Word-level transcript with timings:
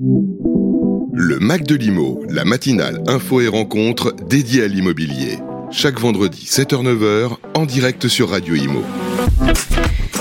Le 0.00 1.38
Mac 1.40 1.64
de 1.64 1.74
l'Imo, 1.74 2.22
la 2.28 2.44
matinale 2.44 3.02
info 3.08 3.40
et 3.40 3.48
rencontre 3.48 4.14
dédiée 4.28 4.62
à 4.62 4.68
l'immobilier. 4.68 5.38
Chaque 5.72 5.98
vendredi 5.98 6.44
7h-9h 6.48 7.36
en 7.54 7.66
direct 7.66 8.06
sur 8.06 8.30
Radio 8.30 8.54
Imo. 8.54 8.84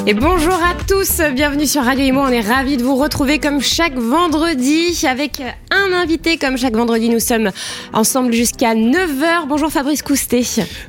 Et 0.10 0.14
bonjour 0.14 0.54
à 0.54 0.74
tous, 0.88 1.20
bienvenue 1.36 1.66
sur 1.66 1.84
Radio 1.84 2.06
Imo. 2.06 2.22
On 2.22 2.30
est 2.30 2.40
ravis 2.40 2.78
de 2.78 2.82
vous 2.82 2.96
retrouver 2.96 3.40
comme 3.40 3.60
chaque 3.60 3.96
vendredi 3.96 5.06
avec 5.06 5.42
un 5.70 5.92
invité. 5.92 6.38
Comme 6.38 6.58
chaque 6.58 6.78
vendredi, 6.78 7.10
nous 7.10 7.20
sommes 7.20 7.52
ensemble 7.92 8.32
jusqu'à 8.32 8.74
9h. 8.74 9.50
Bonjour 9.50 9.70
Fabrice 9.70 10.02
Coustet. 10.04 10.44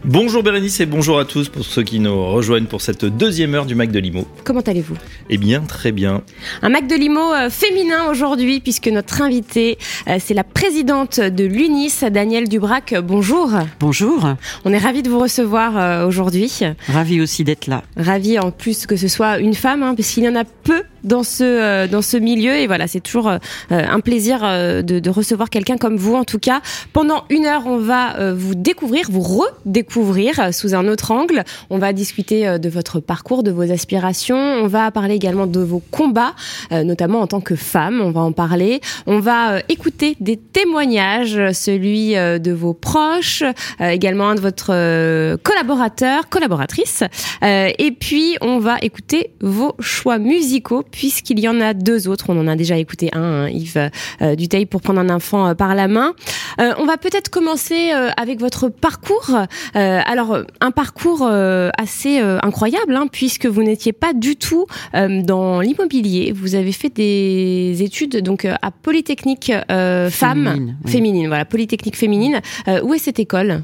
Bonjour 0.04 0.44
Bérénice 0.44 0.78
et 0.78 0.86
bonjour 0.86 1.18
à 1.18 1.24
tous 1.24 1.48
pour 1.48 1.64
ceux 1.64 1.82
qui 1.82 1.98
nous 1.98 2.26
rejoignent 2.28 2.66
pour 2.66 2.80
cette 2.80 3.06
deuxième 3.06 3.56
heure 3.56 3.66
du 3.66 3.74
Mac 3.74 3.90
de 3.90 3.98
Limo. 3.98 4.24
Comment 4.44 4.60
allez-vous? 4.60 4.94
Eh 5.30 5.36
bien, 5.36 5.62
très 5.62 5.90
bien. 5.90 6.22
Un 6.62 6.68
Mac 6.68 6.86
de 6.86 6.94
Limo 6.94 7.34
euh, 7.34 7.50
féminin 7.50 8.08
aujourd'hui 8.08 8.60
puisque 8.60 8.86
notre 8.86 9.20
invité, 9.20 9.78
euh, 10.06 10.18
c'est 10.20 10.34
la 10.34 10.44
présidente 10.44 11.18
de 11.18 11.44
l'UNIS, 11.44 12.04
Danielle 12.12 12.48
Dubrac. 12.48 12.94
Bonjour. 13.02 13.50
Bonjour. 13.80 14.34
On 14.64 14.72
est 14.72 14.78
ravis 14.78 15.02
de 15.02 15.10
vous 15.10 15.18
recevoir 15.18 15.76
euh, 15.76 16.06
aujourd'hui. 16.06 16.60
Ravi 16.86 17.20
aussi 17.20 17.42
d'être 17.42 17.66
là. 17.66 17.82
Ravi 17.96 18.38
en 18.38 18.52
plus 18.52 18.86
que 18.86 18.94
ce 18.94 19.07
soit 19.08 19.38
une 19.38 19.54
femme, 19.54 19.82
hein, 19.82 19.94
parce 19.94 20.08
qu'il 20.08 20.24
y 20.24 20.28
en 20.28 20.36
a 20.36 20.44
peu 20.44 20.82
dans 21.04 21.22
ce 21.22 21.44
euh, 21.44 21.86
dans 21.86 22.02
ce 22.02 22.16
milieu. 22.16 22.54
Et 22.56 22.66
voilà 22.66 22.86
c'est 22.86 23.00
toujours 23.00 23.28
euh, 23.28 23.38
un 23.70 24.00
plaisir 24.00 24.40
euh, 24.42 24.82
de, 24.82 24.98
de, 24.98 25.10
recevoir 25.10 25.50
quelqu'un 25.50 25.76
comme 25.76 25.96
vous 25.96 26.14
en 26.14 26.24
tout 26.24 26.38
cas. 26.38 26.60
Pendant 26.92 27.24
une 27.30 27.46
heure 27.46 27.66
on 27.66 27.78
va 27.78 28.32
vous 28.32 28.54
découvrir 28.54 29.06
vous 29.10 29.20
redécouvrir 29.20 30.52
sous 30.52 30.74
un 30.74 30.86
autre 30.88 31.10
angle. 31.10 31.44
On 31.70 31.78
va 31.78 31.92
discuter 31.92 32.58
de 32.58 32.68
votre 32.68 33.00
parcours 33.00 33.42
de 33.42 33.50
vos 33.50 33.70
aspirations. 33.70 34.36
On 34.36 34.66
va 34.66 34.90
parler 34.90 35.14
également 35.14 35.46
de 35.46 35.60
vos 35.60 35.82
combats 35.90 36.34
notamment 36.70 37.20
en 37.20 37.26
tant 37.26 37.40
que 37.40 37.56
femme. 37.56 38.00
On 38.00 38.10
va 38.10 38.20
en 38.20 38.32
parler. 38.32 38.80
On 39.06 39.20
va 39.20 39.60
écouter 39.68 40.16
des 40.20 40.36
témoignages 40.36 41.52
celui 41.52 42.14
de 42.14 42.52
vos 42.52 42.74
proches 42.74 43.42
également 43.80 44.28
un 44.28 44.34
de 44.34 44.40
votre 44.40 45.36
collaborateur 45.36 46.28
collaboratrice. 46.28 47.04
Et 47.42 47.94
puis 47.98 48.36
on 48.40 48.58
va 48.58 48.76
écouter 48.82 49.32
vos 49.40 49.74
choix 49.80 50.18
musicaux 50.18 50.82
puisqu'il 50.90 51.38
y 51.40 51.48
en 51.48 51.60
a 51.60 51.74
deux 51.74 52.08
autres. 52.08 52.26
On 52.28 52.38
en 52.38 52.46
a 52.46 52.56
déjà 52.56 52.76
écouté 52.78 53.10
un, 53.12 53.22
hein, 53.22 53.48
Yves 53.48 53.90
euh, 54.22 54.34
Duteil, 54.34 54.66
pour 54.66 54.80
prendre 54.80 55.00
un 55.00 55.10
enfant 55.10 55.48
euh, 55.48 55.54
par 55.54 55.74
la 55.74 55.88
main. 55.88 56.14
Euh, 56.60 56.72
on 56.78 56.86
va 56.86 56.96
peut-être 56.96 57.30
commencer 57.30 57.92
euh, 57.92 58.10
avec 58.16 58.40
votre 58.40 58.68
parcours. 58.68 59.36
Alors, 59.74 60.38
un 60.60 60.70
parcours 60.70 61.26
assez 61.26 62.18
incroyable, 62.18 62.94
hein, 62.94 63.06
puisque 63.10 63.46
vous 63.46 63.62
n'étiez 63.62 63.92
pas 63.92 64.12
du 64.12 64.36
tout 64.36 64.66
dans 64.94 65.60
l'immobilier. 65.60 66.32
Vous 66.32 66.54
avez 66.54 66.72
fait 66.72 66.90
des 66.90 67.76
études 67.80 68.22
donc 68.22 68.44
à 68.44 68.70
Polytechnique 68.70 69.52
Femmes 69.68 70.10
féminine, 70.10 70.76
oui. 70.84 70.90
féminine, 70.90 71.28
voilà, 71.28 71.44
Polytechnique 71.44 71.96
féminine. 71.96 72.40
où 72.82 72.94
est 72.94 72.98
cette 72.98 73.18
école? 73.18 73.62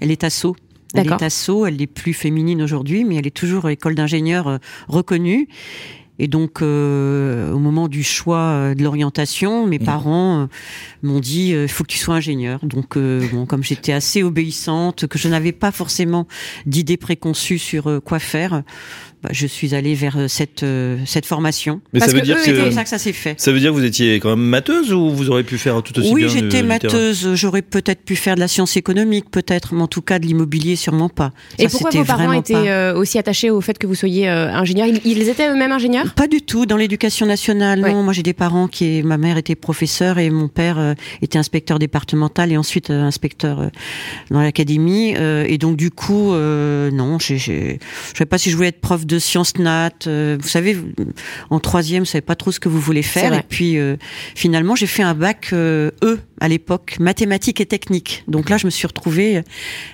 Elle 0.00 0.10
est 0.10 0.24
à 0.24 0.30
Sceaux. 0.30 0.56
Elle 0.94 1.08
est 1.08 1.22
à 1.22 1.30
Sceaux, 1.30 1.66
elle 1.66 1.80
est 1.80 1.86
plus 1.86 2.14
féminine 2.14 2.62
aujourd'hui, 2.62 3.04
mais 3.04 3.16
elle 3.16 3.26
est 3.26 3.36
toujours 3.36 3.68
école 3.68 3.94
d'ingénieur 3.94 4.58
reconnue. 4.88 5.48
Et 6.20 6.28
donc, 6.28 6.60
euh, 6.60 7.50
au 7.50 7.58
moment 7.58 7.88
du 7.88 8.04
choix 8.04 8.74
de 8.74 8.82
l'orientation, 8.82 9.66
mes 9.66 9.78
mmh. 9.78 9.84
parents 9.84 10.40
euh, 10.42 10.46
m'ont 11.02 11.18
dit 11.18 11.48
il 11.48 11.54
euh, 11.54 11.66
faut 11.66 11.82
que 11.82 11.88
tu 11.88 11.98
sois 11.98 12.16
ingénieur. 12.16 12.60
Donc, 12.62 12.96
euh, 12.96 13.26
bon, 13.32 13.46
comme 13.46 13.62
j'étais 13.62 13.92
assez 13.92 14.22
obéissante, 14.22 15.06
que 15.06 15.18
je 15.18 15.28
n'avais 15.28 15.52
pas 15.52 15.72
forcément 15.72 16.26
d'idées 16.66 16.98
préconçues 16.98 17.58
sur 17.58 17.88
euh, 17.88 18.00
quoi 18.00 18.18
faire, 18.18 18.62
bah, 19.22 19.30
je 19.32 19.46
suis 19.46 19.74
allée 19.74 19.94
vers 19.94 20.18
cette 20.28 20.64
cette 21.06 21.26
formation. 21.26 21.80
Mais 21.92 22.00
Parce 22.00 22.12
ça 22.12 22.16
veut 22.16 22.22
dire 22.22 22.36
que 22.36 22.42
c'est 22.44 22.70
ça 22.72 22.82
que 22.82 22.88
ça 22.88 22.98
s'est 22.98 23.12
fait. 23.12 23.34
Ça 23.38 23.52
veut 23.52 23.60
dire 23.60 23.70
que 23.70 23.76
vous 23.76 23.84
étiez 23.84 24.16
quand 24.16 24.30
même 24.30 24.44
matheuse 24.44 24.92
ou 24.92 25.10
vous 25.10 25.30
auriez 25.30 25.44
pu 25.44 25.58
faire 25.58 25.82
tout 25.82 25.98
aussi 25.98 26.12
oui, 26.12 26.24
bien 26.24 26.32
Oui, 26.32 26.40
j'étais 26.40 26.62
matheuse. 26.62 27.34
J'aurais 27.34 27.62
peut-être 27.62 28.02
pu 28.02 28.16
faire 28.16 28.34
de 28.34 28.40
la 28.40 28.48
science 28.48 28.76
économique, 28.76 29.30
peut-être, 29.30 29.74
mais 29.74 29.82
en 29.82 29.88
tout 29.88 30.02
cas 30.02 30.18
de 30.18 30.26
l'immobilier, 30.26 30.76
sûrement 30.76 31.08
pas. 31.08 31.32
Et 31.58 31.68
ça, 31.68 31.70
pourquoi 31.70 31.90
vos 31.90 32.04
parents 32.04 32.32
étaient 32.32 32.54
pas... 32.54 32.94
aussi 32.94 33.18
attachés 33.18 33.50
au 33.50 33.60
fait 33.60 33.78
que 33.78 33.86
vous 33.86 33.94
soyez 33.94 34.28
ingénieur? 34.28 34.86
Ils, 34.86 35.00
ils, 35.04 35.28
étaient 35.28 35.50
eux-mêmes 35.50 35.72
ingénieurs? 35.72 36.14
Pas 36.14 36.28
du 36.28 36.42
tout. 36.42 36.66
Dans 36.66 36.76
l'éducation 36.76 37.26
nationale, 37.26 37.80
ouais. 37.80 37.92
non. 37.92 38.02
Moi, 38.02 38.12
j'ai 38.12 38.22
des 38.22 38.32
parents 38.32 38.68
qui, 38.68 39.02
ma 39.02 39.18
mère 39.18 39.36
était 39.36 39.54
professeure 39.54 40.18
et 40.18 40.30
mon 40.30 40.48
père 40.48 40.94
était 41.22 41.38
inspecteur 41.38 41.78
départemental 41.78 42.52
et 42.52 42.56
ensuite 42.56 42.90
euh, 42.90 43.02
inspecteur 43.02 43.60
euh, 43.60 43.68
dans 44.30 44.40
l'académie. 44.40 45.14
Euh, 45.16 45.44
et 45.48 45.58
donc 45.58 45.76
du 45.76 45.90
coup, 45.90 46.32
non, 46.32 47.18
je 47.18 47.34
ne 47.34 47.78
sais 48.14 48.26
pas 48.28 48.38
si 48.38 48.50
je 48.50 48.56
voulais 48.56 48.68
être 48.68 48.80
prof 48.80 49.04
de 49.10 49.18
sciences 49.18 49.56
nat. 49.58 49.90
vous 50.06 50.48
savez, 50.48 50.76
en 51.50 51.60
troisième, 51.60 52.02
vous 52.02 52.06
savez 52.06 52.22
pas 52.22 52.36
trop 52.36 52.52
ce 52.52 52.60
que 52.60 52.68
vous 52.68 52.80
voulez 52.80 53.02
faire. 53.02 53.34
Et 53.34 53.42
puis 53.42 53.76
finalement, 54.34 54.76
j'ai 54.76 54.86
fait 54.86 55.02
un 55.02 55.14
bac 55.14 55.52
E 55.52 55.92
à 56.40 56.48
l'époque, 56.48 56.96
mathématiques 57.00 57.60
et 57.60 57.66
techniques. 57.66 58.24
Donc 58.28 58.48
là, 58.48 58.56
je 58.56 58.66
me 58.66 58.70
suis 58.70 58.86
retrouvée 58.86 59.42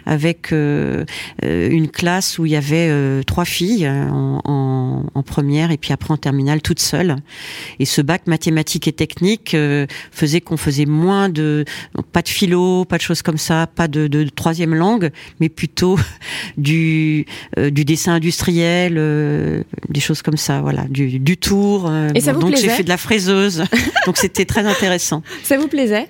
avec 0.05 0.53
une 0.53 1.89
classe 1.89 2.39
où 2.39 2.47
il 2.47 2.53
y 2.53 2.57
avait 2.57 3.23
trois 3.25 3.45
filles 3.45 3.89
en, 3.89 4.41
en, 4.45 5.07
en, 5.13 5.23
première 5.23 5.71
et 5.71 5.77
puis 5.77 5.93
après 5.93 6.13
en 6.13 6.17
terminale 6.17 6.63
toute 6.63 6.81
seule. 6.81 7.17
Et 7.79 7.85
ce 7.85 8.01
bac 8.01 8.27
mathématiques 8.27 8.87
et 8.87 8.93
techniques 8.93 9.57
faisait 10.13 10.41
qu'on 10.41 10.57
faisait 10.57 10.87
moins 10.87 11.29
de 11.29 11.65
pas 12.13 12.23
de 12.23 12.29
philo, 12.29 12.85
pas 12.85 12.97
de 12.97 13.03
choses 13.03 13.23
comme 13.23 13.39
ça, 13.39 13.67
pas 13.67 13.89
de, 13.89 14.07
de, 14.07 14.25
de 14.25 14.29
troisième 14.29 14.75
langue, 14.75 15.11
mais 15.41 15.49
plutôt 15.49 15.99
du 16.57 17.27
euh, 17.59 17.71
du 17.71 17.85
dessin 17.85 18.15
industriel, 18.15 18.97
euh, 19.07 19.63
des 19.89 20.01
choses 20.01 20.23
comme 20.23 20.37
ça, 20.37 20.61
voilà, 20.61 20.85
du, 20.89 21.19
du 21.19 21.37
tour. 21.37 21.87
Euh, 21.89 22.09
Et 22.15 22.21
ça 22.21 22.33
bon, 22.33 22.41
vous 22.41 22.51
donc 22.51 22.57
j'ai 22.57 22.69
fait 22.69 22.83
de 22.83 22.89
la 22.89 22.97
fraiseuse, 22.97 23.65
donc 24.07 24.17
c'était 24.17 24.45
très 24.45 24.67
intéressant. 24.67 25.23
Ça 25.43 25.59
vous 25.59 25.69
plaisait? 25.69 26.09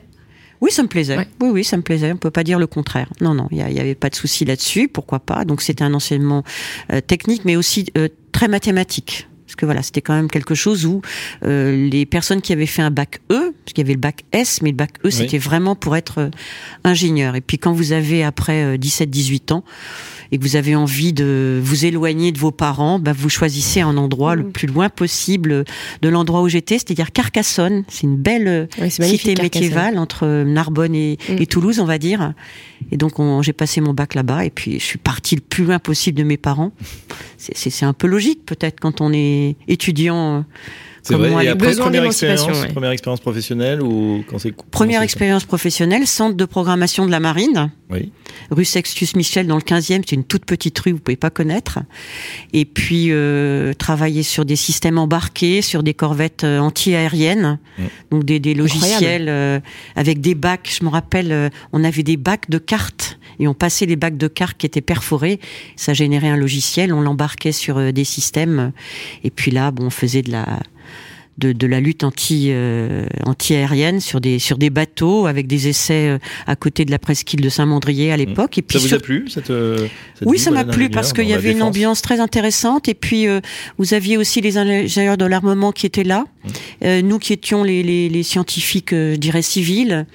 Oui, 0.61 0.71
ça 0.71 0.83
me 0.83 0.89
plaisait. 0.89 1.17
Ouais. 1.17 1.29
Oui, 1.41 1.51
oui, 1.51 1.65
ça 1.65 1.77
me 1.77 1.83
plaisait. 1.83 2.12
On 2.12 2.17
peut 2.17 2.31
pas 2.31 2.45
dire 2.45 2.59
le 2.59 2.67
contraire. 2.67 3.09
Non, 3.21 3.34
non, 3.34 3.49
il 3.51 3.59
y, 3.59 3.81
avait 3.81 3.95
pas 3.95 4.09
de 4.09 4.15
souci 4.15 4.45
là-dessus. 4.45 4.89
Pourquoi 4.89 5.21
pas 5.21 5.45
Donc 5.45 5.61
c'était 5.61 5.84
un 5.84 5.93
enseignement 5.93 6.45
euh, 6.93 7.01
technique, 7.01 7.45
mais 7.45 7.57
aussi 7.57 7.87
euh, 7.99 8.09
très 8.33 8.49
mathématique. 8.49 9.28
Parce 9.47 9.55
que 9.55 9.65
voilà, 9.65 9.83
c'était 9.83 10.03
quand 10.03 10.15
même 10.15 10.28
quelque 10.28 10.57
chose 10.57 10.87
où 10.87 11.03
euh, 11.45 11.89
les 11.89 12.05
personnes 12.05 12.43
qui 12.43 12.53
avaient 12.53 12.67
fait 12.67 12.83
un 12.83 12.91
bac 12.91 13.21
E, 13.31 13.53
parce 13.65 13.73
qu'il 13.73 13.78
y 13.78 13.87
avait 13.87 13.95
le 13.95 14.01
bac 14.01 14.25
S, 14.33 14.61
mais 14.61 14.71
le 14.71 14.77
bac 14.77 14.91
E, 15.05 15.11
c'était 15.11 15.39
vraiment 15.39 15.77
pour 15.77 15.97
être 15.97 16.19
euh, 16.19 16.31
ingénieur. 16.83 17.37
Et 17.37 17.41
puis 17.41 17.57
quand 17.57 17.73
vous 17.73 17.93
avez 17.93 18.25
après 18.25 18.65
euh, 18.65 18.77
17-18 18.77 19.53
ans 19.53 19.65
et 20.33 20.39
que 20.39 20.43
vous 20.43 20.57
avez 20.57 20.75
envie 20.75 21.13
de 21.13 21.61
vous 21.63 21.85
éloigner 21.85 22.33
de 22.33 22.39
vos 22.39 22.51
parents, 22.51 22.99
bah, 22.99 23.13
vous 23.17 23.29
choisissez 23.29 23.81
un 23.81 23.97
endroit 23.97 24.35
mmh. 24.35 24.39
le 24.39 24.49
plus 24.49 24.67
loin 24.67 24.89
possible 24.89 25.65
de 26.03 26.09
l'endroit 26.09 26.43
où 26.43 26.49
j'étais, 26.49 26.79
c'est-à-dire 26.79 27.13
Carcassonne. 27.13 27.85
C'est 27.89 28.03
une 28.03 28.17
belle 28.17 28.69
oui, 28.81 28.91
cité 28.91 29.35
médiévale 29.41 29.99
entre 29.99 30.45
Narbonne 30.45 30.95
et, 30.95 31.19
mmh. 31.29 31.35
et, 31.41 31.47
Toulouse, 31.47 31.81
on 31.81 31.85
va 31.85 31.99
dire. 31.99 32.33
Et 32.91 32.97
donc 32.97 33.15
j'ai 33.43 33.53
passé 33.53 33.81
mon 33.81 33.95
bac 33.95 34.15
là-bas 34.15 34.45
et 34.45 34.51
puis 34.51 34.79
je 34.79 34.85
suis 34.85 34.99
partie 34.99 35.35
le 35.35 35.41
plus 35.41 35.65
loin 35.65 35.79
possible 35.79 36.19
de 36.19 36.25
mes 36.25 36.37
parents. 36.37 36.73
C'est 37.39 37.85
un 37.85 37.93
peu 37.93 38.07
logique 38.07 38.45
peut-être 38.47 38.81
quand 38.81 39.01
on 39.01 39.13
est 39.13 39.57
étudiant. 39.69 40.45
C'est 41.07 41.15
vrai. 41.15 41.31
Moi, 41.31 41.45
et 41.45 41.49
après, 41.49 41.75
première 41.77 42.05
expérience, 42.05 42.47
ouais. 42.47 42.69
première 42.73 42.91
expérience 42.91 43.21
professionnelle 43.21 43.81
ou 43.81 44.25
quand 44.29 44.39
c'est 44.39 44.53
Première 44.71 45.03
expérience 45.03 45.45
professionnelle, 45.45 46.07
centre 46.07 46.37
de 46.37 46.45
programmation 46.45 47.07
de 47.07 47.13
la 47.13 47.21
marine. 47.21 47.71
Oui. 47.91 48.11
Rue 48.51 48.65
Sextus 48.65 49.15
Michel 49.15 49.47
dans 49.47 49.55
le 49.55 49.63
15e, 49.63 50.03
c'est 50.07 50.13
une 50.13 50.25
toute 50.25 50.45
petite 50.45 50.77
rue, 50.81 50.93
vous 50.93 50.99
pouvez 50.99 51.17
pas 51.17 51.31
connaître. 51.31 51.79
Et 52.53 52.65
puis 52.65 53.07
euh, 53.11 53.73
travailler 53.75 54.25
sur 54.25 54.45
des 54.45 54.57
systèmes 54.57 54.99
embarqués, 54.99 55.63
sur 55.63 55.85
des 55.85 55.95
corvettes 55.95 56.43
euh, 56.43 56.59
anti-aériennes, 56.59 57.61
mmh. 57.79 57.83
donc 58.11 58.25
des, 58.25 58.41
des 58.41 58.55
logiciels 58.55 59.29
euh, 59.29 59.61
avec 59.95 60.21
des 60.21 60.35
bacs. 60.35 60.77
Je 60.77 60.85
me 60.85 60.91
rappelle, 60.91 61.31
euh, 61.31 61.49
on 61.73 61.85
avait 61.85 62.03
des 62.03 62.17
bacs 62.17 62.51
de 62.51 62.59
cartes 62.59 63.19
et 63.39 63.49
on 63.49 63.55
passait 63.55 63.87
les 63.87 63.97
bacs 63.97 64.17
de 64.17 64.29
cartes 64.29 64.57
qui 64.59 64.67
étaient 64.67 64.81
perforés. 64.81 65.41
Ça 65.77 65.95
générait 65.95 66.29
un 66.29 66.37
logiciel, 66.37 66.93
on 66.93 67.01
l'embarquait 67.01 67.53
sur 67.53 67.79
euh, 67.79 67.93
des 67.93 68.05
systèmes. 68.05 68.73
Et 69.25 69.31
puis 69.31 69.51
là, 69.51 69.71
bon, 69.71 69.87
on 69.87 69.91
faisait 69.91 70.23
de 70.23 70.33
la 70.33 70.61
de, 71.39 71.53
de, 71.53 71.67
la 71.67 71.81
lutte 71.81 72.05
anti 72.05 72.49
euh, 72.51 73.07
anti-aérienne 73.25 74.01
sur 74.01 74.21
des 74.21 74.39
sur 74.39 74.59
des 74.59 74.71
bateaux 74.71 75.27
avec 75.27 75.47
des 75.47 75.69
essais 75.69 76.09
euh, 76.09 76.19
à 76.47 76.57
côté 76.57 76.84
de 76.84 76.91
la 76.91 76.99
presqu'île 76.99 77.41
de 77.41 77.49
Saint-Mandrier 77.49 78.13
à 78.13 78.16
l'époque. 78.16 78.59
Et 78.59 78.63
puis 78.63 78.78
ça 78.78 78.83
vous 78.83 78.89
sur... 78.89 78.97
a 78.97 79.01
plu 79.01 79.28
cette, 79.28 79.51
euh, 79.51 79.87
cette 80.15 80.27
Oui, 80.27 80.39
ça 80.39 80.51
m'a 80.51 80.65
plu 80.65 80.89
parce 80.91 81.13
qu'il 81.13 81.28
y 81.28 81.34
avait 81.34 81.53
une 81.53 81.63
ambiance 81.63 82.03
très 82.03 82.21
intéressante. 82.21 82.89
Et 82.89 82.95
puis 82.95 83.27
euh, 83.27 83.41
vous 83.78 83.95
aviez 83.95 84.16
aussi 84.16 84.41
les 84.41 84.59
ingénieurs 84.59 85.16
de 85.16 85.25
l'armement 85.25 85.72
qui 85.72 85.87
étaient 85.87 86.05
là, 86.05 86.25
mmh. 86.83 87.01
nous 87.01 87.19
qui 87.19 87.33
étions 87.33 87.63
les, 87.63 87.83
les, 87.83 88.09
les 88.09 88.22
scientifiques, 88.22 88.91
je 88.93 89.16
dirais 89.16 89.43
civils, 89.43 90.07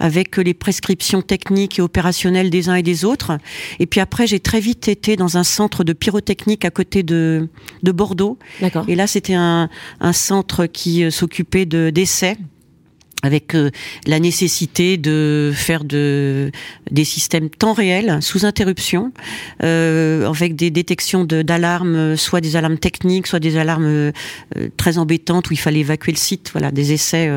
avec 0.00 0.36
les 0.36 0.54
prescriptions 0.54 1.22
techniques 1.22 1.78
et 1.78 1.82
opérationnelles 1.82 2.50
des 2.50 2.68
uns 2.68 2.74
et 2.76 2.82
des 2.82 3.04
autres. 3.04 3.38
Et 3.78 3.86
puis 3.86 4.00
après, 4.00 4.26
j'ai 4.26 4.40
très 4.40 4.60
vite 4.60 4.88
été 4.88 5.16
dans 5.16 5.36
un 5.36 5.44
centre 5.44 5.84
de 5.84 5.92
pyrotechnique 5.92 6.64
à 6.64 6.70
côté 6.70 7.02
de 7.02 7.48
de 7.82 7.92
Bordeaux. 7.92 8.38
Et 8.88 8.94
là, 8.94 9.06
c'était 9.06 9.34
un, 9.34 9.68
un 10.00 10.12
centre 10.12 10.66
qui 10.72 11.04
euh, 11.04 11.10
s'occupait 11.10 11.66
de 11.66 11.90
d'essais 11.90 12.36
avec 13.24 13.56
euh, 13.56 13.70
la 14.06 14.20
nécessité 14.20 14.96
de 14.96 15.52
faire 15.52 15.82
de 15.82 16.52
des 16.90 17.04
systèmes 17.04 17.50
temps 17.50 17.72
réel 17.72 18.18
sous 18.22 18.46
interruption 18.46 19.12
euh, 19.64 20.28
avec 20.28 20.54
des 20.54 20.70
détections 20.70 21.24
d'alarmes 21.24 22.16
soit 22.16 22.40
des 22.40 22.54
alarmes 22.54 22.78
techniques 22.78 23.26
soit 23.26 23.40
des 23.40 23.56
alarmes 23.56 24.12
très 24.76 24.98
embêtantes 24.98 25.50
où 25.50 25.52
il 25.52 25.58
fallait 25.58 25.80
évacuer 25.80 26.12
le 26.12 26.18
site. 26.18 26.50
Voilà 26.52 26.70
des 26.70 26.92
essais 26.92 27.28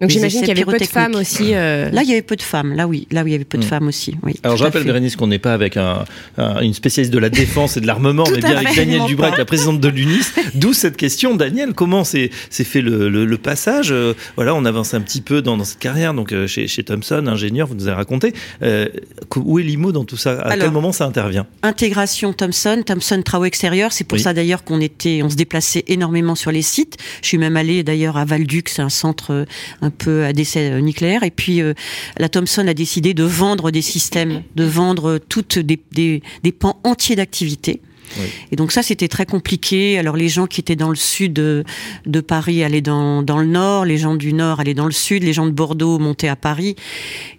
Donc 0.00 0.10
j'imagine 0.10 0.40
qu'il 0.40 0.48
y 0.48 0.52
avait 0.52 0.64
peu 0.64 0.78
de 0.78 0.84
femmes 0.84 1.14
aussi. 1.14 1.54
Euh... 1.54 1.90
Là, 1.90 2.02
il 2.02 2.08
y 2.08 2.12
avait 2.12 2.22
peu 2.22 2.36
de 2.36 2.42
femmes. 2.42 2.74
Là, 2.74 2.86
oui. 2.86 3.06
Là, 3.10 3.22
oui, 3.22 3.30
il 3.30 3.32
y 3.32 3.34
avait 3.34 3.44
peu 3.44 3.58
de 3.58 3.64
mm. 3.64 3.68
femmes 3.68 3.88
aussi. 3.88 4.16
Oui, 4.22 4.34
Alors, 4.42 4.56
je 4.56 4.64
rappelle, 4.64 4.84
Bérénice, 4.84 5.16
qu'on 5.16 5.26
n'est 5.26 5.38
pas 5.38 5.52
avec 5.52 5.76
un, 5.76 6.04
une 6.38 6.72
spécialiste 6.72 7.12
de 7.12 7.18
la 7.18 7.28
défense 7.28 7.76
et 7.76 7.80
de 7.80 7.86
l'armement, 7.86 8.24
mais 8.32 8.38
bien 8.38 8.56
avec 8.56 8.74
Daniel 8.74 9.02
Dubrac, 9.06 9.36
la 9.36 9.44
présidente 9.44 9.80
de 9.80 9.88
l'UNIS. 9.88 10.32
D'où 10.54 10.72
cette 10.72 10.96
question, 10.96 11.36
Daniel. 11.36 11.74
Comment 11.74 12.04
s'est 12.04 12.30
fait 12.50 12.80
le, 12.80 13.08
le, 13.08 13.38
passage 13.38 13.92
euh, 13.92 14.14
Voilà, 14.36 14.54
on 14.54 14.64
avance 14.64 14.94
un 14.94 15.00
petit 15.00 15.20
peu 15.20 15.42
dans, 15.42 15.56
dans 15.56 15.64
cette 15.64 15.78
carrière. 15.78 16.14
Donc, 16.14 16.32
euh, 16.32 16.46
chez, 16.46 16.66
chez 16.66 16.82
Thomson, 16.82 17.26
ingénieur, 17.26 17.66
vous 17.66 17.74
nous 17.74 17.86
avez 17.86 17.96
raconté. 17.96 18.32
Euh, 18.62 18.88
où 19.36 19.58
est 19.58 19.62
l'IMO 19.62 19.92
dans 19.92 20.04
tout 20.04 20.16
ça? 20.16 20.40
À 20.40 20.56
quel 20.56 20.70
moment 20.70 20.92
ça 20.92 21.04
intervient? 21.04 21.46
Intégration 21.62 22.32
Thomson, 22.32 22.82
Thomson 22.84 23.20
travaux 23.22 23.44
extérieurs. 23.44 23.92
C'est 23.92 24.04
pour 24.04 24.18
ça 24.18 24.32
d'ailleurs 24.32 24.64
qu'on 24.64 24.80
était, 24.80 25.20
on 25.22 25.28
se 25.28 25.36
déplaçait 25.36 25.84
énormément 25.88 26.34
sur 26.34 26.50
les 26.52 26.62
sites. 26.62 26.96
Je 27.22 27.28
suis 27.28 27.38
même 27.38 27.56
allée 27.56 27.82
d'ailleurs 27.82 28.16
à 28.16 28.24
Valduc, 28.24 28.70
c'est 28.70 28.82
un 28.82 28.88
centre 28.88 29.46
un 29.82 29.89
peu 29.90 30.24
à 30.24 30.32
décès 30.32 30.80
nucléaire. 30.80 31.22
Et 31.22 31.30
puis 31.30 31.60
la 32.18 32.28
Thomson 32.28 32.66
a 32.66 32.74
décidé 32.74 33.14
de 33.14 33.24
vendre 33.24 33.70
des 33.70 33.82
systèmes, 33.82 34.42
de 34.54 34.64
vendre 34.64 35.18
toutes 35.18 35.58
des, 35.58 36.22
pans 36.58 36.80
entiers 36.84 37.16
Et 38.50 38.56
donc 38.56 38.72
ça, 38.72 38.82
c'était 38.82 39.08
très 39.08 39.26
compliqué. 39.26 39.98
Alors 39.98 40.16
les 40.16 40.28
gens 40.28 40.46
qui 40.46 40.60
étaient 40.60 40.76
dans 40.76 40.90
le 40.90 40.96
sud 40.96 41.32
de, 41.32 41.64
Paris 42.20 42.62
allaient 42.62 42.80
dans, 42.80 43.22
le 43.22 43.46
nord, 43.46 43.84
les 43.84 43.98
gens 43.98 44.14
du 44.14 44.32
nord 44.32 44.60
allaient 44.60 44.74
dans 44.74 44.86
le 44.86 44.92
sud, 44.92 45.22
les 45.22 45.32
gens 45.32 45.46
de 45.46 45.52
Bordeaux 45.52 45.98
montaient 45.98 46.28
à 46.28 46.36
Paris. 46.36 46.76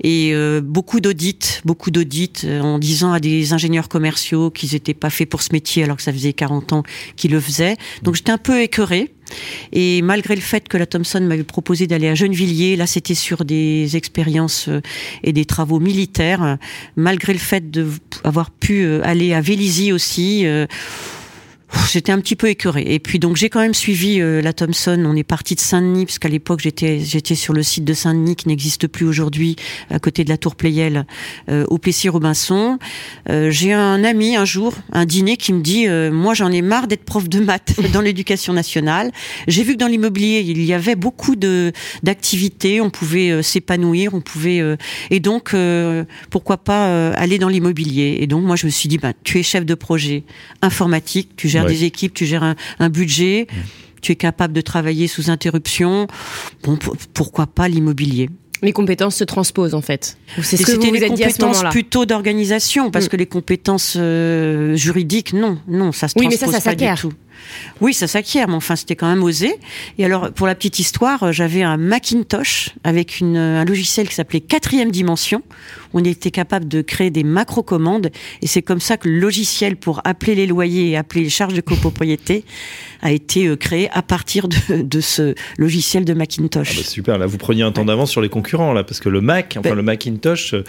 Et 0.04 0.32
euh, 0.34 0.62
beaucoup 0.62 1.00
d'audits, 1.00 1.62
beaucoup 1.66 1.92
d'audits 1.92 2.32
euh, 2.46 2.62
en 2.62 2.80
disant 2.80 3.14
à 3.14 3.20
des 3.20 3.54
ingénieurs 3.54 3.90
commerciaux 3.90 4.50
qu'ils 4.50 4.74
n'étaient 4.74 4.94
pas 4.94 5.10
faits 5.10 5.30
pour 5.30 5.42
ce 5.42 5.50
métier 5.54 5.84
alors 5.84 5.98
que 5.98 6.04
ça 6.04 6.14
faisait 6.14 6.34
40 6.34 6.74
ans 6.74 6.84
qu'ils 7.16 7.32
le 7.32 7.40
faisaient. 7.40 7.76
Donc 8.02 8.16
j'étais 8.16 8.32
un 8.32 8.38
peu 8.38 8.62
écœurée. 8.62 9.14
Et 9.72 10.02
malgré 10.02 10.36
le 10.36 10.42
fait 10.42 10.68
que 10.68 10.76
la 10.76 10.86
Thomson 10.86 11.22
m'avait 11.22 11.46
proposé 11.46 11.88
d'aller 11.88 12.10
à 12.10 12.16
Gennevilliers, 12.16 12.76
là 12.76 12.86
c'était 12.86 13.16
sur 13.16 13.46
des 13.46 13.96
expériences 13.96 14.68
euh, 14.68 14.82
et 15.24 15.32
des 15.32 15.46
travaux 15.46 15.80
militaires, 15.80 16.58
malgré 16.98 17.32
le 17.32 17.40
fait 17.40 17.72
d'avoir 17.72 18.52
pu 18.52 18.86
aller 19.04 19.34
à 19.34 19.40
Vélizy 19.40 19.94
aussi, 19.94 20.46
euh, 20.62 20.68
J'étais 21.90 22.12
un 22.12 22.20
petit 22.20 22.36
peu 22.36 22.48
écœurée. 22.48 22.86
Et 22.88 23.00
puis 23.00 23.20
donc 23.20 23.38
j'ai 23.38 23.50
quand 23.50 23.62
même 23.62 23.74
suivi 23.74 24.20
euh, 24.20 24.42
la 24.42 24.54
Thomson. 24.54 25.04
On 25.06 25.16
est 25.16 25.24
parti 25.24 25.56
de 25.56 25.60
Saint-Denis 25.60 26.06
parce 26.06 26.20
qu'à 26.20 26.30
l'époque 26.30 26.60
j'étais 26.62 27.00
j'étais 27.00 27.36
sur 27.36 27.54
le 27.54 27.64
site 27.64 27.86
de 27.86 27.94
Saint-Denis 27.94 28.36
qui 28.36 28.48
n'existe 28.48 28.88
plus 28.88 29.06
aujourd'hui, 29.06 29.56
à 29.90 30.00
côté 30.00 30.24
de 30.24 30.30
la 30.30 30.38
Tour 30.38 30.56
Pleyel, 30.56 31.06
euh, 31.50 31.66
au 31.70 31.78
Plessis-Robinson. 31.78 32.78
Euh, 33.30 33.52
j'ai 33.52 33.74
un 33.74 34.04
ami 34.04 34.36
un 34.36 34.46
jour, 34.46 34.74
un 34.92 35.06
dîner, 35.06 35.38
qui 35.38 35.54
me 35.54 35.62
dit 35.62 35.88
moi 36.12 36.34
j'en 36.34 36.52
ai 36.52 36.62
marre 36.62 36.88
d'être 36.88 37.04
prof 37.04 37.28
de 37.28 37.40
maths 37.40 37.76
dans 37.94 38.02
l'éducation 38.02 38.54
nationale. 38.54 39.12
J'ai 39.48 39.64
vu 39.64 39.74
que 39.74 39.80
dans 39.80 39.88
l'immobilier 39.88 40.44
il 40.46 40.64
y 40.64 40.74
avait 40.74 40.96
beaucoup 40.96 41.36
de 41.36 41.72
d'activités, 42.04 42.82
on 42.82 42.90
pouvait 42.90 43.42
s'épanouir, 43.44 44.14
on 44.14 44.22
pouvait 44.22 44.62
et 45.10 45.20
donc 45.20 45.56
pourquoi 46.30 46.58
pas 46.58 47.12
aller 47.14 47.38
dans 47.38 47.50
l'immobilier. 47.50 48.18
Et 48.20 48.28
donc 48.28 48.44
moi 48.44 48.56
je 48.56 48.66
me 48.66 48.72
suis 48.72 48.90
dit 48.90 48.98
bah 48.98 49.14
tu 49.24 49.40
es 49.40 49.44
chef 49.44 49.66
de 49.66 49.74
projet 49.74 50.24
informatique, 50.62 51.32
tu 51.36 51.48
gères 51.48 51.61
des 51.66 51.84
équipes, 51.84 52.14
tu 52.14 52.26
gères 52.26 52.56
un, 52.80 52.90
budget, 52.90 53.48
tu 54.02 54.12
es 54.12 54.16
capable 54.16 54.54
de 54.54 54.62
travailler 54.62 55.08
sous 55.08 55.30
interruption. 55.30 56.08
Bon, 56.64 56.78
pourquoi 57.14 57.48
pas 57.48 57.68
l'immobilier? 57.68 58.30
Les 58.64 58.74
compétences 58.74 59.16
se 59.16 59.24
transposent 59.24 59.74
en 59.74 59.82
fait. 59.82 60.18
C'est 60.44 60.58
ce 60.58 60.66
que 60.66 60.74
vous 60.74 60.90
vous 60.90 61.04
êtes 61.04 61.14
dit 61.14 61.24
à 61.24 61.32
ce 61.32 61.42
moment-là. 61.42 61.70
plutôt 61.70 62.06
d'organisation, 62.06 62.92
parce 62.92 63.06
mm. 63.06 63.10
que 63.10 63.18
les 63.18 63.26
compétences 63.26 63.96
euh, 63.98 64.76
juridiques, 64.76 65.34
non, 65.34 65.58
non, 65.68 65.92
ça 65.92 66.08
se 66.08 66.14
transpose 66.14 66.22
oui, 66.22 66.28
mais 66.30 66.38
ça, 66.38 66.60
ça 66.60 66.70
pas 66.70 66.76
du 66.76 67.02
tout. 67.02 67.12
Oui, 67.80 67.96
ça 67.96 68.06
s'acquiert, 68.06 68.48
mais 68.48 68.56
enfin, 68.56 68.76
c'était 68.76 68.96
quand 68.96 69.10
même 69.10 69.24
osé. 69.24 69.56
Et 69.98 70.06
alors, 70.06 70.32
pour 70.32 70.46
la 70.46 70.54
petite 70.54 70.78
histoire, 70.78 71.24
euh, 71.24 71.32
j'avais 71.32 71.64
un 71.64 71.78
Macintosh 71.78 72.76
avec 72.84 73.20
une, 73.20 73.38
un 73.38 73.66
logiciel 73.66 74.08
qui 74.08 74.14
s'appelait 74.14 74.42
Quatrième 74.42 74.92
Dimension. 74.92 75.42
On 75.94 76.04
était 76.04 76.32
capable 76.32 76.68
de 76.68 76.82
créer 76.82 77.10
des 77.10 77.24
macro-commandes. 77.24 78.12
Et 78.42 78.48
c'est 78.48 78.62
comme 78.62 78.80
ça 78.80 78.98
que 78.98 79.10
le 79.10 79.20
logiciel 79.20 79.76
pour 79.76 80.02
appeler 80.04 80.36
les 80.36 80.48
loyers 80.48 80.90
et 80.92 80.98
appeler 80.98 81.24
les 81.24 81.30
charges 81.30 81.54
de 81.54 81.62
copropriété 81.62 82.44
a 83.02 83.12
été 83.12 83.48
euh, 83.48 83.56
créé 83.56 83.90
à 83.92 84.02
partir 84.02 84.48
de, 84.48 84.82
de 84.82 85.02
ce 85.02 85.34
logiciel 85.58 86.06
de 86.06 86.14
Macintosh. 86.14 86.72
Ah 86.74 86.82
bah 86.82 86.88
super, 86.88 87.18
là, 87.18 87.26
vous 87.26 87.38
preniez 87.38 87.64
un 87.64 87.72
temps 87.72 87.86
d'avance 87.86 88.12
sur 88.12 88.22
les 88.22 88.30
concurrents, 88.30 88.74
là, 88.74 88.84
parce 88.84 89.00
que 89.00 89.10
le 89.10 89.22
Mac, 89.22 89.56
enfin, 89.58 89.70
ben, 89.70 89.76
le 89.76 89.82
Macintosh, 89.82 90.54
euh, 90.54 90.64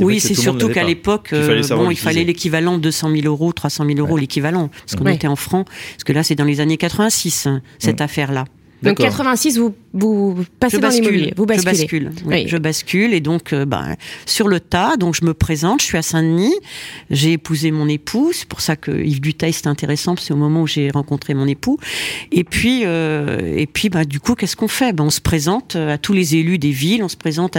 oui, 0.00 0.20
c'est 0.20 0.34
surtout 0.34 0.68
qu'à 0.68 0.84
l'époque, 0.84 1.34
bon, 1.70 1.90
il 1.90 1.98
fallait 1.98 2.24
l'équivalent 2.24 2.78
de 2.78 2.82
200 2.82 3.10
000 3.10 3.26
euros, 3.26 3.52
300 3.52 3.84
000 3.86 3.98
euros, 3.98 4.16
l'équivalent, 4.16 4.68
parce 4.68 4.96
qu'on 4.96 5.06
était 5.06 5.26
en 5.26 5.36
francs. 5.36 5.66
Parce 5.66 6.04
que 6.04 6.12
là, 6.12 6.22
c'est 6.22 6.34
dans 6.34 6.44
les 6.44 6.60
années 6.60 6.76
86, 6.76 7.46
hein, 7.46 7.62
cette 7.78 8.00
mmh. 8.00 8.04
affaire-là. 8.04 8.44
Donc 8.82 8.98
86, 8.98 9.58
vous, 9.58 9.74
vous 9.96 10.44
passez 10.60 10.78
dans 10.78 10.88
l'immobilier, 10.88 11.32
vous 11.36 11.46
basculez. 11.46 11.74
Je 11.74 11.80
bascule, 11.80 12.12
oui, 12.26 12.44
je 12.46 12.56
bascule 12.56 13.14
et 13.14 13.20
donc 13.20 13.52
euh, 13.52 13.64
ben, 13.64 13.96
sur 14.26 14.48
le 14.48 14.60
tas, 14.60 14.96
donc 14.96 15.14
je 15.14 15.24
me 15.24 15.32
présente, 15.32 15.80
je 15.80 15.86
suis 15.86 15.96
à 15.96 16.02
Saint-Denis, 16.02 16.54
j'ai 17.10 17.32
épousé 17.32 17.70
mon 17.70 17.88
époux, 17.88 18.30
c'est 18.32 18.48
pour 18.48 18.60
ça 18.60 18.76
que 18.76 18.90
Yves 18.90 19.20
Dutail 19.20 19.52
c'est 19.52 19.66
intéressant, 19.66 20.14
c'est 20.18 20.34
au 20.34 20.36
moment 20.36 20.62
où 20.62 20.66
j'ai 20.66 20.90
rencontré 20.90 21.34
mon 21.34 21.46
époux. 21.46 21.78
Et 22.30 22.44
puis 22.44 22.82
euh, 22.84 23.56
et 23.56 23.66
puis 23.66 23.88
ben, 23.88 24.04
du 24.04 24.20
coup 24.20 24.34
qu'est-ce 24.34 24.56
qu'on 24.56 24.68
fait? 24.68 24.92
Ben, 24.92 25.04
On 25.04 25.10
se 25.10 25.20
présente 25.20 25.76
à 25.76 25.96
tous 25.96 26.12
les 26.12 26.36
élus 26.36 26.58
des 26.58 26.72
villes, 26.72 27.02
on 27.02 27.08
se 27.08 27.16
présente 27.16 27.56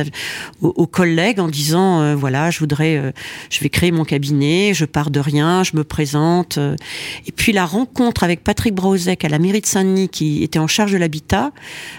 aux, 0.62 0.88
collègues 0.88 1.40
en 1.40 1.48
disant 1.48 2.02
euh, 2.02 2.16
voilà 2.16 2.52
je 2.52 2.60
voudrais, 2.60 3.14
je 3.50 3.60
vais 3.62 3.70
créer 3.70 3.92
mon 3.92 4.06
cabinet, 4.06 4.74
je 4.74 4.86
pars 4.86 5.10
de 5.10 5.20
rien, 5.20 5.64
je 5.64 5.76
me 5.76 5.84
présente. 5.84 6.58
et 6.58 7.32
puis 7.32 7.52
la 7.52 7.66
rencontre 7.66 8.24
avec 8.24 8.44
Patrick 8.44 8.76
Brauzek 8.76 9.26
à 9.26 9.30
la 9.30 9.40
mairie 9.40 9.62
de 9.62 9.66
Saint-Denis 9.66 10.10
qui 10.10 10.44
était 10.44 10.60
en 10.60 10.68
charge 10.68 10.92
de 10.92 10.98
l'habitat 10.98 11.52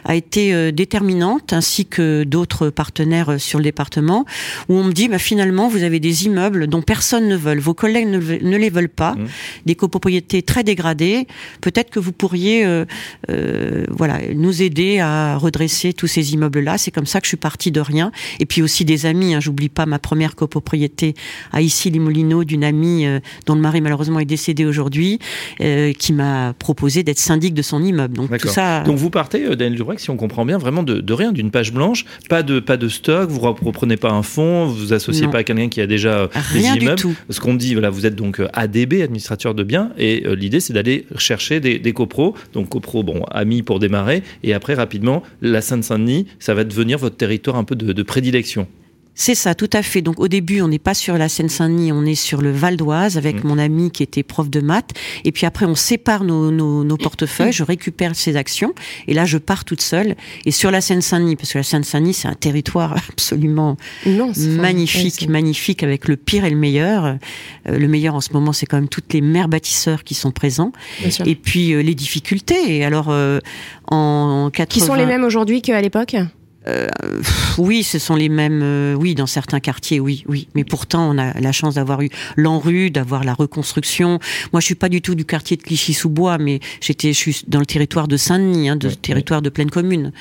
a 0.05 0.14
été 0.14 0.27
euh, 0.36 0.70
déterminante, 0.70 1.52
ainsi 1.52 1.86
que 1.86 2.25
d'autres 2.25 2.70
partenaires 2.70 3.30
euh, 3.30 3.38
sur 3.38 3.58
le 3.58 3.64
département, 3.64 4.25
où 4.69 4.75
on 4.75 4.84
me 4.84 4.92
dit 4.92 5.08
bah, 5.08 5.19
finalement 5.19 5.69
vous 5.69 5.82
avez 5.82 6.00
des 6.00 6.26
immeubles 6.26 6.66
dont 6.66 6.82
personne 6.82 7.28
ne 7.28 7.36
veut, 7.36 7.58
vos 7.58 7.75
collègues 7.75 8.08
ne, 8.08 8.56
les 8.56 8.70
veulent 8.70 8.88
pas, 8.88 9.14
mmh. 9.14 9.26
des 9.66 9.75
copropriétés 9.75 10.42
très 10.42 10.64
dégradées. 10.64 11.26
Peut-être 11.60 11.90
que 11.90 11.98
vous 11.98 12.12
pourriez 12.12 12.64
euh, 12.66 12.84
voilà 13.90 14.19
nous 14.34 14.62
aider 14.62 14.98
à 14.98 15.36
redresser 15.36 15.92
tous 15.92 16.06
ces 16.06 16.34
immeubles-là. 16.34 16.78
C'est 16.78 16.90
comme 16.90 17.06
ça 17.06 17.20
que 17.20 17.26
je 17.26 17.31
suis 17.31 17.36
partie 17.36 17.70
de 17.70 17.81
rien. 17.81 18.12
Et 18.40 18.46
puis 18.46 18.62
aussi 18.62 18.84
des 18.84 19.06
amis. 19.06 19.34
Hein, 19.34 19.40
J'oublie 19.40 19.69
pas 19.69 19.86
ma 19.86 19.98
première 19.98 20.36
copropriété 20.36 21.14
à 21.52 21.62
ici 21.62 21.90
Limolino 21.90 22.44
d'une 22.44 22.64
amie 22.64 23.06
dont 23.46 23.54
le 23.54 23.60
mari 23.60 23.81
malheureusement 23.81 24.20
est 24.20 24.24
décédé 24.24 24.64
aujourd'hui, 24.64 25.19
qui 25.58 26.12
m'a 26.12 26.54
proposé 26.58 27.02
d'être 27.02 27.19
syndic 27.19 27.54
de 27.54 27.62
son 27.62 27.82
immeuble. 27.82 28.16
Donc 28.16 28.36
tout 28.38 28.48
ça 28.48 28.84
vous 28.98 29.10
partez, 29.10 29.44
Daniel 29.56 29.76
Dubrec, 29.76 30.00
si 30.00 30.10
on 30.10 30.16
comprend 30.19 30.44
bien, 30.44 30.59
vraiment 30.59 30.82
de, 30.82 31.12
rien, 31.12 31.32
d'une 31.32 31.50
page 31.50 31.73
blanche, 31.73 32.05
pas 32.29 32.43
de, 32.43 32.61
pas 32.61 32.76
de 32.76 32.88
stock, 32.88 33.31
vous 33.31 33.41
ne 33.41 33.65
reprenez 33.65 33.96
pas 33.96 34.10
un 34.10 34.22
fonds, 34.22 34.67
vous 34.67 34.75
vous 34.75 34.93
associez 34.93 35.29
pas 35.29 35.39
à 35.39 35.44
quelqu'un 35.44 35.70
qui 35.70 35.81
a 35.81 35.87
déjà 35.87 36.19
euh, 36.19 36.29
rien 36.32 36.75
des 36.75 36.82
immeubles. 36.82 36.96
Du 36.96 37.03
tout. 37.03 37.15
Ce 37.31 37.41
qu'on 37.41 37.55
dit, 37.55 37.72
voilà, 37.72 37.89
vous 37.89 38.05
êtes 38.05 38.17
donc 38.17 38.41
euh, 38.41 38.48
ADB, 38.53 39.01
administrateur 39.03 39.55
de 39.55 39.63
biens, 39.63 39.93
et 39.96 40.25
l'idée 40.37 40.60
c'est 40.60 40.75
d'aller 40.75 41.06
chercher 41.17 41.60
des, 41.60 41.79
des 41.79 41.93
copros, 41.94 42.34
donc 42.53 42.69
copros, 42.69 43.03
bon, 43.03 43.22
amis 43.31 43.63
pour 43.63 43.79
démarrer, 43.79 44.22
et 44.43 44.53
après 44.53 44.75
rapidement, 44.75 45.22
la 45.41 45.63
Seine-Saint-Denis, 45.63 46.27
ça 46.39 46.53
va 46.53 46.65
devenir 46.65 46.98
votre 46.98 47.17
territoire 47.17 47.56
un 47.56 47.65
peu 47.65 47.77
de 47.77 48.03
prédilection. 48.03 48.67
C'est 49.20 49.34
ça, 49.34 49.56
tout 49.56 49.69
à 49.72 49.82
fait. 49.82 50.01
Donc 50.01 50.20
au 50.20 50.29
début, 50.29 50.60
on 50.63 50.69
n'est 50.69 50.79
pas 50.79 50.94
sur 50.94 51.19
la 51.19 51.29
Seine-Saint-Denis, 51.29 51.91
on 51.91 52.05
est 52.06 52.15
sur 52.15 52.41
le 52.41 52.53
Val 52.53 52.77
d'Oise 52.77 53.19
avec 53.19 53.43
mmh. 53.43 53.48
mon 53.48 53.58
ami 53.58 53.91
qui 53.91 54.05
était 54.05 54.22
prof 54.22 54.48
de 54.48 54.60
maths. 54.60 54.91
Et 55.25 55.32
puis 55.32 55.44
après, 55.44 55.67
on 55.67 55.75
sépare 55.75 56.22
nos, 56.22 56.53
nos, 56.53 56.96
portefeuilles, 56.96 57.53
je 57.53 57.65
récupère 57.65 58.15
ces 58.15 58.37
actions 58.37 58.72
et 59.08 59.15
là, 59.15 59.25
je 59.25 59.37
pars 59.37 59.65
toute 59.65 59.82
seule. 59.82 60.15
Et 60.46 60.53
sur 60.53 60.70
la 60.70 60.81
Seine-Saint-Denis, 60.81 61.34
parce 61.34 61.53
que 61.53 61.58
la 61.58 61.65
Seine-Saint-Denis, 61.65 62.15
c'est 62.15 62.29
un 62.29 62.34
territoire 62.34 62.94
absolument 63.10 63.77
magnifique, 64.06 65.29
magnifique 65.29 65.82
avec 65.82 66.06
le 66.06 66.17
pire 66.17 66.44
et 66.44 66.51
le 66.51 66.56
meilleur. 66.56 67.05
Euh, 67.05 67.17
le 67.67 67.89
meilleur 67.89 68.15
en 68.15 68.20
ce 68.20 68.32
moment, 68.32 68.53
c'est 68.53 68.67
quand 68.67 68.77
même 68.77 68.89
toutes 68.89 69.13
les 69.13 69.20
mères 69.20 69.48
bâtisseurs 69.48 70.05
qui 70.05 70.15
sont 70.15 70.31
présents. 70.31 70.70
Et 71.27 71.34
puis 71.34 71.72
euh, 71.72 71.82
les 71.82 71.96
difficultés. 71.96 72.77
Et 72.77 72.84
alors 72.84 73.08
euh, 73.08 73.41
en 73.89 74.51
80... 74.53 74.67
Qui 74.69 74.81
sont 74.81 74.94
les 74.94 75.06
mêmes 75.06 75.25
aujourd'hui 75.25 75.60
qu'à 75.60 75.81
l'époque? 75.81 76.15
Euh, 76.69 76.89
oui, 77.58 77.82
ce 77.82 77.98
sont 77.98 78.15
les 78.15 78.29
mêmes. 78.29 78.60
Euh, 78.63 78.94
oui, 78.94 79.15
dans 79.15 79.27
certains 79.27 79.60
quartiers, 79.60 80.01
oui, 80.01 80.25
oui. 80.29 80.48
Mais 80.55 80.65
pourtant, 80.65 81.10
on 81.10 81.19
a 81.19 81.39
la 81.39 81.53
chance 81.53 81.75
d'avoir 81.75 82.03
eu 82.03 82.10
l'Enrue, 82.37 82.91
d'avoir 82.91 83.25
la 83.25 83.34
reconstruction. 83.34 84.19
Moi, 84.53 84.60
je 84.60 84.67
suis 84.67 84.75
pas 84.75 84.89
du 84.89 85.01
tout 85.01 85.15
du 85.15 85.25
quartier 85.25 85.56
de 85.56 85.63
Clichy-sous-Bois, 85.63 86.39
mais 86.39 86.60
j'étais, 86.81 87.13
je 87.13 87.19
suis 87.19 87.43
dans 87.46 87.60
le 87.60 87.67
territoire 87.67 88.08
de 88.08 88.17
Saint-Denis, 88.17 88.69
hein, 88.69 88.77
de 88.77 88.91
territoire 88.91 89.43
de 89.43 89.48
pleine 89.48 89.70
commune. 89.70 90.13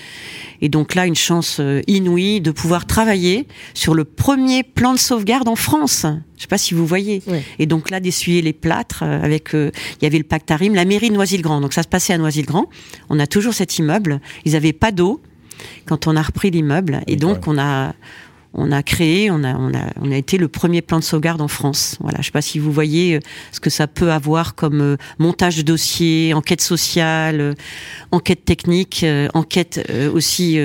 Et 0.61 0.69
donc 0.69 0.95
là, 0.95 1.05
une 1.05 1.15
chance 1.15 1.57
euh, 1.59 1.81
inouïe 1.87 2.41
de 2.41 2.51
pouvoir 2.51 2.85
travailler 2.85 3.47
sur 3.73 3.93
le 3.93 4.05
premier 4.05 4.63
plan 4.63 4.93
de 4.93 4.99
sauvegarde 4.99 5.47
en 5.47 5.55
France. 5.55 6.05
Je 6.37 6.43
sais 6.43 6.47
pas 6.47 6.57
si 6.57 6.75
vous 6.75 6.85
voyez. 6.85 7.23
Et 7.57 7.65
donc 7.65 7.89
là, 7.89 7.99
d'essuyer 7.99 8.43
les 8.43 8.53
plâtres 8.53 9.01
avec. 9.01 9.49
il 9.53 9.71
y 10.03 10.05
avait 10.05 10.19
le 10.19 10.23
pacte 10.23 10.51
Arim, 10.51 10.75
la 10.75 10.85
mairie 10.85 11.09
de 11.09 11.15
Noisy-le-Grand. 11.15 11.61
Donc 11.61 11.73
ça 11.73 11.81
se 11.81 11.87
passait 11.87 12.13
à 12.13 12.19
Noisy-le-Grand. 12.19 12.69
On 13.09 13.19
a 13.19 13.25
toujours 13.25 13.55
cet 13.55 13.79
immeuble. 13.79 14.21
Ils 14.45 14.55
avaient 14.55 14.71
pas 14.71 14.91
d'eau 14.91 15.19
quand 15.85 16.07
on 16.07 16.15
a 16.15 16.21
repris 16.21 16.51
l'immeuble. 16.51 17.01
Et 17.07 17.15
donc, 17.15 17.47
on 17.47 17.57
a, 17.57 17.93
on 18.53 18.71
a 18.71 18.83
créé, 18.83 19.29
on 19.31 19.43
a, 19.43 19.55
on 19.55 19.73
a, 19.73 19.91
on 20.01 20.11
a 20.11 20.15
été 20.15 20.37
le 20.37 20.47
premier 20.47 20.81
plan 20.81 20.99
de 20.99 21.03
sauvegarde 21.03 21.41
en 21.41 21.47
France. 21.47 21.97
Voilà, 21.99 22.19
je 22.21 22.25
sais 22.25 22.31
pas 22.31 22.41
si 22.41 22.59
vous 22.59 22.71
voyez 22.71 23.15
euh, 23.15 23.19
ce 23.51 23.59
que 23.59 23.69
ça 23.69 23.87
peut 23.87 24.11
avoir 24.11 24.55
comme 24.55 24.81
euh, 24.81 24.97
montage 25.19 25.57
de 25.57 25.61
dossier, 25.61 26.33
enquête 26.33 26.61
sociale, 26.61 27.39
euh, 27.39 27.53
enquête 28.11 28.45
technique, 28.45 29.05
enquête 29.33 29.89
aussi 30.13 30.59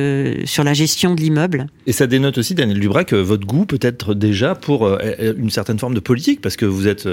sur 0.45 0.65
la 0.65 0.75
gestion 0.75 1.15
de 1.15 1.21
l'immeuble. 1.21 1.67
Et 1.87 1.93
ça 1.93 2.07
dénote 2.07 2.39
aussi, 2.39 2.55
Daniel 2.55 2.79
Dubrac, 2.79 3.13
votre 3.13 3.47
goût 3.47 3.67
peut-être 3.67 4.15
déjà 4.15 4.55
pour 4.55 4.89
une 4.89 5.51
certaine 5.51 5.79
forme 5.79 5.95
de 5.95 6.01
politique, 6.01 6.41
parce 6.41 6.57
que 6.57 6.65
vous 6.65 6.87
êtes, 6.87 7.09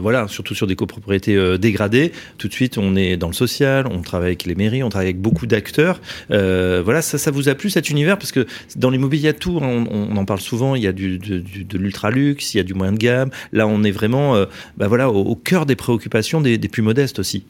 voilà, 0.00 0.26
surtout 0.28 0.54
sur 0.54 0.66
des 0.66 0.76
copropriétés 0.76 1.58
dégradées. 1.58 2.12
Tout 2.38 2.48
de 2.48 2.52
suite, 2.52 2.78
on 2.78 2.96
est 2.96 3.16
dans 3.16 3.28
le 3.28 3.34
social, 3.34 3.86
on 3.86 4.00
travaille 4.00 4.28
avec 4.28 4.44
les 4.44 4.54
mairies, 4.54 4.82
on 4.82 4.88
travaille 4.88 5.08
avec 5.08 5.20
beaucoup 5.20 5.46
d'acteurs. 5.46 6.00
voilà, 6.30 7.02
ça, 7.02 7.30
vous 7.30 7.48
a 7.48 7.54
plu 7.54 7.70
cet 7.70 7.90
univers, 7.90 8.18
parce 8.18 8.32
que 8.32 8.46
dans 8.76 8.90
l'immobilier, 8.90 9.28
a 9.28 9.32
tout. 9.32 9.58
On, 9.60 9.86
on 9.90 10.13
en 10.16 10.24
parle 10.24 10.40
souvent, 10.40 10.74
il 10.74 10.82
y 10.82 10.86
a 10.86 10.92
du, 10.92 11.18
de 11.18 11.78
l'ultra-luxe, 11.78 12.54
il 12.54 12.58
y 12.58 12.60
a 12.60 12.64
du 12.64 12.74
moyen 12.74 12.92
de 12.92 12.98
gamme. 12.98 13.30
Là, 13.52 13.66
on 13.66 13.82
est 13.82 13.90
vraiment 13.90 14.34
euh, 14.34 14.46
bah 14.76 14.88
voilà, 14.88 15.10
au, 15.10 15.34
cœur 15.36 15.66
des 15.66 15.76
préoccupations 15.76 16.40
des 16.40 16.58
plus 16.58 16.82
modestes 16.82 17.18
aussi. 17.18 17.44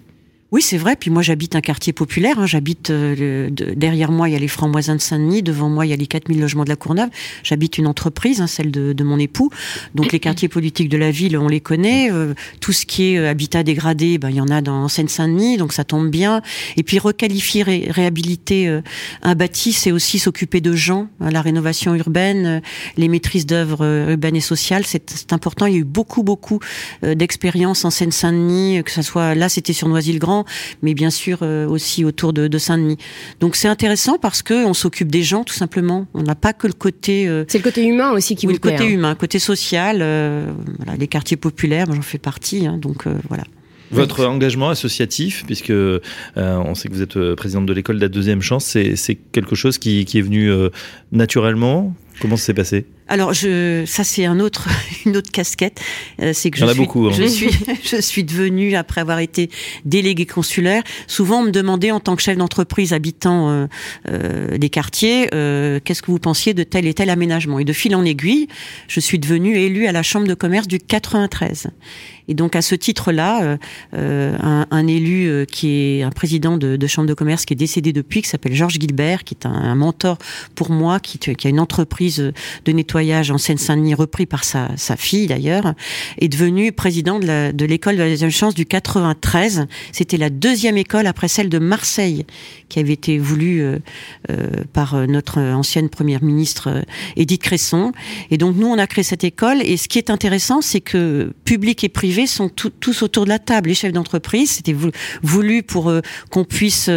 Oui, 0.54 0.62
c'est 0.62 0.78
vrai. 0.78 0.94
Puis 0.94 1.11
moi, 1.11 1.20
j'habite 1.20 1.56
un 1.56 1.61
quartier 1.61 1.92
populaire. 1.92 2.38
Hein. 2.38 2.46
J'habite 2.46 2.90
euh, 2.90 3.50
derrière 3.50 4.12
moi, 4.12 4.28
il 4.28 4.34
y 4.34 4.37
a 4.37 4.38
les 4.38 4.46
Francs-Moisins 4.46 4.94
de 4.94 5.00
Saint-Denis. 5.00 5.42
Devant 5.42 5.68
moi, 5.68 5.84
il 5.84 5.88
y 5.88 5.92
a 5.92 5.96
les 5.96 6.06
4000 6.06 6.40
logements 6.40 6.62
de 6.62 6.68
la 6.68 6.76
Courneuve. 6.76 7.08
J'habite 7.42 7.76
une 7.76 7.88
entreprise, 7.88 8.40
hein, 8.40 8.46
celle 8.46 8.70
de, 8.70 8.92
de, 8.92 9.02
mon 9.02 9.18
époux. 9.18 9.50
Donc 9.96 10.12
les 10.12 10.20
quartiers 10.20 10.46
politiques 10.46 10.88
de 10.88 10.96
la 10.96 11.11
ville, 11.11 11.37
on 11.37 11.49
les 11.49 11.58
connaît. 11.58 12.12
Euh, 12.12 12.34
tout 12.61 12.70
ce 12.70 12.87
qui 12.87 13.14
est 13.14 13.18
euh, 13.18 13.28
habitat 13.28 13.64
dégradé, 13.64 14.16
ben 14.18 14.30
il 14.30 14.37
y 14.37 14.40
en 14.40 14.46
a 14.46 14.61
dans 14.61 14.87
Seine-Saint-Denis, 14.87 15.56
donc 15.56 15.73
ça 15.73 15.82
tombe 15.82 16.08
bien. 16.08 16.40
Et 16.76 16.84
puis 16.84 17.00
requalifier, 17.00 17.64
réhabiliter 17.64 18.80
un 19.23 19.34
bâti, 19.34 19.73
c'est 19.73 19.90
aussi 19.90 20.20
s'occuper 20.20 20.61
de 20.61 20.76
gens. 20.76 21.08
Hein, 21.18 21.30
la 21.32 21.42
rénovation 21.42 21.96
urbaine, 21.96 22.62
les 22.96 23.08
maîtrises 23.08 23.46
d'œuvres 23.46 23.84
urbaines 24.12 24.37
et 24.37 24.40
sociales, 24.40 24.84
c'est 24.87 25.32
important. 25.32 25.66
Il 25.66 25.73
y 25.73 25.76
a 25.78 25.80
eu 25.80 25.84
beaucoup, 25.84 26.23
beaucoup 26.23 26.61
d'expériences 27.02 27.84
en 27.84 27.90
Seine-Saint-Denis, 27.90 28.84
que 28.84 28.92
ça 28.92 29.02
soit 29.02 29.34
là, 29.34 29.49
c'était 29.49 29.73
sur 29.73 29.88
Noisy-le-Grand 29.88 30.43
mais 30.82 30.94
bien 30.94 31.10
sûr 31.10 31.38
euh, 31.42 31.66
aussi 31.66 32.04
autour 32.04 32.32
de, 32.32 32.58
Saint-Denis. 32.58 32.98
Donc 33.40 33.56
c'est 33.56 33.68
intéressant 33.68 34.18
parce 34.18 34.42
que 34.42 34.64
on 34.64 34.74
s'occupe 34.74 35.10
des 35.10 35.22
gens 35.22 35.44
tout 35.44 35.54
simplement. 35.54 36.06
On 36.14 36.22
n'a 36.22 36.34
pas 36.34 36.52
que 36.52 36.66
le 36.66 36.72
côté. 36.72 37.28
Euh, 37.28 37.44
c'est 37.48 37.58
le 37.58 37.64
côté 37.64 37.84
humain 37.84 38.12
aussi 38.12 38.36
qui 38.36 38.46
oui, 38.46 38.54
vous 38.54 38.60
plaît. 38.60 38.72
Le 38.72 38.78
côté 38.78 38.90
hein. 38.90 38.94
humain, 38.94 39.14
côté 39.14 39.38
social. 39.38 39.98
Euh, 40.00 40.46
voilà, 40.78 40.96
les 40.96 41.08
quartiers 41.08 41.36
populaires, 41.36 41.86
j'en 41.92 42.02
fais 42.02 42.18
partie, 42.18 42.66
hein, 42.66 42.78
donc 42.78 43.06
voilà. 43.28 43.44
Votre 43.90 44.24
engagement 44.24 44.70
associatif, 44.70 45.44
puisque 45.46 45.72
on 46.36 46.74
sait 46.74 46.88
que 46.88 46.94
vous 46.94 47.02
êtes 47.02 47.34
présidente 47.34 47.66
de 47.66 47.72
l'école 47.72 47.96
de 47.96 48.00
la 48.00 48.08
deuxième 48.08 48.40
chance, 48.40 48.64
c'est 48.64 49.14
quelque 49.30 49.54
chose 49.54 49.78
qui, 49.78 50.04
qui 50.04 50.18
est 50.18 50.22
venu 50.22 50.50
naturellement? 51.12 51.94
Comment 52.20 52.36
ça 52.36 52.46
s'est 52.46 52.54
passé? 52.54 52.86
Alors 53.08 53.34
je, 53.34 53.84
ça 53.87 54.02
c'est 54.04 54.25
un 54.25 54.40
autre, 54.40 54.68
une 55.06 55.16
autre 55.16 55.30
casquette. 55.30 55.80
Euh, 56.20 56.32
c'est 56.32 56.50
que 56.50 56.58
je 56.58 56.66
suis, 56.66 56.76
beaucoup, 56.76 57.06
hein. 57.06 57.12
je 57.12 57.25
suis, 57.25 57.50
je 57.84 58.00
suis 58.00 58.25
devenue 58.25 58.75
après 58.76 59.00
avoir 59.00 59.18
été 59.18 59.50
déléguée 59.84 60.26
consulaire. 60.26 60.82
Souvent 61.06 61.40
on 61.40 61.44
me 61.44 61.50
demandait 61.50 61.90
en 61.90 62.00
tant 62.00 62.16
que 62.16 62.23
chef 62.23 62.37
d'entreprise 62.37 62.92
habitant 62.92 63.50
euh, 63.50 63.66
euh, 64.08 64.56
des 64.56 64.70
quartiers, 64.70 65.28
euh, 65.34 65.80
qu'est-ce 65.84 66.02
que 66.02 66.11
vous 66.11 66.18
pensiez 66.18 66.54
de 66.54 66.62
tel 66.62 66.87
et 66.87 66.94
tel 66.94 67.11
aménagement? 67.11 67.58
Et 67.58 67.64
de 67.64 67.73
fil 67.73 67.94
en 67.94 68.04
aiguille, 68.04 68.49
je 68.88 69.00
suis 69.00 69.18
devenue 69.18 69.56
élue 69.56 69.87
à 69.87 69.92
la 69.92 70.02
chambre 70.02 70.26
de 70.26 70.34
commerce 70.34 70.66
du 70.66 70.78
93. 70.78 71.68
Et 72.26 72.34
donc 72.34 72.56
à 72.56 72.62
ce 72.62 72.75
titre-là, 72.75 73.42
euh, 73.42 73.56
euh, 73.94 74.37
un, 74.42 74.66
un, 74.70 74.87
élu 74.87 75.44
qui 75.46 75.68
est 75.68 76.02
un 76.02 76.11
président 76.11 76.56
de, 76.56 76.76
de, 76.76 76.87
chambre 76.87 77.06
de 77.06 77.12
commerce 77.12 77.44
qui 77.44 77.52
est 77.52 77.56
décédé 77.56 77.92
depuis, 77.92 78.23
qui 78.23 78.28
s'appelle 78.30 78.54
Georges 78.54 78.78
Gilbert, 78.80 79.25
qui 79.25 79.34
est 79.34 79.46
un, 79.46 79.52
un 79.52 79.75
mentor 79.75 80.16
pour 80.54 80.70
moi, 80.70 81.00
qui, 81.00 81.18
qui 81.18 81.46
a 81.46 81.50
une 81.50 81.61
entreprise 81.61 82.32
de 82.64 82.73
nettoyage 82.73 82.93
en 82.96 83.38
Seine-Saint-Denis, 83.38 83.94
repris 83.94 84.26
par 84.26 84.44
sa, 84.44 84.68
fille 84.96 85.26
d'ailleurs, 85.26 85.74
est 86.18 86.28
devenu 86.28 86.72
président 86.72 87.18
de 87.18 87.64
l'école 87.64 87.96
de, 87.96 88.02
la 88.02 88.08
deuxième 88.08 88.30
chance 88.30 88.54
du 88.54 88.66
93. 88.66 89.66
C'était 89.92 90.16
la 90.16 90.30
deuxième 90.30 90.76
école 90.76 91.06
après 91.06 91.28
celle 91.28 91.48
de 91.48 91.58
Marseille, 91.58 92.24
qui 92.68 92.78
avait 92.78 92.92
été 92.92 93.18
voulue 93.18 93.62
euh, 93.62 93.78
euh, 94.30 94.46
par 94.72 95.06
notre 95.08 95.40
ancienne 95.40 95.88
première 95.88 96.22
ministre 96.22 96.70
euh, 96.70 96.82
Edith 97.16 97.42
Cresson. 97.42 97.92
Et 98.30 98.38
donc 98.38 98.56
nous, 98.56 98.66
on 98.66 98.78
a 98.78 98.86
créé 98.86 99.02
cette 99.02 99.24
école. 99.24 99.60
Et 99.62 99.76
ce 99.76 99.88
qui 99.88 99.98
est 99.98 100.10
intéressant, 100.10 100.60
c'est 100.60 100.80
que 100.80 101.32
public 101.44 101.82
et 101.84 101.88
privé 101.88 102.26
sont 102.26 102.48
tous 102.48 103.02
autour 103.02 103.24
de 103.24 103.30
la 103.30 103.38
table. 103.38 103.68
Les 103.68 103.74
chefs 103.74 103.92
d'entreprise, 103.92 104.50
c'était 104.50 104.76
voulu 105.22 105.62
pour 105.62 105.92
qu'on 106.30 106.44
puisse 106.44 106.90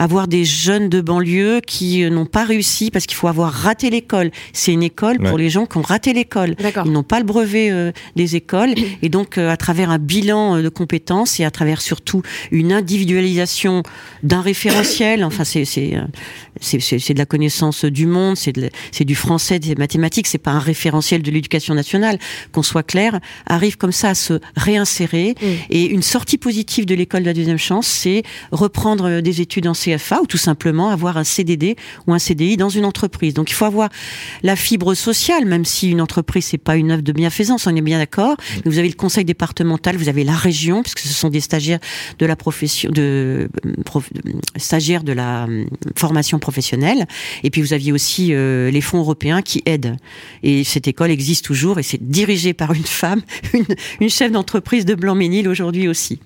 avoir 0.00 0.28
des 0.28 0.46
jeunes 0.46 0.88
de 0.88 1.02
banlieue 1.02 1.60
qui 1.64 2.02
euh, 2.02 2.08
n'ont 2.08 2.24
pas 2.24 2.44
réussi 2.44 2.90
parce 2.90 3.04
qu'il 3.04 3.16
faut 3.16 3.28
avoir 3.28 3.52
raté 3.52 3.90
l'école. 3.90 4.30
C'est 4.54 4.72
une 4.72 4.82
école 4.82 5.18
pour 5.18 5.36
les 5.36 5.50
gens 5.50 5.66
qui 5.66 5.76
ont 5.76 5.82
raté 5.82 6.14
l'école. 6.14 6.56
Ils 6.86 6.90
n'ont 6.90 7.02
pas 7.02 7.18
le 7.18 7.26
brevet 7.26 7.70
euh, 7.70 7.92
des 8.16 8.34
écoles 8.34 8.74
et 9.02 9.10
donc 9.10 9.36
euh, 9.36 9.50
à 9.50 9.58
travers 9.58 9.90
un 9.90 9.98
bilan 9.98 10.62
de 10.62 10.68
compétences 10.70 11.38
et 11.38 11.44
à 11.44 11.50
travers 11.50 11.82
surtout 11.82 12.22
une 12.50 12.72
individualisation 12.72 13.82
d'un 14.22 14.40
référentiel. 14.40 15.22
Enfin, 15.22 15.44
c'est 15.44 15.66
c'est 15.66 15.92
c'est 16.60 17.14
de 17.14 17.18
la 17.18 17.26
connaissance 17.26 17.84
du 17.84 18.06
monde, 18.06 18.38
c'est 18.38 18.54
c'est 18.92 19.04
du 19.04 19.14
français, 19.14 19.58
des 19.58 19.74
mathématiques. 19.74 20.28
C'est 20.28 20.38
pas 20.38 20.52
un 20.52 20.58
référentiel 20.58 21.20
de 21.22 21.30
l'éducation 21.30 21.74
nationale. 21.74 22.18
Qu'on 22.52 22.62
soit 22.62 22.82
clair, 22.82 23.20
arrive 23.44 23.76
comme 23.76 23.92
ça 23.92 24.10
à 24.10 24.14
se 24.14 24.40
réinsérer 24.56 25.34
et 25.68 25.84
une 25.84 26.02
sortie 26.02 26.38
positive 26.38 26.86
de 26.86 26.94
l'école 26.94 27.20
de 27.20 27.26
la 27.26 27.34
deuxième 27.34 27.58
chance, 27.58 27.86
c'est 27.86 28.22
reprendre 28.50 29.20
des 29.20 29.42
études 29.42 29.66
en 29.66 29.74
CFA 29.96 30.22
ou 30.22 30.26
tout 30.26 30.38
simplement 30.38 30.90
avoir 30.90 31.16
un 31.16 31.24
CDD 31.24 31.76
ou 32.06 32.12
un 32.12 32.18
CDI 32.18 32.56
dans 32.56 32.68
une 32.68 32.84
entreprise. 32.84 33.34
Donc 33.34 33.50
il 33.50 33.54
faut 33.54 33.64
avoir 33.64 33.88
la 34.42 34.56
fibre 34.56 34.94
sociale, 34.94 35.44
même 35.44 35.64
si 35.64 35.90
une 35.90 36.00
entreprise 36.00 36.46
c'est 36.46 36.58
pas 36.58 36.76
une 36.76 36.90
œuvre 36.90 37.02
de 37.02 37.12
bienfaisance, 37.12 37.66
on 37.66 37.74
est 37.74 37.80
bien 37.80 37.98
d'accord. 37.98 38.32
Mm. 38.32 38.60
Vous 38.66 38.78
avez 38.78 38.88
le 38.88 38.94
conseil 38.94 39.24
départemental, 39.24 39.96
vous 39.96 40.08
avez 40.08 40.24
la 40.24 40.34
région, 40.34 40.82
puisque 40.82 41.00
ce 41.00 41.08
sont 41.08 41.28
des 41.28 41.40
stagiaires 41.40 41.80
de 42.18 42.26
la 42.26 42.36
profession, 42.36 42.90
de, 42.90 43.48
stagiaires 44.56 45.04
de 45.04 45.12
la 45.12 45.44
hum, 45.44 45.66
formation 45.96 46.38
professionnelle. 46.38 47.06
Et 47.42 47.50
puis 47.50 47.62
vous 47.62 47.72
aviez 47.72 47.92
aussi 47.92 48.32
euh, 48.32 48.70
les 48.70 48.80
fonds 48.80 48.98
européens 48.98 49.42
qui 49.42 49.62
aident. 49.66 49.96
Et 50.42 50.64
cette 50.64 50.88
école 50.88 51.10
existe 51.10 51.44
toujours 51.44 51.78
et 51.78 51.82
c'est 51.82 52.02
dirigé 52.02 52.52
par 52.52 52.72
une 52.72 52.84
femme, 52.84 53.22
une, 53.54 53.66
une 54.00 54.10
chef 54.10 54.32
d'entreprise 54.32 54.84
de 54.84 54.94
Blanc-Ménil 54.94 55.48
aujourd'hui 55.48 55.88
aussi. 55.88 56.20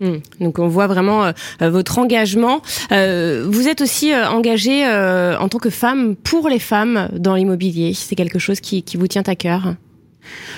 Hmm. 0.00 0.18
Donc 0.40 0.58
on 0.58 0.68
voit 0.68 0.86
vraiment 0.86 1.24
euh, 1.24 1.32
euh, 1.62 1.70
votre 1.70 1.98
engagement. 1.98 2.62
Euh, 2.92 3.46
vous 3.48 3.68
êtes 3.68 3.80
aussi 3.80 4.14
engagée 4.14 4.86
en 4.86 5.48
tant 5.48 5.58
que 5.58 5.70
femme 5.70 6.16
pour 6.16 6.48
les 6.48 6.58
femmes 6.58 7.08
dans 7.12 7.34
l'immobilier. 7.34 7.94
C'est 7.94 8.14
quelque 8.14 8.38
chose 8.38 8.60
qui, 8.60 8.82
qui, 8.82 8.96
vous 8.96 9.06
tient 9.06 9.22
à 9.26 9.34
cœur 9.34 9.74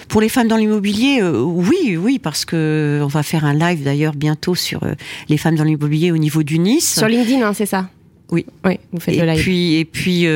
pour 0.09 0.21
les 0.21 0.29
femmes 0.29 0.49
dans 0.49 0.57
l'immobilier, 0.57 1.23
oui, 1.23 1.97
oui, 1.97 2.19
parce 2.19 2.45
que 2.45 3.01
on 3.05 3.07
va 3.07 3.23
faire 3.23 3.45
un 3.45 3.55
live 3.55 3.85
d'ailleurs 3.85 4.15
bientôt 4.15 4.57
sur 4.57 4.81
les 5.29 5.37
femmes 5.37 5.55
dans 5.55 5.63
l'immobilier 5.63 6.11
au 6.11 6.17
niveau 6.17 6.43
du 6.43 6.59
Nice. 6.59 6.99
Sur 6.99 7.07
LinkedIn, 7.07 7.47
hein, 7.47 7.53
c'est 7.55 7.67
ça? 7.67 7.89
Oui, 8.33 8.47
oui, 8.65 8.81
vous 8.93 8.99
faites 8.99 9.15
et 9.15 9.21
le 9.21 9.27
live. 9.27 9.41
Puis, 9.41 9.77
et 9.77 9.85
puis 9.85 10.27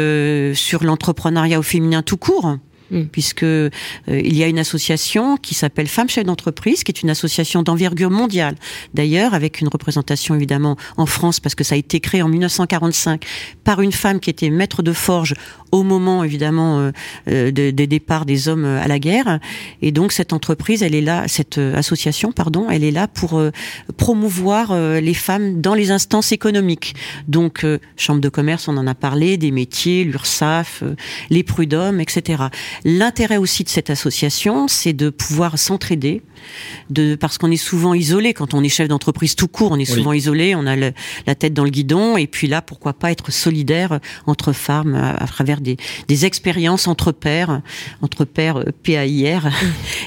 sur 0.55 0.85
l'entrepreneuriat 0.85 1.59
au 1.59 1.63
féminin 1.63 2.03
tout 2.03 2.17
court. 2.17 2.59
Mm. 2.91 3.05
puisque 3.05 3.45
euh, 3.45 3.71
il 4.09 4.37
y 4.37 4.43
a 4.43 4.47
une 4.47 4.59
association 4.59 5.39
qui 5.39 5.55
s'appelle 5.55 5.89
Femmes 5.89 6.11
chefs 6.11 6.27
d'entreprise, 6.27 6.85
qui 6.85 6.93
est 6.93 7.03
une 7.03 7.09
association 7.09 7.63
d'envergure 7.63 8.11
mondiale. 8.11 8.57
D'ailleurs, 8.93 9.33
avec 9.33 9.61
une 9.63 9.69
représentation 9.69 10.35
évidemment 10.35 10.77
en 10.99 11.07
France, 11.07 11.41
parce 11.41 11.55
que 11.55 11.65
ça 11.65 11.77
a 11.77 11.79
été 11.79 12.01
créé 12.01 12.21
en 12.21 12.29
1945 12.29 13.25
par 13.65 13.81
une 13.81 13.93
femme 13.93 14.21
qui 14.21 14.29
était 14.29 14.51
maître 14.51 14.83
de 14.83 14.93
forge 14.93 15.35
au 15.75 15.83
moment 15.83 16.23
évidemment 16.23 16.79
euh, 16.79 16.93
euh, 17.29 17.51
des 17.51 17.73
départs 17.73 18.27
des 18.27 18.49
hommes 18.49 18.65
à 18.65 18.87
la 18.87 19.01
guerre. 19.01 19.41
Et 19.83 19.91
donc 19.91 20.13
cette 20.13 20.33
entreprise, 20.33 20.83
elle 20.85 20.95
est 20.95 21.01
là, 21.01 21.25
cette 21.27 21.59
association, 21.59 22.31
pardon, 22.31 22.69
elle 22.71 22.85
est 22.85 22.93
là 22.93 23.09
pour 23.09 23.43
promouvoir 23.97 24.77
les 25.01 25.15
femmes 25.15 25.61
dans 25.61 25.75
les 25.75 25.91
instances 25.91 26.31
économiques. 26.33 26.95
Donc 27.27 27.67
chambre 27.97 28.21
de 28.21 28.29
commerce, 28.29 28.69
on 28.69 28.77
en 28.77 28.87
a 28.87 28.95
parlé, 28.95 29.37
des 29.37 29.51
métiers, 29.51 30.05
l'URSSAF, 30.05 30.85
les 31.31 31.43
prud'hommes, 31.43 32.01
etc. 32.01 32.45
L'intérêt 32.85 33.37
aussi 33.37 33.65
de 33.65 33.69
cette 33.69 33.91
association, 33.91 34.69
c'est 34.69 34.93
de 34.93 35.11
pouvoir 35.11 35.59
s'entraider, 35.59 36.23
de 36.91 37.15
parce 37.15 37.39
qu'on 37.39 37.51
est 37.51 37.57
souvent 37.57 37.95
isolé. 37.95 38.35
Quand 38.35 38.55
on 38.55 38.63
est 38.63 38.69
chef 38.69 38.89
d'entreprise 38.89 39.35
tout 39.35 39.49
court, 39.49 39.73
on 39.73 39.79
est 39.79 39.85
souvent 39.85 40.13
isolé, 40.13 40.55
on 40.55 40.67
a 40.67 40.77
la 40.77 41.35
tête 41.35 41.55
dans 41.55 41.65
le 41.65 41.71
guidon, 41.71 42.17
et 42.17 42.27
puis 42.27 42.47
là, 42.47 42.63
pourquoi 42.63 42.93
pas 42.93 43.11
être 43.11 43.33
solidaire 43.33 44.01
entre 44.27 44.53
femmes 44.53 44.95
à, 44.95 45.27
travers 45.27 45.61
des, 45.61 45.77
des, 46.09 46.25
expériences 46.25 46.89
entre 46.89 47.13
pairs, 47.13 47.61
entre 48.03 48.25
pairs 48.25 48.59
euh, 48.59 48.65
PAIR, 48.83 49.51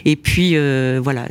et 0.05 0.15
puis 0.15 0.51
euh, 0.55 0.99
voilà, 1.03 1.27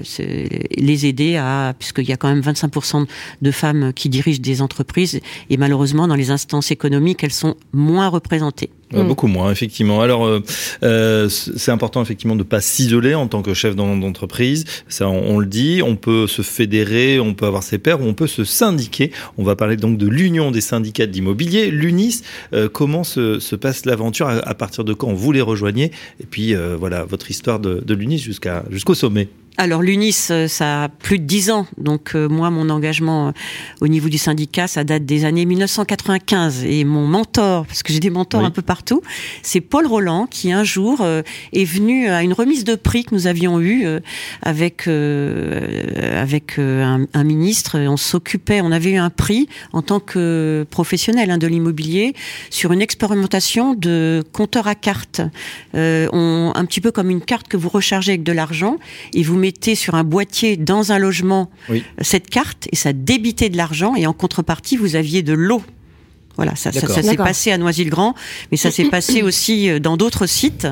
les 0.76 1.06
aider 1.06 1.36
à, 1.36 1.74
puisqu'il 1.78 2.08
y 2.08 2.12
a 2.12 2.16
quand 2.16 2.28
même 2.28 2.40
25% 2.40 3.06
de 3.42 3.50
femmes 3.50 3.92
qui 3.92 4.08
dirigent 4.08 4.40
des 4.40 4.62
entreprises, 4.62 5.20
et 5.50 5.56
malheureusement 5.56 6.08
dans 6.08 6.14
les 6.14 6.30
instances 6.30 6.70
économiques, 6.70 7.22
elles 7.24 7.32
sont 7.32 7.56
moins 7.72 8.08
représentées. 8.08 8.70
Mm. 8.92 9.08
Beaucoup 9.08 9.26
moins, 9.26 9.50
effectivement. 9.50 10.00
Alors, 10.00 10.26
euh, 10.26 10.42
euh, 10.84 11.28
c'est 11.28 11.72
important 11.72 12.02
effectivement 12.02 12.36
de 12.36 12.44
pas 12.44 12.60
s'isoler 12.60 13.14
en 13.14 13.26
tant 13.26 13.42
que 13.42 13.52
chef 13.52 13.74
d'entreprise. 13.74 14.64
Ça, 14.88 15.08
on, 15.08 15.38
le 15.38 15.46
dit. 15.46 15.82
On 15.84 15.96
peut 15.96 16.26
se 16.26 16.42
fédérer, 16.42 17.18
on 17.18 17.34
peut 17.34 17.46
avoir 17.46 17.62
ses 17.62 17.78
pairs, 17.78 18.00
ou 18.00 18.04
on 18.04 18.14
peut 18.14 18.28
se 18.28 18.44
syndiquer. 18.44 19.10
On 19.38 19.44
va 19.44 19.56
parler 19.56 19.76
donc 19.76 19.98
de 19.98 20.06
l'union 20.06 20.52
des 20.52 20.60
syndicats 20.60 21.06
d'immobilier, 21.06 21.70
l'UNIS. 21.70 22.22
Euh, 22.52 22.68
comment 22.68 23.02
se, 23.02 23.40
se 23.40 23.56
passe 23.56 23.86
l'aventure? 23.86 24.28
À, 24.28 24.54
partir 24.54 24.84
de 24.84 24.92
quand 24.92 25.12
vous 25.12 25.32
les 25.32 25.42
rejoignez? 25.42 25.90
Et 26.20 26.26
puis 26.26 26.54
voilà 26.78 27.04
votre 27.04 27.30
histoire 27.30 27.58
de, 27.58 27.82
de 27.84 27.94
l'UNIS 27.94 28.18
jusqu'à 28.18 28.64
jusqu'au 28.70 28.94
sommet 28.94 29.28
alors 29.58 29.80
l'UNIS, 29.80 30.28
euh, 30.30 30.48
ça 30.48 30.84
a 30.84 30.88
plus 30.88 31.18
de 31.18 31.24
dix 31.24 31.50
ans. 31.50 31.66
Donc 31.78 32.12
euh, 32.14 32.28
moi, 32.28 32.50
mon 32.50 32.68
engagement 32.68 33.28
euh, 33.28 33.32
au 33.80 33.88
niveau 33.88 34.08
du 34.08 34.18
syndicat, 34.18 34.66
ça 34.66 34.84
date 34.84 35.06
des 35.06 35.24
années 35.24 35.46
1995. 35.46 36.64
Et 36.64 36.84
mon 36.84 37.06
mentor, 37.06 37.66
parce 37.66 37.82
que 37.82 37.92
j'ai 37.92 38.00
des 38.00 38.10
mentors 38.10 38.44
un 38.44 38.50
peu 38.50 38.62
partout, 38.62 39.00
c'est 39.42 39.62
Paul 39.62 39.86
Roland 39.86 40.26
qui 40.26 40.52
un 40.52 40.64
jour 40.64 41.04
est 41.52 41.64
venu 41.64 42.08
à 42.08 42.22
une 42.22 42.32
remise 42.32 42.64
de 42.64 42.74
prix 42.74 43.04
que 43.04 43.14
nous 43.14 43.26
avions 43.26 43.60
eue 43.60 43.86
avec 44.42 44.86
avec 44.86 46.58
un, 46.58 47.06
un, 47.12 47.24
ministre. 47.24 47.78
On 47.78 47.96
s'occupait, 47.96 48.60
on 48.60 48.72
avait 48.72 48.90
eu 48.90 48.96
un 48.96 49.10
prix 49.10 49.48
en 49.72 49.82
tant 49.82 50.00
que 50.00 50.66
professionnel 50.70 51.30
hein, 51.30 51.38
de 51.38 51.46
l'immobilier 51.46 52.14
sur 52.50 52.72
une 52.72 52.82
expérimentation 52.82 53.74
de 53.74 54.24
compteur 54.32 54.66
à 54.66 54.74
carte. 54.74 55.20
on, 55.74 56.52
un 56.54 56.64
petit 56.64 56.80
peu 56.80 56.92
comme 56.92 57.10
une 57.10 57.22
carte 57.22 57.48
que 57.48 57.56
vous 57.56 57.68
rechargez 57.68 58.12
avec 58.12 58.22
de 58.22 58.32
l'argent 58.32 58.78
et 59.14 59.22
vous 59.22 59.36
mettez 59.36 59.45
sur 59.74 59.94
un 59.94 60.04
boîtier 60.04 60.56
dans 60.56 60.92
un 60.92 60.98
logement 60.98 61.50
cette 62.00 62.30
carte 62.30 62.68
et 62.72 62.76
ça 62.76 62.92
débitait 62.92 63.48
de 63.48 63.56
l'argent 63.56 63.94
et 63.94 64.06
en 64.06 64.12
contrepartie 64.12 64.76
vous 64.76 64.96
aviez 64.96 65.22
de 65.22 65.32
l'eau. 65.32 65.62
Voilà, 66.36 66.54
ça, 66.54 66.70
ça, 66.70 67.02
s'est 67.02 67.16
passé 67.16 67.50
à 67.50 67.58
Noisy-le-Grand, 67.58 68.14
mais 68.50 68.56
ça 68.56 68.70
s'est 68.70 68.84
passé 68.90 69.22
aussi 69.22 69.70
euh, 69.70 69.78
dans 69.78 69.96
d'autres 69.96 70.26
sites 70.26 70.66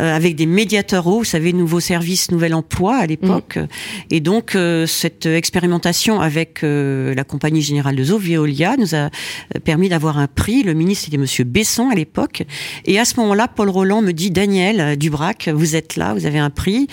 euh, 0.00 0.16
avec 0.16 0.34
des 0.34 0.46
médiateurs 0.46 1.06
eau, 1.06 1.18
vous 1.18 1.24
savez, 1.24 1.52
nouveaux 1.52 1.80
services, 1.80 2.30
nouvel 2.30 2.54
emploi 2.54 2.96
à 2.96 3.06
l'époque. 3.06 3.56
Mm. 3.56 3.66
Et 4.10 4.20
donc 4.20 4.54
euh, 4.54 4.86
cette 4.86 5.26
expérimentation 5.26 6.20
avec 6.20 6.60
la 6.62 7.24
compagnie 7.24 7.62
générale 7.62 7.96
de 7.96 8.12
eaux, 8.12 8.18
Veolia, 8.18 8.76
nous 8.76 8.94
a 8.94 9.10
permis 9.64 9.88
d'avoir 9.88 10.18
un 10.18 10.26
prix. 10.26 10.62
Le 10.62 10.74
ministre 10.74 11.08
était 11.08 11.18
Monsieur 11.18 11.44
Besson 11.44 11.90
à 11.90 11.94
l'époque, 11.94 12.42
et 12.84 12.98
à 12.98 13.04
ce 13.04 13.16
moment-là, 13.20 13.48
Paul 13.48 13.68
Roland 13.68 14.02
me 14.02 14.12
dit 14.12 14.30
Daniel 14.30 14.96
Dubrac, 14.96 15.48
vous 15.48 15.76
êtes 15.76 15.96
là, 15.96 16.14
vous 16.14 16.26
avez 16.26 16.38
un 16.38 16.50
prix. 16.50 16.88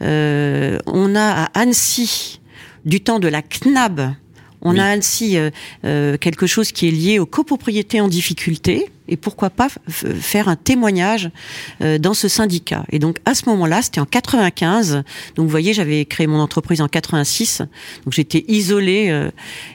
on 0.00 1.14
a 1.14 1.44
à 1.44 1.44
Annecy 1.54 2.40
du 2.84 3.00
temps 3.00 3.18
de 3.18 3.28
la 3.28 3.42
CNAB 3.42 4.14
on 4.62 4.78
a 4.78 4.84
ainsi 4.84 5.36
euh, 5.36 5.50
euh, 5.84 6.16
quelque 6.16 6.46
chose 6.46 6.72
qui 6.72 6.88
est 6.88 6.90
lié 6.90 7.18
aux 7.18 7.26
copropriétés 7.26 8.00
en 8.00 8.08
difficulté 8.08 8.90
et 9.08 9.16
pourquoi 9.16 9.50
pas 9.50 9.68
faire 9.88 10.48
un 10.48 10.54
témoignage 10.54 11.30
euh, 11.80 11.98
dans 11.98 12.14
ce 12.14 12.28
syndicat. 12.28 12.84
Et 12.90 12.98
donc 12.98 13.18
à 13.24 13.34
ce 13.34 13.48
moment-là, 13.48 13.82
c'était 13.82 14.00
en 14.00 14.04
95. 14.04 15.02
Donc 15.34 15.46
vous 15.46 15.50
voyez, 15.50 15.72
j'avais 15.72 16.04
créé 16.04 16.26
mon 16.26 16.38
entreprise 16.38 16.80
en 16.80 16.88
86. 16.88 17.62
Donc 18.04 18.12
j'étais 18.12 18.44
isolée. 18.46 19.30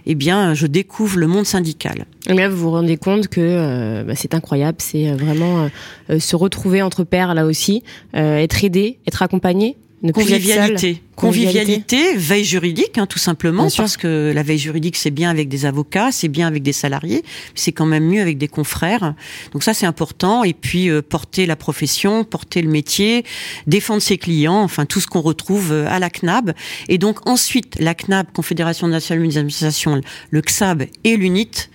eh 0.05 0.15
bien, 0.15 0.53
je 0.53 0.67
découvre 0.67 1.17
le 1.17 1.27
monde 1.27 1.45
syndical. 1.45 2.05
Et 2.27 2.33
là, 2.33 2.47
vous 2.47 2.57
vous 2.57 2.71
rendez 2.71 2.95
compte 2.97 3.27
que 3.27 4.03
bah, 4.03 4.13
c'est 4.15 4.33
incroyable. 4.33 4.77
C'est 4.79 5.11
vraiment 5.11 5.69
se 6.17 6.35
retrouver 6.35 6.81
entre 6.81 7.03
pairs 7.03 7.33
là 7.33 7.45
aussi, 7.45 7.83
être 8.13 8.63
aidé, 8.63 8.99
être 9.05 9.21
accompagné 9.21 9.75
convivialité. 10.13 11.01
Convivialité, 11.15 12.15
veille 12.15 12.43
juridique, 12.43 12.97
hein, 12.97 13.05
tout 13.05 13.19
simplement, 13.19 13.69
parce 13.75 13.95
que 13.95 14.31
la 14.35 14.43
veille 14.43 14.59
juridique, 14.59 14.97
c'est 14.97 15.11
bien 15.11 15.29
avec 15.29 15.47
des 15.47 15.65
avocats, 15.65 16.11
c'est 16.11 16.27
bien 16.27 16.45
avec 16.47 16.61
des 16.61 16.73
salariés, 16.73 17.23
c'est 17.55 17.71
quand 17.71 17.85
même 17.85 18.05
mieux 18.05 18.21
avec 18.21 18.37
des 18.37 18.49
confrères. 18.49 19.15
Donc 19.53 19.63
ça, 19.63 19.73
c'est 19.73 19.85
important. 19.85 20.43
Et 20.43 20.53
puis, 20.53 20.89
euh, 20.89 21.01
porter 21.01 21.45
la 21.45 21.55
profession, 21.55 22.23
porter 22.25 22.61
le 22.61 22.69
métier, 22.69 23.23
défendre 23.65 24.01
ses 24.01 24.17
clients, 24.17 24.61
enfin, 24.61 24.85
tout 24.85 24.99
ce 24.99 25.07
qu'on 25.07 25.21
retrouve 25.21 25.71
euh, 25.71 25.87
à 25.89 25.99
la 25.99 26.09
CNAB. 26.09 26.53
Et 26.89 26.97
donc, 26.97 27.27
ensuite, 27.27 27.77
la 27.79 27.95
CNAB, 27.95 28.27
Confédération 28.33 28.87
nationale 28.87 29.25
des 29.27 29.37
administrations, 29.37 30.01
le 30.29 30.41
CSAB 30.41 30.83
et 31.05 31.15
l'UNIT 31.15 31.69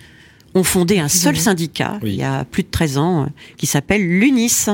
ont 0.55 0.65
fondé 0.65 0.99
un 0.99 1.09
seul 1.09 1.37
syndicat, 1.37 1.99
il 2.03 2.15
y 2.15 2.23
a 2.23 2.45
plus 2.45 2.65
de 2.65 2.71
13 2.71 2.99
ans, 2.99 3.23
euh, 3.23 3.27
qui 3.57 3.67
s'appelle 3.67 4.03
l'UNIS 4.03 4.69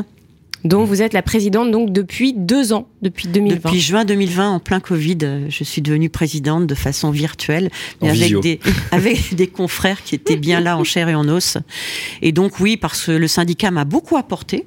dont 0.65 0.85
vous 0.85 1.03
êtes 1.03 1.13
la 1.13 1.23
présidente 1.23 1.71
donc 1.71 1.93
depuis 1.93 2.33
deux 2.33 2.73
ans, 2.73 2.89
depuis 3.03 3.29
2020. 3.29 3.57
Depuis 3.57 3.81
juin 3.81 4.05
2020, 4.05 4.51
en 4.51 4.61
plein 4.61 4.81
Covid, 4.81 5.19
je 5.49 5.65
suis 5.65 5.83
devenue 5.83 6.11
présidente 6.11 6.67
de 6.67 6.75
façon 6.75 7.11
virtuelle, 7.11 7.71
mais 8.03 8.11
avec 8.11 8.41
des, 8.41 8.61
avec 8.93 9.35
des 9.35 9.47
confrères 9.47 10.03
qui 10.03 10.15
étaient 10.15 10.37
bien 10.37 10.61
là 10.61 10.77
en 10.77 10.85
chair 10.85 11.09
et 11.09 11.15
en 11.15 11.29
os. 11.29 11.59
Et 12.23 12.33
donc 12.33 12.61
oui, 12.61 12.77
parce 12.77 13.07
que 13.07 13.13
le 13.13 13.29
syndicat 13.29 13.71
m'a 13.71 13.85
beaucoup 13.85 14.17
apporté 14.17 14.67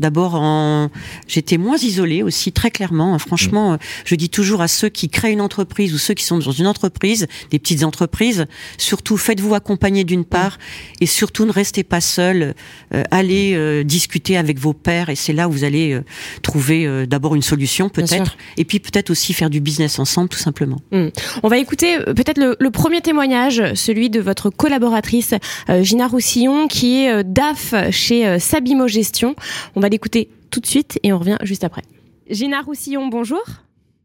D'abord, 0.00 0.34
en... 0.34 0.88
j'étais 1.28 1.58
moins 1.58 1.76
isolée 1.76 2.22
aussi, 2.22 2.52
très 2.52 2.70
clairement. 2.70 3.18
Franchement, 3.18 3.74
mm. 3.74 3.78
je 4.06 4.14
dis 4.14 4.30
toujours 4.30 4.62
à 4.62 4.68
ceux 4.68 4.88
qui 4.88 5.10
créent 5.10 5.32
une 5.32 5.42
entreprise 5.42 5.92
ou 5.92 5.98
ceux 5.98 6.14
qui 6.14 6.24
sont 6.24 6.38
dans 6.38 6.50
une 6.50 6.66
entreprise, 6.66 7.28
des 7.50 7.58
petites 7.58 7.84
entreprises, 7.84 8.46
surtout 8.78 9.18
faites-vous 9.18 9.54
accompagner 9.54 10.04
d'une 10.04 10.24
part 10.24 10.58
et 11.02 11.06
surtout 11.06 11.44
ne 11.44 11.52
restez 11.52 11.84
pas 11.84 12.00
seul. 12.00 12.54
Euh, 12.94 13.02
allez 13.10 13.52
euh, 13.54 13.84
discuter 13.84 14.38
avec 14.38 14.58
vos 14.58 14.72
pairs 14.72 15.10
et 15.10 15.16
c'est 15.16 15.34
là 15.34 15.48
où 15.48 15.52
vous 15.52 15.64
allez 15.64 15.92
euh, 15.92 16.02
trouver 16.42 17.06
d'abord 17.06 17.34
une 17.34 17.42
solution 17.42 17.88
peut-être 17.90 18.38
et 18.56 18.64
puis 18.64 18.80
peut-être 18.80 19.10
aussi 19.10 19.34
faire 19.34 19.50
du 19.50 19.60
business 19.60 19.98
ensemble 19.98 20.30
tout 20.30 20.38
simplement. 20.38 20.78
Mm. 20.92 21.08
On 21.42 21.48
va 21.48 21.58
écouter 21.58 21.98
peut-être 21.98 22.38
le, 22.38 22.56
le, 22.58 22.70
premier 22.70 23.02
témoignage, 23.02 23.62
celui 23.74 24.08
de 24.08 24.20
votre 24.20 24.48
collaboratrice 24.48 25.34
Gina 25.82 26.06
Roussillon 26.06 26.68
qui 26.68 27.04
est 27.04 27.22
DAF 27.24 27.74
chez 27.90 28.38
Sabimo 28.38 28.88
Gestion. 28.88 29.34
On 29.76 29.80
va 29.80 29.89
l'écouter 29.90 30.28
tout 30.50 30.60
de 30.60 30.66
suite 30.66 30.98
et 31.02 31.12
on 31.12 31.18
revient 31.18 31.38
juste 31.42 31.64
après. 31.64 31.82
Gina 32.28 32.60
Roussillon, 32.62 33.08
bonjour. 33.08 33.42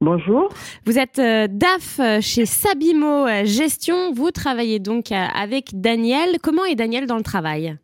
Bonjour. 0.01 0.49
Vous 0.85 0.99
êtes 0.99 1.19
euh, 1.19 1.47
DAF 1.49 1.99
chez 2.21 2.45
Sabimo 2.45 3.27
Gestion. 3.45 4.11
Vous 4.13 4.31
travaillez 4.31 4.79
donc 4.79 5.11
euh, 5.11 5.15
avec 5.15 5.69
Daniel. 5.73 6.37
Comment 6.43 6.65
est 6.65 6.75
Daniel 6.75 7.07
dans 7.07 7.15
le 7.15 7.23
travail? 7.23 7.75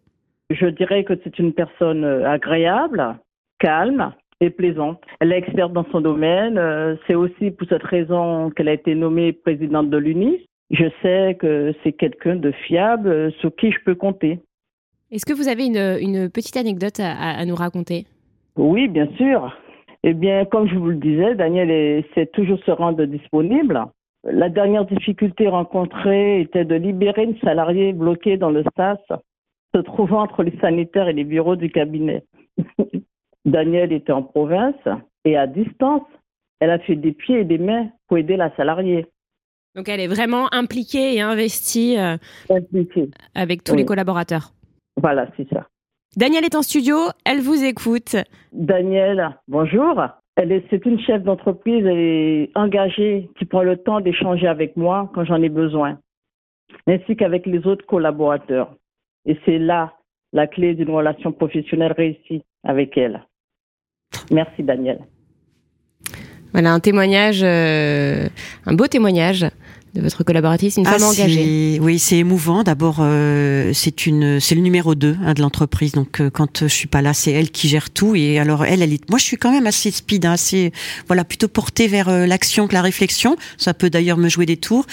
Je 0.49 0.65
dirais 0.67 1.03
que 1.05 1.13
c'est 1.23 1.39
une 1.39 1.53
personne 1.53 2.03
euh, 2.03 2.29
agréable, 2.29 3.15
calme 3.59 4.13
et 4.41 4.49
plaisante. 4.49 5.01
Elle 5.19 5.31
est 5.31 5.37
experte 5.37 5.71
dans 5.71 5.85
son 5.91 6.01
domaine. 6.01 6.59
C'est 7.07 7.15
aussi 7.15 7.51
pour 7.51 7.67
cette 7.69 7.83
raison 7.83 8.49
qu'elle 8.49 8.67
a 8.67 8.73
été 8.73 8.93
nommée 8.95 9.33
présidente 9.33 9.89
de 9.89 9.97
l'UNIS. 9.97 10.39
Je 10.71 10.85
sais 11.01 11.37
que 11.39 11.73
c'est 11.83 11.91
quelqu'un 11.91 12.35
de 12.35 12.51
fiable 12.51 13.31
sur 13.39 13.55
qui 13.55 13.71
je 13.71 13.77
peux 13.85 13.95
compter. 13.95 14.39
Est-ce 15.11 15.25
que 15.25 15.33
vous 15.33 15.49
avez 15.49 15.65
une, 15.65 16.29
petite 16.29 16.55
anecdote 16.55 16.99
à, 16.99 17.45
nous 17.45 17.55
raconter? 17.55 18.05
Oui, 18.55 18.87
bien 18.87 19.09
sûr. 19.17 19.53
Eh 20.03 20.13
bien, 20.13 20.45
comme 20.45 20.69
je 20.69 20.75
vous 20.75 20.87
le 20.87 20.95
disais, 20.95 21.35
Daniel 21.35 22.03
sait 22.15 22.27
toujours 22.27 22.59
se 22.63 22.71
rendre 22.71 23.03
disponible. 23.03 23.85
La 24.23 24.47
dernière 24.47 24.85
difficulté 24.85 25.49
rencontrée 25.49 26.41
était 26.41 26.63
de 26.63 26.75
libérer 26.75 27.23
une 27.23 27.37
salariée 27.39 27.91
bloquée 27.91 28.37
dans 28.37 28.51
le 28.51 28.63
SAS, 28.77 28.99
se 29.75 29.81
trouvant 29.81 30.21
entre 30.21 30.43
les 30.43 30.57
sanitaires 30.59 31.09
et 31.09 31.13
les 31.13 31.25
bureaux 31.25 31.57
du 31.57 31.69
cabinet. 31.69 32.23
Daniel 33.45 33.91
était 33.91 34.13
en 34.13 34.23
province 34.23 34.75
et 35.25 35.35
à 35.35 35.45
distance, 35.45 36.03
elle 36.61 36.69
a 36.69 36.79
fait 36.79 36.95
des 36.95 37.11
pieds 37.11 37.41
et 37.41 37.43
des 37.43 37.57
mains 37.57 37.89
pour 38.07 38.17
aider 38.17 38.37
la 38.37 38.55
salariée. 38.55 39.07
Donc 39.75 39.89
elle 39.89 39.99
est 39.99 40.07
vraiment 40.07 40.53
impliquée 40.53 41.15
et 41.15 41.21
investie 41.21 41.97
euh, 41.97 42.17
avec 43.33 43.63
tous 43.63 43.75
les 43.75 43.85
collaborateurs. 43.85 44.53
Voilà, 44.97 45.27
c'est 45.37 45.47
ça. 45.49 45.67
Danielle 46.15 46.43
est 46.43 46.55
en 46.55 46.61
studio, 46.61 46.97
elle 47.25 47.39
vous 47.39 47.63
écoute. 47.63 48.15
Danielle, 48.51 49.37
bonjour. 49.47 50.01
Elle 50.35 50.51
est, 50.51 50.65
c'est 50.69 50.85
une 50.85 50.99
chef 50.99 51.23
d'entreprise, 51.23 51.85
elle 51.85 51.97
est 51.97 52.51
engagée, 52.55 53.29
qui 53.37 53.45
prend 53.45 53.63
le 53.63 53.77
temps 53.77 54.01
d'échanger 54.01 54.47
avec 54.47 54.75
moi 54.75 55.09
quand 55.13 55.23
j'en 55.25 55.41
ai 55.41 55.49
besoin, 55.49 55.99
ainsi 56.87 57.15
qu'avec 57.15 57.45
les 57.45 57.65
autres 57.65 57.85
collaborateurs. 57.85 58.75
Et 59.25 59.37
c'est 59.45 59.59
là 59.59 59.93
la 60.33 60.47
clé 60.47 60.73
d'une 60.73 60.89
relation 60.89 61.31
professionnelle 61.31 61.93
réussie 61.93 62.43
avec 62.63 62.97
elle. 62.97 63.25
Merci 64.31 64.63
Danielle. 64.63 64.99
Voilà 66.53 66.73
un 66.73 66.79
témoignage, 66.79 67.43
euh, 67.43 68.27
un 68.65 68.73
beau 68.73 68.87
témoignage 68.87 69.45
de 69.93 70.01
votre 70.01 70.23
collaboratrice, 70.23 70.77
une 70.77 70.85
femme 70.85 71.01
ah, 71.01 71.07
engagée. 71.07 71.77
Oui, 71.81 71.99
c'est 71.99 72.17
émouvant. 72.17 72.63
D'abord, 72.63 72.97
euh, 72.99 73.71
c'est 73.73 74.05
une, 74.05 74.39
c'est 74.39 74.55
le 74.55 74.61
numéro 74.61 74.95
2 74.95 75.17
hein, 75.21 75.33
de 75.33 75.41
l'entreprise. 75.41 75.91
Donc, 75.91 76.21
euh, 76.21 76.29
quand 76.29 76.61
je 76.61 76.73
suis 76.73 76.87
pas 76.87 77.01
là, 77.01 77.13
c'est 77.13 77.31
elle 77.31 77.51
qui 77.51 77.67
gère 77.67 77.89
tout. 77.89 78.15
Et 78.15 78.39
alors, 78.39 78.63
elle, 78.63 78.81
elle 78.81 78.93
est. 78.93 79.09
Moi, 79.09 79.19
je 79.19 79.25
suis 79.25 79.35
quand 79.35 79.51
même 79.51 79.67
assez 79.67 79.91
speed, 79.91 80.25
hein, 80.25 80.33
assez, 80.33 80.71
voilà, 81.07 81.25
plutôt 81.25 81.49
portée 81.49 81.87
vers 81.87 82.07
euh, 82.07 82.25
l'action 82.25 82.67
que 82.67 82.73
la 82.73 82.81
réflexion. 82.81 83.35
Ça 83.57 83.73
peut 83.73 83.89
d'ailleurs 83.89 84.17
me 84.17 84.29
jouer 84.29 84.45
des 84.45 84.57
tours. 84.57 84.85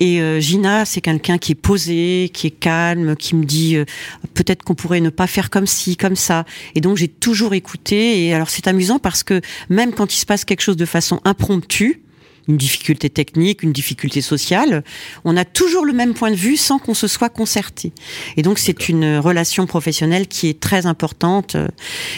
Et 0.00 0.20
Gina, 0.40 0.84
c'est 0.84 1.00
quelqu'un 1.00 1.38
qui 1.38 1.52
est 1.52 1.56
posé, 1.56 2.30
qui 2.32 2.48
est 2.48 2.50
calme, 2.50 3.14
qui 3.16 3.36
me 3.36 3.44
dit 3.44 3.76
peut-être 4.34 4.62
qu'on 4.64 4.74
pourrait 4.74 5.00
ne 5.00 5.10
pas 5.10 5.26
faire 5.26 5.50
comme 5.50 5.66
ci, 5.66 5.96
comme 5.96 6.16
ça. 6.16 6.44
Et 6.74 6.80
donc, 6.80 6.96
j'ai 6.96 7.08
toujours 7.08 7.54
écouté. 7.54 8.26
Et 8.26 8.34
alors, 8.34 8.50
c'est 8.50 8.66
amusant 8.66 8.98
parce 8.98 9.22
que 9.22 9.40
même 9.68 9.92
quand 9.92 10.12
il 10.12 10.18
se 10.18 10.26
passe 10.26 10.44
quelque 10.44 10.62
chose 10.62 10.76
de 10.76 10.86
façon 10.86 11.20
impromptue, 11.24 12.00
une 12.50 12.56
difficulté 12.56 13.08
technique, 13.08 13.62
une 13.62 13.72
difficulté 13.72 14.20
sociale, 14.20 14.82
on 15.24 15.36
a 15.36 15.44
toujours 15.44 15.84
le 15.84 15.92
même 15.92 16.14
point 16.14 16.30
de 16.30 16.36
vue 16.36 16.56
sans 16.56 16.78
qu'on 16.78 16.94
se 16.94 17.06
soit 17.06 17.28
concerté. 17.28 17.92
Et 18.36 18.42
donc 18.42 18.58
c'est 18.58 18.88
une 18.88 19.18
relation 19.18 19.66
professionnelle 19.66 20.26
qui 20.26 20.48
est 20.48 20.58
très 20.58 20.86
importante 20.86 21.54
euh, 21.54 21.68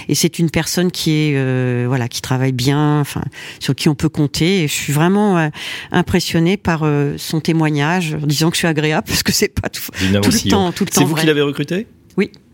et 0.09 0.15
c'est 0.15 0.39
une 0.39 0.51
personne 0.51 0.91
qui 0.91 1.11
est 1.11 1.33
euh, 1.37 1.85
voilà 1.87 2.09
qui 2.09 2.23
travaille 2.23 2.53
bien, 2.53 3.01
enfin 3.01 3.23
sur 3.61 3.75
qui 3.75 3.89
on 3.89 3.95
peut 3.95 4.09
compter. 4.09 4.63
Et 4.63 4.69
je 4.69 4.73
suis 4.73 4.93
vraiment 4.93 5.39
euh, 5.39 5.49
impressionnée 5.91 6.57
par 6.57 6.85
son 7.19 7.41
témoignage, 7.41 8.17
disant 8.23 8.51
que 8.51 8.57
je 8.57 8.61
suis 8.61 8.69
agréable 8.69 9.07
parce 9.09 9.23
que 9.23 9.33
c'est 9.33 9.49
pas 9.49 9.69
tout, 9.69 9.83
le 10.01 10.51
temps, 10.51 10.73
tout 10.73 10.85
le 10.85 10.91
temps. 10.91 11.01
C'est 11.01 11.05
vous 11.05 11.15
qui 11.15 11.27
l'avez 11.27 11.43
recruté? 11.43 11.87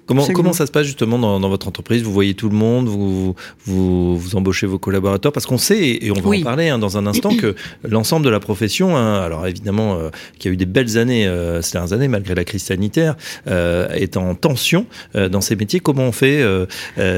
Comment, 0.08 0.26
comment 0.28 0.52
ça 0.54 0.66
se 0.66 0.72
passe 0.72 0.86
justement 0.86 1.18
dans, 1.18 1.38
dans, 1.38 1.48
votre 1.48 1.68
entreprise? 1.68 2.02
Vous 2.02 2.12
voyez 2.12 2.34
tout 2.34 2.48
le 2.48 2.56
monde, 2.56 2.88
vous, 2.88 3.34
vous, 3.64 4.16
vous 4.16 4.36
embauchez 4.36 4.66
vos 4.66 4.78
collaborateurs 4.78 5.32
Parce 5.32 5.44
qu'on 5.44 5.58
sait, 5.58 5.98
et 6.00 6.10
on 6.10 6.20
va 6.20 6.36
en 6.36 6.42
parler 6.42 6.70
hein, 6.70 6.78
dans 6.78 6.96
un 6.96 7.06
instant, 7.06 7.36
que 7.36 7.54
l'ensemble 7.84 8.24
de 8.24 8.30
la 8.30 8.40
profession, 8.40 8.96
hein, 8.96 9.20
alors 9.20 9.46
évidemment, 9.46 9.96
euh, 9.96 10.08
qui 10.38 10.48
a 10.48 10.50
eu 10.50 10.56
des 10.56 10.66
belles 10.66 10.96
années 10.96 11.26
euh, 11.26 11.60
ces 11.60 11.72
dernières 11.72 11.92
années, 11.92 12.08
malgré 12.08 12.34
la 12.34 12.44
crise 12.44 12.62
sanitaire, 12.62 13.16
euh, 13.46 13.88
est 13.90 14.16
en 14.16 14.34
tension 14.34 14.86
euh, 15.14 15.28
dans 15.28 15.40
ces 15.40 15.56
métiers. 15.56 15.80
Comment 15.80 16.04
on 16.04 16.12
fait 16.12 16.40
euh, 16.42 16.66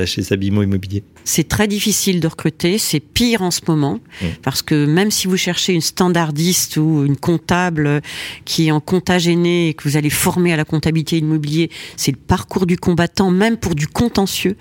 chez 0.07 0.23
Sabimo 0.23 0.63
Immobilier? 0.63 1.05
C'est 1.25 1.49
très 1.49 1.69
difficile 1.69 2.21
de 2.21 2.29
recruter, 2.29 2.79
c'est 2.79 3.01
pire 3.01 3.43
en 3.43 3.51
ce 3.51 3.61
moment, 3.67 4.01
mmh. 4.21 4.27
parce 4.43 4.63
que 4.63 4.87
même 4.87 5.11
si 5.11 5.27
vous 5.27 5.37
cherchez 5.37 5.73
une 5.73 5.81
standardiste 5.81 6.77
ou 6.77 7.05
une 7.05 7.17
comptable 7.17 8.01
qui 8.45 8.69
est 8.69 8.71
en 8.71 8.81
compta 8.81 9.19
gêné 9.19 9.69
et 9.69 9.75
que 9.75 9.89
vous 9.89 9.97
allez 9.97 10.11
former 10.11 10.53
à 10.53 10.57
la 10.57 10.65
comptabilité 10.65 11.19
immobilier, 11.19 11.71
c'est 11.97 12.13
le 12.13 12.19
parcours 12.19 12.67
du 12.67 12.77
combattant, 12.77 13.31
même 13.31 13.57
pour 13.57 13.75
du 13.75 13.87
contentieux. 13.87 14.57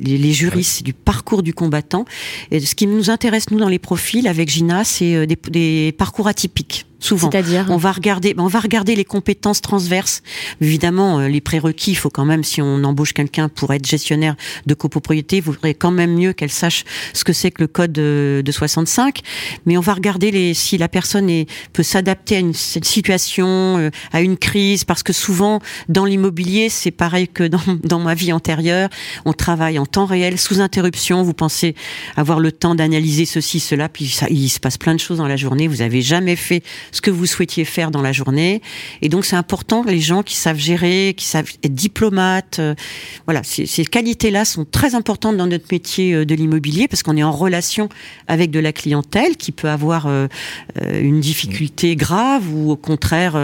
Les, 0.00 0.32
juristes, 0.32 0.78
c'est 0.78 0.84
du 0.84 0.92
parcours 0.92 1.44
du 1.44 1.54
combattant. 1.54 2.04
Et 2.50 2.58
ce 2.58 2.74
qui 2.74 2.88
nous 2.88 3.10
intéresse, 3.10 3.50
nous, 3.50 3.60
dans 3.60 3.68
les 3.68 3.78
profils, 3.78 4.26
avec 4.26 4.50
Gina, 4.50 4.82
c'est 4.82 5.14
euh, 5.14 5.26
des 5.26 5.94
parcours 5.96 6.26
atypiques 6.26 6.84
souvent. 7.04 7.30
C'est-à-dire 7.30 7.66
On 7.68 7.76
va 7.76 7.92
regarder, 7.92 8.34
on 8.38 8.46
va 8.46 8.60
regarder 8.60 8.96
les 8.96 9.04
compétences 9.04 9.60
transverses. 9.60 10.22
Évidemment, 10.60 11.20
euh, 11.20 11.28
les 11.28 11.40
prérequis, 11.40 11.92
il 11.92 11.96
faut 11.96 12.10
quand 12.10 12.24
même, 12.24 12.44
si 12.44 12.62
on 12.62 12.82
embauche 12.84 13.12
quelqu'un 13.12 13.48
pour 13.48 13.72
être 13.72 13.86
gestionnaire 13.86 14.36
de 14.66 14.74
copropriété, 14.74 15.40
vous 15.40 15.52
voudrez 15.52 15.74
quand 15.74 15.90
même 15.90 16.14
mieux 16.14 16.32
qu'elle 16.32 16.50
sache 16.50 16.84
ce 17.12 17.24
que 17.24 17.32
c'est 17.32 17.50
que 17.50 17.62
le 17.62 17.68
code 17.68 17.92
de, 17.92 18.42
65. 18.50 19.20
Mais 19.66 19.76
on 19.76 19.80
va 19.80 19.94
regarder 19.94 20.30
les, 20.30 20.54
si 20.54 20.78
la 20.78 20.88
personne 20.88 21.28
est, 21.28 21.48
peut 21.72 21.82
s'adapter 21.82 22.36
à 22.36 22.38
une, 22.38 22.54
situation, 22.54 23.78
euh, 23.78 23.90
à 24.12 24.20
une 24.20 24.36
crise, 24.36 24.84
parce 24.84 25.02
que 25.02 25.12
souvent, 25.12 25.60
dans 25.88 26.04
l'immobilier, 26.04 26.68
c'est 26.68 26.92
pareil 26.92 27.28
que 27.28 27.44
dans, 27.44 27.60
dans 27.84 27.98
ma 27.98 28.14
vie 28.14 28.32
antérieure. 28.32 28.88
On 29.24 29.32
travaille 29.32 29.78
en 29.78 29.86
temps 29.86 30.06
réel, 30.06 30.38
sous 30.38 30.60
interruption. 30.60 31.22
Vous 31.22 31.34
pensez 31.34 31.74
avoir 32.16 32.40
le 32.40 32.52
temps 32.52 32.74
d'analyser 32.74 33.24
ceci, 33.24 33.60
cela, 33.60 33.88
puis 33.88 34.08
ça, 34.08 34.26
il 34.30 34.48
se 34.48 34.60
passe 34.60 34.78
plein 34.78 34.94
de 34.94 35.00
choses 35.00 35.18
dans 35.18 35.28
la 35.28 35.36
journée. 35.36 35.68
Vous 35.68 35.82
avez 35.82 36.00
jamais 36.00 36.36
fait 36.36 36.62
ce 36.94 37.00
que 37.00 37.10
vous 37.10 37.26
souhaitiez 37.26 37.64
faire 37.64 37.90
dans 37.90 38.02
la 38.02 38.12
journée. 38.12 38.62
Et 39.02 39.08
donc 39.08 39.24
c'est 39.24 39.36
important 39.36 39.82
les 39.82 40.00
gens 40.00 40.22
qui 40.22 40.36
savent 40.36 40.58
gérer, 40.58 41.14
qui 41.16 41.26
savent 41.26 41.50
être 41.64 41.74
diplomates. 41.74 42.60
Euh, 42.60 42.74
voilà, 43.26 43.42
ces, 43.42 43.66
ces 43.66 43.84
qualités-là 43.84 44.44
sont 44.44 44.64
très 44.64 44.94
importantes 44.94 45.36
dans 45.36 45.48
notre 45.48 45.66
métier 45.72 46.14
euh, 46.14 46.24
de 46.24 46.34
l'immobilier 46.36 46.86
parce 46.86 47.02
qu'on 47.02 47.16
est 47.16 47.24
en 47.24 47.32
relation 47.32 47.88
avec 48.28 48.52
de 48.52 48.60
la 48.60 48.72
clientèle 48.72 49.36
qui 49.36 49.50
peut 49.50 49.68
avoir 49.68 50.06
euh, 50.06 50.28
une 51.00 51.20
difficulté 51.20 51.96
grave 51.96 52.44
ou 52.54 52.70
au 52.70 52.76
contraire 52.76 53.34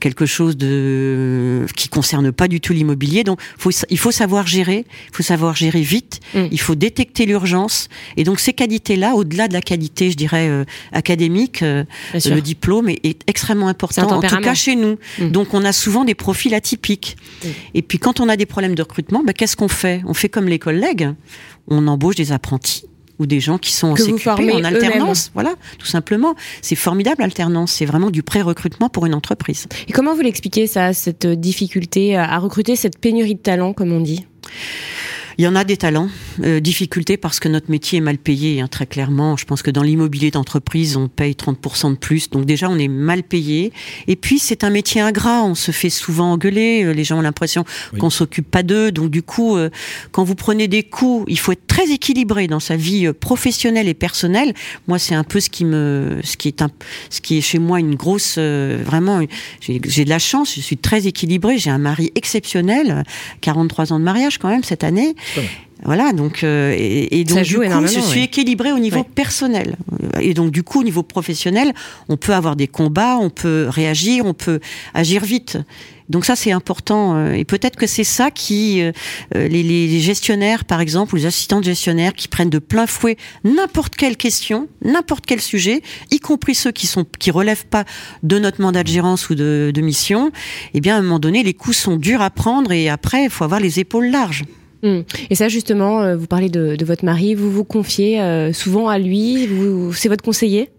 quelque 0.00 0.26
chose 0.26 0.56
de 0.56 1.64
qui 1.76 1.88
concerne 1.88 2.30
pas 2.30 2.48
du 2.48 2.60
tout 2.60 2.74
l'immobilier. 2.74 3.24
Donc 3.24 3.40
faut, 3.56 3.70
il 3.88 3.98
faut 3.98 4.10
savoir 4.10 4.46
gérer, 4.46 4.84
il 5.10 5.16
faut 5.16 5.22
savoir 5.22 5.56
gérer 5.56 5.80
vite, 5.80 6.20
mm. 6.34 6.48
il 6.52 6.60
faut 6.60 6.74
détecter 6.74 7.24
l'urgence. 7.24 7.88
Et 8.18 8.24
donc 8.24 8.40
ces 8.40 8.52
qualités-là, 8.52 9.14
au-delà 9.14 9.48
de 9.48 9.54
la 9.54 9.62
qualité, 9.62 10.10
je 10.10 10.16
dirais 10.16 10.64
académique, 10.92 11.62
le 11.62 12.40
diplôme 12.40 12.55
mais 12.82 12.98
est 13.02 13.22
extrêmement 13.26 13.68
important, 13.68 14.10
en 14.10 14.20
tout 14.20 14.40
cas 14.40 14.54
chez 14.54 14.76
nous. 14.76 14.98
Mm. 15.18 15.30
Donc 15.30 15.54
on 15.54 15.64
a 15.64 15.72
souvent 15.72 16.04
des 16.04 16.14
profils 16.14 16.54
atypiques. 16.54 17.16
Mm. 17.44 17.48
Et 17.74 17.82
puis 17.82 17.98
quand 17.98 18.20
on 18.20 18.28
a 18.28 18.36
des 18.36 18.46
problèmes 18.46 18.74
de 18.74 18.82
recrutement, 18.82 19.22
bah, 19.24 19.32
qu'est-ce 19.32 19.56
qu'on 19.56 19.68
fait? 19.68 20.02
On 20.06 20.14
fait 20.14 20.28
comme 20.28 20.46
les 20.46 20.58
collègues, 20.58 21.10
on 21.68 21.86
embauche 21.86 22.16
des 22.16 22.32
apprentis 22.32 22.84
ou 23.18 23.26
des 23.26 23.40
gens 23.40 23.58
qui 23.58 23.72
sont 23.72 23.88
en 23.88 23.94
en 23.94 24.64
alternance. 24.64 25.30
Voilà, 25.34 25.54
tout 25.78 25.86
simplement. 25.86 26.34
C'est 26.60 26.76
formidable 26.76 27.22
l'alternance. 27.22 27.72
C'est 27.72 27.86
vraiment 27.86 28.10
du 28.10 28.22
pré-recrutement 28.22 28.88
pour 28.88 29.06
une 29.06 29.14
entreprise. 29.14 29.66
Et 29.88 29.92
comment 29.92 30.14
vous 30.14 30.20
l'expliquez 30.20 30.66
ça, 30.66 30.92
cette 30.92 31.26
difficulté 31.26 32.16
à 32.16 32.38
recruter, 32.38 32.76
cette 32.76 32.98
pénurie 32.98 33.34
de 33.34 33.40
talent, 33.40 33.72
comme 33.72 33.92
on 33.92 34.00
dit? 34.00 34.26
Il 35.38 35.44
y 35.44 35.48
en 35.48 35.54
a 35.54 35.64
des 35.64 35.76
talents, 35.76 36.08
euh, 36.42 36.60
difficultés 36.60 37.16
parce 37.18 37.40
que 37.40 37.48
notre 37.48 37.70
métier 37.70 37.98
est 37.98 38.02
mal 38.02 38.16
payé, 38.16 38.60
hein, 38.60 38.68
très 38.68 38.86
clairement. 38.86 39.36
Je 39.36 39.44
pense 39.44 39.62
que 39.62 39.70
dans 39.70 39.82
l'immobilier 39.82 40.30
d'entreprise, 40.30 40.96
on 40.96 41.08
paye 41.08 41.34
30% 41.34 41.90
de 41.90 41.96
plus. 41.96 42.30
Donc 42.30 42.46
déjà, 42.46 42.70
on 42.70 42.78
est 42.78 42.88
mal 42.88 43.22
payé. 43.22 43.72
Et 44.06 44.16
puis, 44.16 44.38
c'est 44.38 44.64
un 44.64 44.70
métier 44.70 45.02
ingrat. 45.02 45.44
On 45.44 45.54
se 45.54 45.72
fait 45.72 45.90
souvent 45.90 46.32
engueuler. 46.32 46.84
Euh, 46.84 46.92
les 46.92 47.04
gens 47.04 47.18
ont 47.18 47.22
l'impression 47.22 47.64
qu'on 47.98 48.08
s'occupe 48.08 48.50
pas 48.50 48.62
d'eux. 48.62 48.90
Donc 48.92 49.10
du 49.10 49.22
coup, 49.22 49.56
euh, 49.56 49.68
quand 50.10 50.24
vous 50.24 50.34
prenez 50.34 50.68
des 50.68 50.82
coups, 50.82 51.26
il 51.28 51.38
faut 51.38 51.52
être 51.52 51.66
très 51.66 51.90
équilibré 51.90 52.46
dans 52.46 52.60
sa 52.60 52.76
vie 52.76 53.06
euh, 53.06 53.12
professionnelle 53.12 53.88
et 53.88 53.94
personnelle. 53.94 54.54
Moi, 54.88 54.98
c'est 54.98 55.14
un 55.14 55.24
peu 55.24 55.40
ce 55.40 55.50
qui 55.50 55.66
me, 55.66 56.18
ce 56.24 56.36
qui 56.38 56.48
est 56.48 56.62
un, 56.62 56.70
ce 57.10 57.20
qui 57.20 57.36
est 57.36 57.42
chez 57.42 57.58
moi 57.58 57.78
une 57.78 57.94
grosse, 57.94 58.38
vraiment, 58.38 59.20
j'ai 59.60 60.04
de 60.04 60.08
la 60.08 60.18
chance. 60.18 60.54
Je 60.54 60.60
suis 60.60 60.78
très 60.78 61.06
équilibré. 61.06 61.58
J'ai 61.58 61.70
un 61.70 61.78
mari 61.78 62.10
exceptionnel, 62.14 63.04
43 63.42 63.92
ans 63.92 63.98
de 63.98 64.04
mariage 64.04 64.38
quand 64.38 64.48
même 64.48 64.64
cette 64.64 64.84
année. 64.84 65.14
Voilà, 65.84 66.12
donc 66.12 66.42
euh, 66.42 66.74
et, 66.76 67.24
donc 67.24 67.42
du 67.42 67.56
coup, 67.56 67.62
je 67.86 68.00
suis 68.00 68.22
équilibré 68.22 68.72
au 68.72 68.78
niveau 68.78 69.04
personnel 69.04 69.76
et 70.20 70.32
donc 70.32 70.50
du 70.50 70.62
coup 70.62 70.80
au 70.80 70.84
niveau 70.84 71.02
professionnel, 71.02 71.74
on 72.08 72.16
peut 72.16 72.32
avoir 72.32 72.56
des 72.56 72.66
combats, 72.66 73.18
on 73.18 73.28
peut 73.28 73.66
réagir, 73.68 74.24
on 74.24 74.32
peut 74.32 74.60
agir 74.94 75.24
vite. 75.24 75.58
Donc 76.08 76.24
ça 76.24 76.34
c'est 76.34 76.52
important 76.52 77.16
euh, 77.16 77.32
et 77.32 77.44
peut-être 77.44 77.76
que 77.76 77.86
c'est 77.86 78.04
ça 78.04 78.30
qui 78.30 78.80
euh, 78.80 78.92
les, 79.34 79.62
les, 79.62 80.00
gestionnaires 80.00 80.64
par 80.64 80.80
exemple 80.80 81.14
ou 81.14 81.18
les 81.18 81.26
assistants 81.26 81.58
de 81.58 81.64
gestionnaires 81.64 82.14
qui 82.14 82.28
prennent 82.28 82.48
de 82.48 82.60
plein 82.60 82.86
fouet 82.86 83.16
n'importe 83.44 83.96
quelle 83.96 84.16
question, 84.16 84.68
n'importe 84.82 85.26
quel 85.26 85.40
sujet, 85.40 85.82
y 86.10 86.20
compris 86.20 86.54
ceux 86.54 86.72
qui 86.72 86.86
sont 86.86 87.04
qui 87.18 87.30
relèvent 87.30 87.66
pas 87.66 87.84
de 88.22 88.38
notre 88.38 88.62
mandat 88.62 88.82
de 88.82 88.88
gérance 88.88 89.28
ou 89.30 89.34
de, 89.34 89.72
de 89.74 89.80
mission. 89.82 90.30
Eh 90.74 90.80
bien 90.80 90.94
à 90.94 90.98
un 91.00 91.02
moment 91.02 91.18
donné 91.18 91.42
les 91.42 91.54
coups 91.54 91.76
sont 91.76 91.96
durs 91.96 92.22
à 92.22 92.30
prendre 92.30 92.72
et 92.72 92.88
après 92.88 93.24
il 93.24 93.30
faut 93.30 93.44
avoir 93.44 93.60
les 93.60 93.78
épaules 93.80 94.06
larges. 94.06 94.44
Hmm. 94.82 95.00
Et 95.30 95.34
ça, 95.34 95.48
justement, 95.48 96.02
euh, 96.02 96.16
vous 96.16 96.26
parlez 96.26 96.48
de, 96.48 96.76
de, 96.76 96.84
votre 96.84 97.04
mari, 97.04 97.34
vous 97.34 97.50
vous 97.50 97.64
confiez 97.64 98.20
euh, 98.20 98.52
souvent 98.52 98.88
à 98.88 98.98
lui, 98.98 99.48
c'est 99.94 100.08
votre 100.08 100.22
conseiller? 100.22 100.70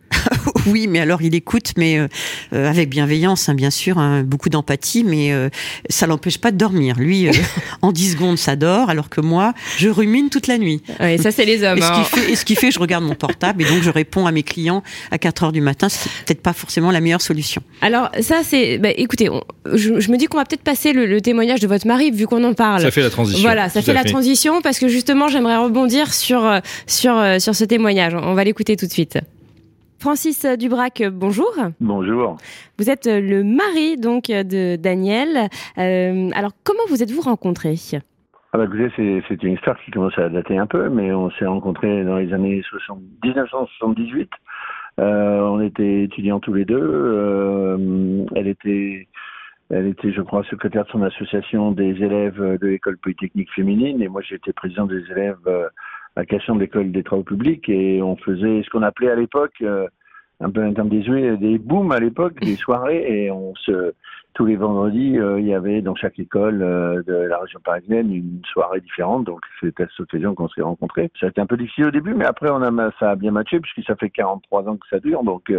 oui, 0.67 0.87
mais 0.87 0.99
alors 0.99 1.21
il 1.21 1.35
écoute, 1.35 1.73
mais 1.77 1.97
euh, 1.97 2.07
euh, 2.53 2.69
avec 2.69 2.89
bienveillance, 2.89 3.49
hein, 3.49 3.53
bien 3.53 3.69
sûr, 3.69 3.97
hein, 3.97 4.23
beaucoup 4.23 4.49
d'empathie, 4.49 5.03
mais 5.03 5.31
euh, 5.31 5.49
ça 5.89 6.07
l'empêche 6.07 6.37
pas 6.37 6.51
de 6.51 6.57
dormir. 6.57 6.95
Lui, 6.97 7.27
en 7.81 7.91
10 7.91 8.13
secondes, 8.13 8.37
ça 8.37 8.55
dort, 8.55 8.89
alors 8.89 9.09
que 9.09 9.21
moi, 9.21 9.53
je 9.77 9.89
rumine 9.89 10.29
toute 10.29 10.47
la 10.47 10.57
nuit. 10.57 10.81
Et 10.99 11.17
ça, 11.17 11.31
c'est 11.31 11.45
les 11.45 11.63
hommes. 11.63 11.77
Et 11.77 11.81
ce, 11.81 11.87
qui 11.87 11.99
hein. 11.99 12.03
fait, 12.03 12.31
et 12.31 12.35
ce 12.35 12.45
qui 12.45 12.55
fait, 12.55 12.71
je 12.71 12.79
regarde 12.79 13.03
mon 13.03 13.15
portable 13.15 13.61
et 13.61 13.65
donc 13.65 13.81
je 13.81 13.89
réponds 13.89 14.25
à 14.25 14.31
mes 14.31 14.43
clients 14.43 14.83
à 15.11 15.17
4 15.17 15.43
heures 15.43 15.51
du 15.51 15.61
matin. 15.61 15.89
C'est 15.89 16.09
peut-être 16.25 16.41
pas 16.41 16.53
forcément 16.53 16.91
la 16.91 17.01
meilleure 17.01 17.21
solution. 17.21 17.61
Alors 17.81 18.09
ça, 18.21 18.41
c'est, 18.43 18.77
bah, 18.77 18.89
écoutez, 18.95 19.29
je, 19.73 19.91
me 20.11 20.17
dis 20.17 20.25
qu'on 20.25 20.37
va 20.37 20.45
peut-être 20.45 20.63
passer 20.63 20.93
le, 20.93 21.21
témoignage 21.21 21.59
de 21.59 21.67
votre 21.67 21.87
mari 21.87 22.11
vu 22.11 22.27
qu'on 22.27 22.43
en 22.43 22.53
parle. 22.53 22.81
Ça 22.81 22.91
fait 22.91 23.01
la 23.01 23.09
transition. 23.09 23.41
Voilà, 23.41 23.69
ça 23.69 23.81
fait, 23.81 23.93
la 23.93 24.03
transition 24.03 24.61
parce 24.61 24.79
que 24.79 24.87
justement, 24.87 25.27
j'aimerais 25.27 25.57
rebondir 25.57 26.13
sur 26.13 26.61
sur 26.85 27.21
sur 27.39 27.55
ce 27.55 27.63
témoignage. 27.63 28.13
On 28.15 28.33
va 28.33 28.43
l'écouter 28.43 28.77
tout 28.77 28.85
de 28.85 28.91
suite. 28.91 29.17
Francis 29.99 30.45
Dubrac, 30.59 31.03
bonjour. 31.11 31.51
Bonjour. 31.79 32.37
Vous 32.77 32.89
êtes 32.89 33.07
le 33.07 33.43
mari 33.43 33.97
donc 33.97 34.25
de 34.25 34.75
Daniel. 34.75 35.49
Euh, 35.79 36.29
alors 36.35 36.51
comment 36.63 36.83
vous 36.87 37.01
êtes-vous 37.01 37.21
rencontrés? 37.21 37.75
Ah 38.53 38.59
bah, 38.59 38.65
c'est 38.95 39.43
une 39.43 39.53
histoire 39.53 39.77
qui 39.83 39.91
commence 39.91 40.17
à 40.19 40.29
dater 40.29 40.57
un 40.57 40.67
peu, 40.67 40.89
mais 40.89 41.11
on 41.13 41.31
s'est 41.31 41.47
rencontrés 41.47 42.03
dans 42.03 42.17
les 42.17 42.31
années 42.31 42.61
1978. 43.23 44.29
Euh, 44.99 45.39
on 45.41 45.61
était 45.61 46.03
étudiants 46.03 46.39
tous 46.39 46.53
les 46.53 46.65
deux. 46.65 46.79
Euh, 46.79 48.25
elle 48.35 48.47
était, 48.47 49.07
elle 49.71 49.87
était, 49.87 50.13
je 50.13 50.21
crois, 50.21 50.43
secrétaire 50.43 50.85
de 50.85 50.89
son 50.89 51.01
association 51.01 51.71
des 51.71 52.03
élèves 52.03 52.39
de 52.61 52.67
l'école 52.67 52.97
polytechnique 52.99 53.51
féminine, 53.53 54.01
et 54.01 54.07
moi 54.07 54.21
j'étais 54.21 54.53
président 54.53 54.85
des 54.85 55.03
élèves 55.11 55.37
la 56.17 56.25
question 56.25 56.55
de 56.55 56.61
l'école 56.61 56.91
des 56.91 57.03
travaux 57.03 57.23
publics 57.23 57.69
et 57.69 58.01
on 58.01 58.15
faisait 58.15 58.63
ce 58.63 58.69
qu'on 58.71 58.81
appelait 58.81 59.11
à 59.11 59.15
l'époque 59.15 59.53
euh, 59.61 59.87
un 60.39 60.49
peu 60.49 60.63
un 60.63 60.73
terme 60.73 60.89
désuet 60.89 61.37
des 61.37 61.59
booms 61.59 61.91
à 61.91 61.99
l'époque, 61.99 62.39
des 62.41 62.55
soirées 62.55 63.05
et 63.07 63.31
on 63.31 63.53
se 63.55 63.93
tous 64.33 64.45
les 64.47 64.55
vendredis 64.55 65.19
euh, 65.19 65.39
il 65.39 65.45
y 65.45 65.53
avait 65.53 65.81
dans 65.83 65.95
chaque 65.95 66.17
école 66.17 66.63
euh, 66.63 67.03
de 67.03 67.13
la 67.13 67.37
région 67.37 67.59
parisienne 67.63 68.11
une 68.11 68.41
soirée 68.51 68.81
différente 68.81 69.25
donc 69.25 69.41
c'était 69.61 69.83
à 69.83 69.87
cette 69.89 69.99
occasion 70.01 70.33
qu'on 70.33 70.49
s'est 70.49 70.63
rencontrés. 70.63 71.11
Ça 71.19 71.27
a 71.27 71.29
été 71.29 71.39
un 71.39 71.45
peu 71.45 71.55
difficile 71.55 71.85
au 71.85 71.91
début 71.91 72.15
mais 72.15 72.25
après 72.25 72.49
on 72.49 72.63
a 72.63 72.91
ça 72.99 73.11
a 73.11 73.15
bien 73.15 73.31
matché 73.31 73.59
puisque 73.59 73.85
ça 73.87 73.95
fait 73.95 74.09
43 74.09 74.67
ans 74.69 74.77
que 74.77 74.87
ça 74.89 74.99
dure 74.99 75.23
donc 75.23 75.51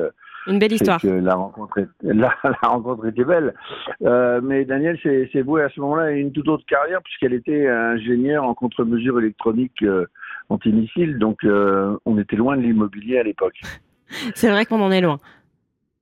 une 0.48 0.58
belle 0.58 0.72
histoire. 0.72 1.00
la 1.04 1.34
rencontre, 1.34 1.80
la, 2.02 2.34
rencontre 2.62 3.06
était 3.06 3.24
belle. 3.24 3.54
Euh, 4.02 4.40
mais 4.42 4.64
Daniel 4.64 4.98
s'est 5.02 5.42
voué 5.42 5.62
à 5.62 5.68
ce 5.68 5.80
moment-là 5.80 6.04
à 6.04 6.10
une 6.10 6.32
toute 6.32 6.48
autre 6.48 6.64
carrière 6.66 7.02
puisqu'elle 7.02 7.34
était 7.34 7.68
ingénieure 7.68 8.44
en 8.44 8.54
contre-mesure 8.54 9.18
électronique 9.20 9.82
euh, 9.82 10.06
antimissile. 10.48 11.18
Donc 11.18 11.44
euh, 11.44 11.96
on 12.04 12.18
était 12.18 12.36
loin 12.36 12.56
de 12.56 12.62
l'immobilier 12.62 13.18
à 13.18 13.22
l'époque. 13.22 13.60
C'est 14.34 14.50
vrai 14.50 14.64
qu'on 14.64 14.80
en 14.80 14.90
est 14.90 15.00
loin. 15.00 15.18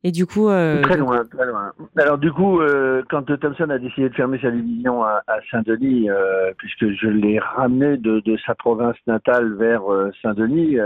Et 0.05 0.13
du 0.13 0.25
coup, 0.25 0.49
euh... 0.49 0.83
très 0.83 0.97
loin, 0.97 1.25
très 1.25 1.47
loin. 1.47 1.73
Alors 1.97 2.19
du 2.19 2.31
coup, 2.31 2.61
euh, 2.61 3.03
quand 3.11 3.25
Thomson 3.25 3.71
a 3.71 3.79
décidé 3.79 4.09
de 4.09 4.15
fermer 4.15 4.39
sa 4.41 4.53
division 4.53 5.03
à, 5.03 5.23
à 5.27 5.39
Saint-Denis, 5.51 6.09
euh, 6.09 6.53
puisque 6.59 6.93
je 6.93 7.09
l'ai 7.09 7.41
ramené 7.41 7.97
de, 7.97 8.21
de, 8.21 8.37
sa 8.47 8.55
province 8.55 8.97
natale 9.09 9.55
vers 9.55 9.83
Saint-Denis, 10.23 10.77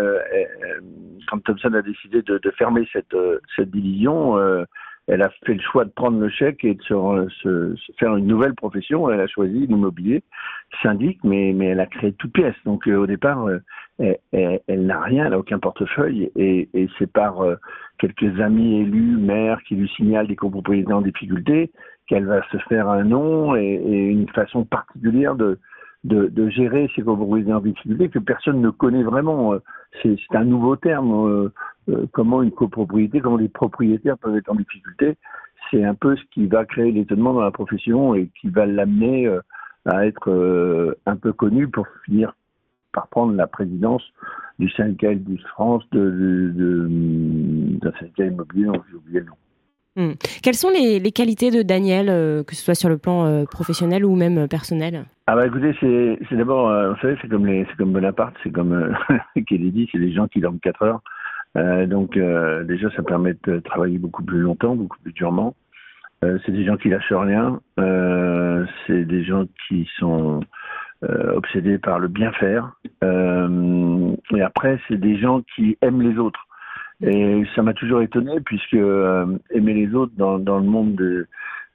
quand 1.28 1.42
Thomson 1.44 1.74
a 1.74 1.82
décidé 1.82 2.22
de, 2.22 2.38
de 2.38 2.50
fermer 2.52 2.88
cette, 2.94 3.14
cette 3.56 3.70
division, 3.70 4.38
elle 5.10 5.22
a 5.22 5.30
fait 5.44 5.54
le 5.54 5.60
choix 5.60 5.84
de 5.84 5.90
prendre 5.90 6.20
le 6.20 6.28
chèque 6.28 6.64
et 6.64 6.74
de 6.74 6.82
se, 6.82 7.74
faire 7.98 8.16
une 8.16 8.26
nouvelle 8.26 8.54
profession. 8.54 9.10
Elle 9.10 9.20
a 9.20 9.26
choisi 9.26 9.66
l'immobilier 9.66 10.22
syndic, 10.82 11.18
mais, 11.24 11.52
mais 11.52 11.66
elle 11.66 11.80
a 11.80 11.86
créé 11.86 12.12
toute 12.12 12.32
pièce. 12.32 12.54
Donc 12.64 12.86
au 12.86 13.06
départ, 13.06 13.48
elle, 13.98 14.20
elle, 14.32 14.86
n'a 14.86 15.00
rien, 15.00 15.24
elle 15.24 15.32
n'a 15.32 15.38
aucun 15.38 15.58
portefeuille, 15.58 16.30
et, 16.36 16.68
c'est 16.98 17.12
par 17.12 17.44
quelques 17.98 18.40
amis 18.40 18.80
élus, 18.80 19.16
maires 19.16 19.60
qui 19.66 19.74
lui 19.74 19.88
signalent 19.96 20.28
des 20.28 20.36
copropriétés 20.36 20.92
en 20.92 21.02
difficulté, 21.02 21.72
qu'elle 22.06 22.26
va 22.26 22.42
se 22.50 22.58
faire 22.68 22.88
un 22.88 23.04
nom 23.04 23.56
et 23.56 23.74
une 23.74 24.28
façon 24.28 24.64
particulière 24.64 25.34
de, 25.34 25.58
de, 26.04 26.48
gérer 26.48 26.90
ces 26.96 27.02
copropriétés 27.02 27.52
en 27.52 27.60
difficulté 27.60 28.08
que 28.08 28.18
personne 28.18 28.60
ne 28.60 28.70
connaît 28.70 29.02
vraiment. 29.02 29.54
C'est 30.02 30.16
un 30.32 30.44
nouveau 30.44 30.76
terme. 30.76 31.12
Euh, 31.12 31.52
euh, 31.90 32.06
comment 32.12 32.42
une 32.42 32.50
copropriété, 32.50 33.20
comment 33.20 33.36
les 33.36 33.48
propriétaires 33.48 34.18
peuvent 34.18 34.36
être 34.36 34.50
en 34.50 34.54
difficulté. 34.54 35.16
C'est 35.70 35.84
un 35.84 35.94
peu 35.94 36.16
ce 36.16 36.22
qui 36.32 36.46
va 36.46 36.64
créer 36.64 36.92
l'étonnement 36.92 37.32
dans 37.32 37.42
la 37.42 37.50
profession 37.50 38.14
et 38.14 38.30
qui 38.40 38.48
va 38.48 38.66
l'amener 38.66 39.26
euh, 39.26 39.40
à 39.86 40.06
être 40.06 40.30
euh, 40.30 40.94
un 41.06 41.16
peu 41.16 41.32
connu 41.32 41.68
pour 41.68 41.86
finir 42.04 42.34
par 42.92 43.08
prendre 43.08 43.34
la 43.34 43.46
présidence 43.46 44.02
du 44.58 44.68
syndicat 44.70 45.14
de 45.14 45.36
France, 45.54 45.84
d'un 45.92 47.92
syndicat 47.98 48.26
immobilier 48.26 48.64
dont 48.64 48.82
j'ai 48.90 48.96
oublié 48.96 49.20
le 49.20 49.26
nom. 49.26 49.36
Hmm. 49.96 50.12
Quelles 50.42 50.54
sont 50.54 50.70
les, 50.70 51.00
qualités 51.10 51.50
de 51.50 51.62
Daniel, 51.62 52.08
euh, 52.10 52.44
que 52.44 52.54
ce 52.54 52.62
soit 52.62 52.76
sur 52.76 52.88
le 52.88 52.96
plan 52.96 53.26
euh, 53.26 53.44
professionnel 53.44 54.04
ou 54.04 54.14
même 54.14 54.38
euh, 54.38 54.46
personnel? 54.46 55.04
Ah 55.26 55.34
bah 55.34 55.46
écoutez, 55.46 55.74
c'est, 55.80 56.36
d'abord, 56.36 56.68
vous 56.90 57.00
savez, 57.00 57.16
c'est 57.20 57.28
comme 57.28 57.46
les, 57.46 57.64
c'est 57.68 57.76
comme 57.76 57.92
Bonaparte, 57.92 58.34
c'est 58.42 58.50
comme 58.50 58.96
Kennedy, 59.46 59.88
c'est 59.90 59.98
des 59.98 60.12
gens 60.12 60.28
qui 60.28 60.40
dorment 60.40 60.60
4 60.60 60.82
heures. 60.82 61.00
donc 61.86 62.18
déjà, 62.66 62.90
ça 62.96 63.02
permet 63.04 63.34
de 63.44 63.60
travailler 63.60 63.98
beaucoup 63.98 64.24
plus 64.24 64.40
longtemps, 64.40 64.74
beaucoup 64.74 64.98
plus 65.02 65.12
durement. 65.12 65.54
c'est 66.22 66.50
des 66.50 66.64
gens 66.64 66.76
qui 66.76 66.88
lâchent 66.88 67.12
rien. 67.12 67.60
c'est 68.86 69.04
des 69.04 69.22
gens 69.22 69.44
qui 69.68 69.88
sont 70.00 70.40
obsédés 71.02 71.78
par 71.78 72.00
le 72.00 72.08
bien 72.08 72.32
faire. 72.32 72.72
Et 73.02 74.42
après, 74.42 74.80
c'est 74.88 74.98
des 74.98 75.16
gens 75.16 75.42
qui 75.54 75.78
aiment 75.80 76.02
les 76.02 76.18
autres. 76.18 76.44
Et 77.02 77.42
ça 77.54 77.62
m'a 77.62 77.72
toujours 77.72 78.02
étonné 78.02 78.40
puisque 78.40 78.74
euh, 78.74 79.26
aimer 79.50 79.74
les 79.74 79.94
autres 79.94 80.12
dans, 80.16 80.38
dans 80.38 80.58
le 80.58 80.66
monde 80.66 80.94
de, 80.94 81.26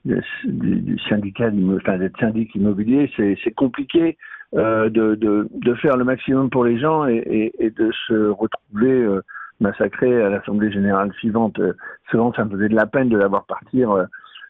du, 0.04 0.80
du, 0.80 0.98
syndicat, 1.08 1.50
enfin 1.76 1.98
d'être 1.98 2.18
syndic 2.18 2.54
immobilier, 2.54 3.10
c'est 3.16 3.54
compliqué 3.54 4.16
euh, 4.54 4.88
de, 4.88 5.16
de, 5.16 5.48
de, 5.52 5.74
faire 5.74 5.96
le 5.96 6.04
maximum 6.04 6.48
pour 6.48 6.64
les 6.64 6.78
gens 6.78 7.06
et, 7.08 7.16
et, 7.16 7.64
et 7.64 7.70
de 7.70 7.90
se 8.06 8.28
retrouver 8.28 8.92
euh, 8.92 9.20
massacré 9.58 10.22
à 10.22 10.28
l'assemblée 10.28 10.70
générale 10.70 11.12
suivante. 11.14 11.60
souvent, 12.10 12.32
ça 12.32 12.44
me 12.44 12.50
faisait 12.50 12.68
de 12.68 12.76
la 12.76 12.86
peine 12.86 13.08
de 13.08 13.16
l'avoir 13.16 13.46
partir 13.46 14.06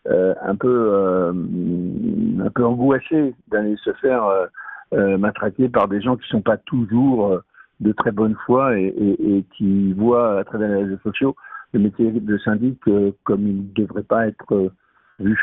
euh, 0.08 0.34
un 0.42 0.56
peu 0.56 1.32
un 2.44 2.50
peu 2.50 2.64
angoissé 2.64 3.34
d'aller 3.48 3.76
se 3.82 3.92
faire 3.94 4.30
euh, 4.92 5.18
matraqué 5.18 5.68
par 5.68 5.88
des 5.88 6.00
gens 6.00 6.16
qui 6.16 6.28
sont 6.28 6.42
pas 6.42 6.56
toujours 6.58 7.26
euh, 7.26 7.40
de 7.80 7.92
très 7.92 8.12
bonne 8.12 8.34
foi 8.46 8.78
et, 8.78 8.86
et, 8.86 9.36
et, 9.36 9.44
qui 9.56 9.92
voient 9.92 10.40
à 10.40 10.44
travers 10.44 10.68
les 10.68 10.84
réseaux 10.84 10.98
sociaux 11.02 11.36
le 11.72 11.80
métier 11.80 12.10
de 12.10 12.38
syndic 12.38 12.78
euh, 12.88 13.12
comme 13.24 13.46
il 13.46 13.56
ne 13.56 13.74
devrait 13.74 14.02
pas 14.02 14.26
être 14.26 14.54
euh, 14.54 14.70
vu. 15.18 15.38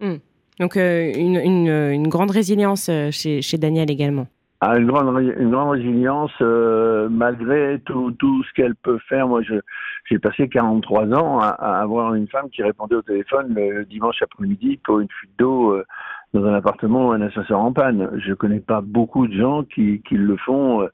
Mmh. 0.00 0.14
Donc 0.60 0.76
une, 0.76 1.36
une, 1.36 1.68
une, 1.68 2.08
grande 2.08 2.30
résilience 2.30 2.90
chez, 3.10 3.40
chez 3.40 3.58
Daniel 3.58 3.90
également. 3.90 4.26
Ah, 4.64 4.78
une, 4.78 4.86
grande, 4.86 5.20
une 5.20 5.50
grande 5.50 5.70
résilience 5.70 6.30
euh, 6.40 7.08
malgré 7.10 7.80
tout, 7.84 8.12
tout 8.12 8.44
ce 8.44 8.52
qu'elle 8.52 8.76
peut 8.76 9.00
faire. 9.08 9.26
Moi, 9.26 9.42
j'ai 9.42 10.18
passé 10.20 10.48
43 10.48 11.12
ans 11.14 11.40
à, 11.40 11.48
à, 11.48 11.80
avoir 11.80 12.14
une 12.14 12.28
femme 12.28 12.48
qui 12.48 12.62
répondait 12.62 12.94
au 12.94 13.02
téléphone 13.02 13.52
le 13.54 13.84
dimanche 13.84 14.22
après-midi 14.22 14.78
pour 14.84 15.00
une 15.00 15.08
fuite 15.08 15.32
d'eau 15.36 15.72
euh, 15.72 15.84
dans 16.32 16.44
un 16.46 16.54
appartement 16.54 17.12
un 17.12 17.20
ascenseur 17.20 17.60
en 17.60 17.72
panne. 17.72 18.10
Je 18.24 18.32
connais 18.32 18.60
pas 18.60 18.80
beaucoup 18.80 19.26
de 19.26 19.34
gens 19.34 19.64
qui, 19.64 20.02
qui 20.08 20.14
le 20.14 20.36
font. 20.36 20.82
Euh, 20.82 20.88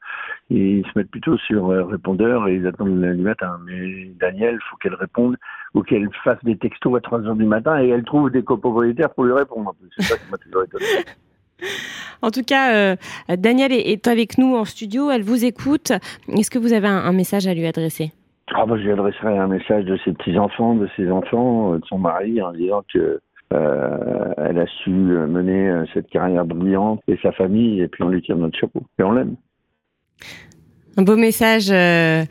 et 0.51 0.79
ils 0.79 0.85
se 0.85 0.91
mettent 0.97 1.11
plutôt 1.11 1.37
sur 1.39 1.71
euh, 1.71 1.85
répondeur 1.85 2.49
et 2.49 2.57
ils 2.57 2.67
attendent 2.67 3.01
lundi 3.01 3.23
matin. 3.23 3.59
Mais 3.67 4.11
Daniel, 4.19 4.59
faut 4.71 4.77
qu'elle 4.77 4.95
réponde 4.95 5.37
ou 5.75 5.83
qu'elle 5.83 6.09
fasse 6.25 6.43
des 6.43 6.57
textos 6.57 6.97
à 6.97 7.01
3 7.01 7.21
heures 7.23 7.37
du 7.37 7.45
matin 7.45 7.83
et 7.83 7.89
elle 7.89 8.05
trouve 8.05 8.31
des 8.31 8.43
copropriétaires 8.43 9.11
pour 9.11 9.25
lui 9.25 9.35
répondre. 9.35 9.75
C'est 9.97 10.05
ça 10.05 10.17
qui 10.17 10.31
m'a 10.31 10.39
toujours 10.39 10.65
étonné. 10.65 10.85
En 12.23 12.31
tout 12.31 12.43
cas, 12.43 12.75
euh, 12.75 12.97
Daniel 13.37 13.73
est, 13.73 13.93
est, 13.93 14.09
avec 14.09 14.39
nous 14.39 14.57
en 14.57 14.65
studio, 14.65 15.11
elle 15.11 15.23
vous 15.23 15.45
écoute. 15.45 15.93
Est-ce 16.29 16.51
que 16.51 16.59
vous 16.59 16.73
avez 16.73 16.89
un, 16.89 16.97
un 16.97 17.13
message 17.13 17.47
à 17.47 17.55
lui 17.55 17.67
adresser? 17.67 18.13
Ah, 18.55 18.65
bah, 18.67 18.77
Je 18.77 18.83
lui 18.83 18.93
adresserai 18.93 19.37
un 19.37 19.47
message 19.47 19.85
de 19.85 19.97
ses 20.05 20.13
petits-enfants, 20.13 20.75
de 20.75 20.89
ses 20.97 21.11
enfants, 21.11 21.77
de 21.77 21.85
son 21.87 21.99
mari, 21.99 22.41
en 22.43 22.53
disant 22.53 22.83
que 22.93 23.21
euh, 23.55 24.35
elle 24.37 24.59
a 24.59 24.67
su 24.83 24.91
mener 24.91 25.69
euh, 25.69 25.85
cette 25.95 26.09
carrière 26.09 26.45
brillante 26.45 27.01
et 27.09 27.19
sa 27.23 27.33
famille, 27.33 27.81
et 27.81 27.89
puis 27.89 28.03
on 28.03 28.09
lui 28.09 28.23
tire 28.23 28.37
notre 28.37 28.59
chapeau. 28.59 28.83
Et 28.99 29.03
on 29.03 29.13
l'aime. 29.13 29.37
Un 30.97 31.03
beau 31.03 31.17
message. 31.17 31.71
Euh... 31.71 32.25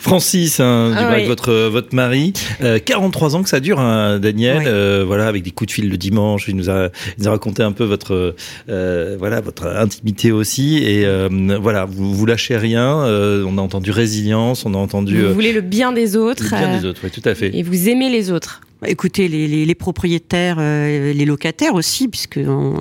Francis, 0.00 0.60
hein, 0.60 0.94
ah, 0.96 1.12
oui. 1.14 1.26
votre 1.26 1.68
votre 1.68 1.94
mari, 1.94 2.32
euh, 2.62 2.78
43 2.78 3.36
ans 3.36 3.42
que 3.42 3.50
ça 3.50 3.60
dure, 3.60 3.78
hein, 3.78 4.18
Daniel. 4.18 4.58
Oui. 4.58 4.64
Euh, 4.66 5.04
voilà, 5.06 5.26
avec 5.28 5.42
des 5.42 5.50
coups 5.50 5.68
de 5.68 5.72
fil 5.72 5.90
le 5.90 5.98
dimanche, 5.98 6.48
il 6.48 6.56
nous 6.56 6.70
a, 6.70 6.86
il 7.18 7.22
nous 7.22 7.28
a 7.28 7.32
raconté 7.32 7.62
un 7.62 7.72
peu 7.72 7.84
votre 7.84 8.34
euh, 8.70 9.16
voilà 9.18 9.42
votre 9.42 9.66
intimité 9.66 10.32
aussi. 10.32 10.78
Et 10.78 11.04
euh, 11.04 11.28
voilà, 11.60 11.84
vous 11.84 12.14
vous 12.14 12.26
lâchez 12.26 12.56
rien. 12.56 13.04
Euh, 13.04 13.44
on 13.46 13.58
a 13.58 13.60
entendu 13.60 13.90
résilience, 13.90 14.64
on 14.64 14.72
a 14.72 14.78
entendu. 14.78 15.20
Vous 15.20 15.34
voulez 15.34 15.52
le 15.52 15.60
bien 15.60 15.92
des 15.92 16.16
autres. 16.16 16.44
Le 16.44 16.56
bien 16.56 16.78
des 16.80 16.86
autres, 16.86 17.02
oui, 17.04 17.10
tout 17.10 17.28
à 17.28 17.34
fait. 17.34 17.54
Et 17.54 17.62
vous 17.62 17.88
aimez 17.90 18.08
les 18.08 18.32
autres. 18.32 18.62
Écoutez, 18.86 19.28
les, 19.28 19.46
les, 19.46 19.66
les 19.66 19.74
propriétaires, 19.74 20.56
euh, 20.58 21.12
les 21.12 21.24
locataires 21.26 21.74
aussi, 21.74 22.08
puisque 22.08 22.40
on, 22.42 22.80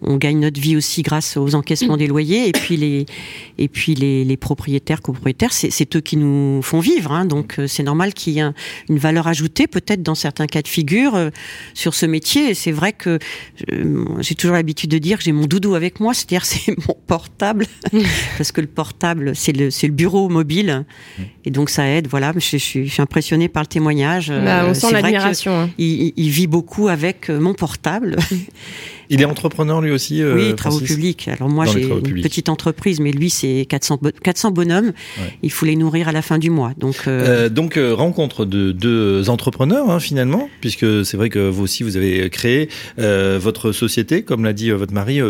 on, 0.00 0.16
gagne 0.16 0.40
notre 0.40 0.58
vie 0.58 0.74
aussi 0.74 1.02
grâce 1.02 1.36
aux 1.36 1.54
encaissements 1.54 1.98
des 1.98 2.06
loyers, 2.06 2.48
et 2.48 2.52
puis 2.52 2.78
les, 2.78 3.04
et 3.58 3.68
puis 3.68 3.94
les, 3.94 4.24
les 4.24 4.36
propriétaires, 4.38 5.02
copropriétaires, 5.02 5.52
c'est 5.52 5.96
eux 5.96 6.00
qui 6.00 6.16
nous 6.16 6.62
font 6.62 6.80
vivre. 6.80 7.12
Hein, 7.12 7.26
donc 7.26 7.60
c'est 7.66 7.82
normal 7.82 8.14
qu'il 8.14 8.32
y 8.34 8.38
ait 8.38 8.42
un, 8.42 8.54
une 8.88 8.98
valeur 8.98 9.26
ajoutée, 9.26 9.66
peut-être 9.66 10.02
dans 10.02 10.14
certains 10.14 10.46
cas 10.46 10.62
de 10.62 10.68
figure, 10.68 11.14
euh, 11.14 11.28
sur 11.74 11.92
ce 11.94 12.06
métier. 12.06 12.50
Et 12.50 12.54
c'est 12.54 12.72
vrai 12.72 12.94
que 12.94 13.18
euh, 13.72 14.04
j'ai 14.20 14.34
toujours 14.34 14.54
l'habitude 14.56 14.90
de 14.90 14.98
dire 14.98 15.18
que 15.18 15.24
j'ai 15.24 15.32
mon 15.32 15.44
doudou 15.44 15.74
avec 15.74 16.00
moi, 16.00 16.14
c'est-à-dire 16.14 16.44
c'est 16.46 16.74
mon 16.88 16.96
portable, 17.06 17.66
parce 18.38 18.50
que 18.50 18.62
le 18.62 18.66
portable 18.66 19.36
c'est 19.36 19.52
le, 19.52 19.68
le 19.68 19.92
bureau 19.92 20.30
mobile, 20.30 20.86
et 21.44 21.50
donc 21.50 21.68
ça 21.68 21.86
aide. 21.86 22.08
Voilà, 22.08 22.32
je, 22.34 22.40
je, 22.40 22.56
suis, 22.56 22.86
je 22.86 22.92
suis 22.92 23.02
impressionnée 23.02 23.48
par 23.48 23.62
le 23.62 23.68
témoignage. 23.68 24.30
Bah, 24.30 24.64
on 24.66 24.72
sent 24.72 24.92
la 24.92 25.17
Hein. 25.26 25.70
Il, 25.78 26.12
il, 26.16 26.30
vit 26.30 26.46
beaucoup 26.46 26.88
avec 26.88 27.28
mon 27.28 27.54
portable. 27.54 28.16
Il 29.10 29.22
est 29.22 29.24
entrepreneur 29.24 29.80
lui 29.80 29.90
aussi. 29.90 30.22
Euh, 30.22 30.34
oui, 30.34 30.54
travaux 30.54 30.78
Francis? 30.78 30.96
publics. 30.96 31.28
Alors 31.28 31.48
moi 31.48 31.64
j'ai 31.64 31.82
une 31.82 32.02
publics. 32.02 32.24
petite 32.24 32.48
entreprise, 32.48 33.00
mais 33.00 33.10
lui 33.10 33.30
c'est 33.30 33.66
400, 33.68 34.00
400 34.22 34.50
bonhommes. 34.50 34.92
Ouais. 35.18 35.38
Il 35.42 35.50
faut 35.50 35.66
les 35.66 35.76
nourrir 35.76 36.08
à 36.08 36.12
la 36.12 36.22
fin 36.22 36.38
du 36.38 36.50
mois. 36.50 36.72
Donc, 36.76 36.96
euh... 37.06 37.46
Euh, 37.46 37.48
donc 37.48 37.76
euh, 37.76 37.94
rencontre 37.94 38.44
de 38.44 38.72
deux 38.72 39.30
entrepreneurs 39.30 39.90
hein, 39.90 40.00
finalement, 40.00 40.48
puisque 40.60 41.04
c'est 41.04 41.16
vrai 41.16 41.30
que 41.30 41.48
vous 41.48 41.62
aussi 41.62 41.82
vous 41.82 41.96
avez 41.96 42.28
créé 42.30 42.68
euh, 42.98 43.38
votre 43.40 43.72
société, 43.72 44.22
comme 44.22 44.44
l'a 44.44 44.52
dit 44.52 44.70
votre 44.70 44.92
mari, 44.92 45.20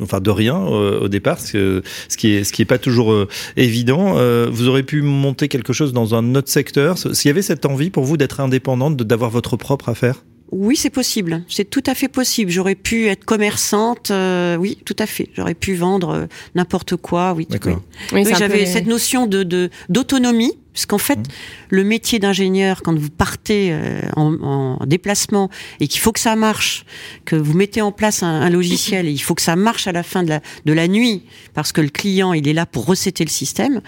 enfin 0.00 0.20
de 0.20 0.30
rien 0.30 0.58
au 0.58 1.08
départ, 1.08 1.40
ce, 1.40 1.82
ce 2.08 2.16
qui 2.16 2.32
est 2.32 2.44
ce 2.44 2.52
qui 2.52 2.62
est 2.62 2.66
pas 2.66 2.78
toujours 2.78 3.26
évident. 3.56 4.16
vous 4.50 4.68
aurez 4.68 4.82
pu 4.82 5.02
monter 5.02 5.48
quelque 5.48 5.72
chose 5.72 5.92
dans 5.92 6.14
un 6.14 6.34
autre 6.34 6.48
secteur. 6.48 6.98
S'il 6.98 7.28
y 7.28 7.30
avait 7.30 7.42
cette 7.42 7.66
envie 7.66 7.90
pour 7.90 8.04
vous 8.04 8.16
d'être 8.16 8.40
indépendante, 8.40 8.96
d'avoir 8.96 9.30
votre 9.30 9.56
propre 9.56 9.88
affaire? 9.88 10.22
Oui, 10.52 10.76
c'est 10.76 10.90
possible. 10.90 11.42
C'est 11.48 11.68
tout 11.68 11.82
à 11.86 11.94
fait 11.94 12.08
possible. 12.08 12.50
J'aurais 12.50 12.74
pu 12.74 13.08
être 13.08 13.24
commerçante. 13.24 14.10
Euh, 14.10 14.56
oui, 14.56 14.78
tout 14.84 14.96
à 14.98 15.06
fait. 15.06 15.30
J'aurais 15.34 15.54
pu 15.54 15.74
vendre 15.74 16.10
euh, 16.10 16.26
n'importe 16.54 16.96
quoi. 16.96 17.32
Oui. 17.32 17.46
D'accord. 17.48 17.80
Oui, 18.12 18.24
oui 18.26 18.34
j'avais 18.38 18.60
peu... 18.60 18.66
cette 18.66 18.86
notion 18.86 19.26
de 19.26 19.70
d'autonomie. 19.88 20.52
Parce 20.72 20.86
qu'en 20.86 20.98
fait, 20.98 21.18
mmh. 21.18 21.22
le 21.70 21.84
métier 21.84 22.18
d'ingénieur, 22.18 22.82
quand 22.82 22.98
vous 22.98 23.10
partez 23.10 23.68
euh, 23.72 24.00
en, 24.16 24.34
en, 24.80 24.86
déplacement 24.86 25.50
et 25.80 25.88
qu'il 25.88 26.00
faut 26.00 26.12
que 26.12 26.20
ça 26.20 26.34
marche, 26.36 26.84
que 27.24 27.36
vous 27.36 27.54
mettez 27.54 27.82
en 27.82 27.92
place 27.92 28.22
un, 28.22 28.40
un, 28.40 28.50
logiciel 28.50 29.06
et 29.06 29.10
il 29.10 29.18
faut 29.18 29.34
que 29.34 29.42
ça 29.42 29.56
marche 29.56 29.86
à 29.86 29.92
la 29.92 30.02
fin 30.02 30.22
de 30.22 30.30
la, 30.30 30.40
de 30.64 30.72
la 30.72 30.88
nuit, 30.88 31.24
parce 31.54 31.72
que 31.72 31.80
le 31.80 31.88
client, 31.88 32.32
il 32.32 32.48
est 32.48 32.52
là 32.52 32.66
pour 32.66 32.86
recéter 32.86 33.24
le 33.24 33.30
système, 33.30 33.82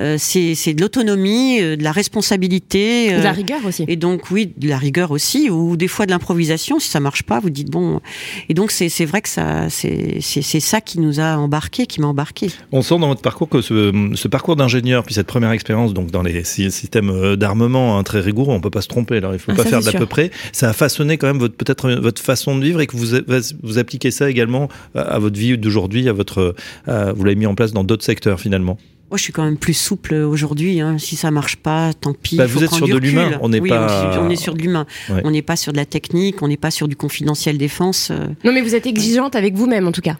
euh, 0.00 0.16
c'est 0.18 0.74
de 0.74 0.80
l'autonomie, 0.80 1.60
euh, 1.60 1.76
de 1.76 1.84
la 1.84 1.92
responsabilité. 1.92 3.12
Euh, 3.12 3.18
de 3.18 3.24
la 3.24 3.32
rigueur 3.32 3.60
aussi. 3.66 3.84
Et 3.88 3.96
donc, 3.96 4.30
oui, 4.30 4.52
de 4.56 4.68
la 4.68 4.78
rigueur 4.78 5.10
aussi, 5.10 5.50
ou 5.50 5.76
des 5.76 5.88
fois 5.88 6.06
de 6.06 6.10
l'improvisation. 6.10 6.78
Si 6.78 6.88
ça 6.88 7.00
marche 7.00 7.22
pas, 7.22 7.40
vous 7.40 7.50
dites 7.50 7.70
bon. 7.70 8.00
Et 8.48 8.54
donc, 8.54 8.70
c'est 8.70 9.04
vrai 9.04 9.20
que 9.20 9.28
ça, 9.28 9.68
c'est 9.68 10.20
ça 10.60 10.80
qui 10.80 11.00
nous 11.00 11.20
a 11.20 11.36
embarqué, 11.36 11.86
qui 11.86 12.00
m'a 12.00 12.06
embarqué. 12.06 12.48
On 12.72 12.82
sent 12.82 12.98
dans 12.98 13.08
votre 13.08 13.22
parcours 13.22 13.48
que 13.48 13.60
ce, 13.60 14.12
ce 14.14 14.28
parcours 14.28 14.56
d'ingénieur, 14.56 15.04
puis 15.04 15.14
cette 15.14 15.26
première 15.26 15.52
expérience 15.52 15.92
donc 15.92 16.10
dans 16.10 16.21
dans 16.22 16.28
les 16.28 16.44
systèmes 16.44 17.36
d'armement 17.36 17.98
hein, 17.98 18.02
très 18.02 18.20
rigoureux, 18.20 18.54
on 18.54 18.60
peut 18.60 18.70
pas 18.70 18.82
se 18.82 18.88
tromper. 18.88 19.16
Alors 19.16 19.32
il 19.34 19.38
faut 19.38 19.52
Ah, 19.52 19.56
pas 19.56 19.64
ça, 19.64 19.68
faire 19.70 19.80
d'à 19.82 19.98
peu 19.98 20.06
près. 20.06 20.30
Ça 20.52 20.70
a 20.70 20.72
façonné 20.72 21.16
quand 21.18 21.26
même 21.26 21.38
votre 21.38 21.54
peut-être 21.54 21.90
votre 21.92 22.22
façon 22.22 22.56
de 22.56 22.64
vivre 22.64 22.80
et 22.80 22.86
que 22.86 22.96
vous 22.96 23.16
vous 23.62 23.78
appliquez 23.78 24.10
ça 24.10 24.30
également 24.30 24.68
à 24.94 25.18
votre 25.18 25.38
vie 25.38 25.56
d'aujourd'hui, 25.58 26.08
à 26.08 26.12
votre 26.12 26.54
à- 26.86 27.12
vous 27.12 27.24
l'avez 27.24 27.36
mis 27.36 27.46
en 27.46 27.54
place 27.54 27.72
dans 27.72 27.84
d'autres 27.84 28.04
secteurs 28.04 28.40
finalement. 28.40 28.78
Moi, 29.12 29.18
je 29.18 29.24
suis 29.24 29.32
quand 29.34 29.44
même 29.44 29.58
plus 29.58 29.74
souple 29.74 30.14
aujourd'hui. 30.14 30.80
Hein. 30.80 30.96
Si 30.96 31.16
ça 31.16 31.30
marche 31.30 31.56
pas, 31.56 31.92
tant 31.92 32.14
pis. 32.14 32.36
Bah, 32.36 32.46
vous 32.46 32.64
êtes 32.64 32.72
sur 32.72 32.86
du 32.86 32.92
de 32.92 32.98
l'humain, 32.98 33.32
on 33.42 33.50
n'est 33.50 33.60
Oui, 33.60 33.68
pas- 33.68 34.18
On 34.22 34.30
est 34.30 34.36
sur 34.36 34.54
de 34.54 34.62
l'humain. 34.62 34.86
Ouais. 35.10 35.20
On 35.24 35.30
n'est 35.30 35.42
pas 35.42 35.54
sur 35.56 35.70
de 35.72 35.76
la 35.76 35.84
technique. 35.84 36.40
On 36.40 36.48
n'est 36.48 36.56
pas 36.56 36.70
sur 36.70 36.88
du 36.88 36.96
confidentiel 36.96 37.58
défense. 37.58 38.08
euh. 38.10 38.28
Non, 38.42 38.54
mais 38.54 38.62
vous 38.62 38.74
êtes 38.74 38.86
exigeante 38.86 39.36
avec 39.36 39.52
vous-même, 39.54 39.86
en 39.86 39.92
tout 39.92 40.00
cas. 40.00 40.16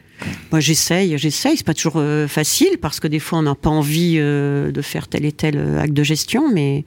Moi, 0.51 0.61
j'essaye, 0.61 1.17
j'essaye. 1.17 1.57
C'est 1.57 1.65
pas 1.65 1.73
toujours 1.73 1.95
euh, 1.97 2.29
facile 2.29 2.77
parce 2.83 3.01
que 3.01 3.09
des 3.09 3.19
fois, 3.19 3.39
on 3.39 3.43
n'a 3.45 3.55
pas 3.55 3.71
envie 3.71 4.17
euh, 4.19 4.71
de 4.71 4.83
faire 4.83 5.09
tel 5.09 5.25
et 5.25 5.33
tel 5.33 5.57
acte 5.81 5.95
de 5.95 6.03
gestion, 6.03 6.53
mais. 6.53 6.85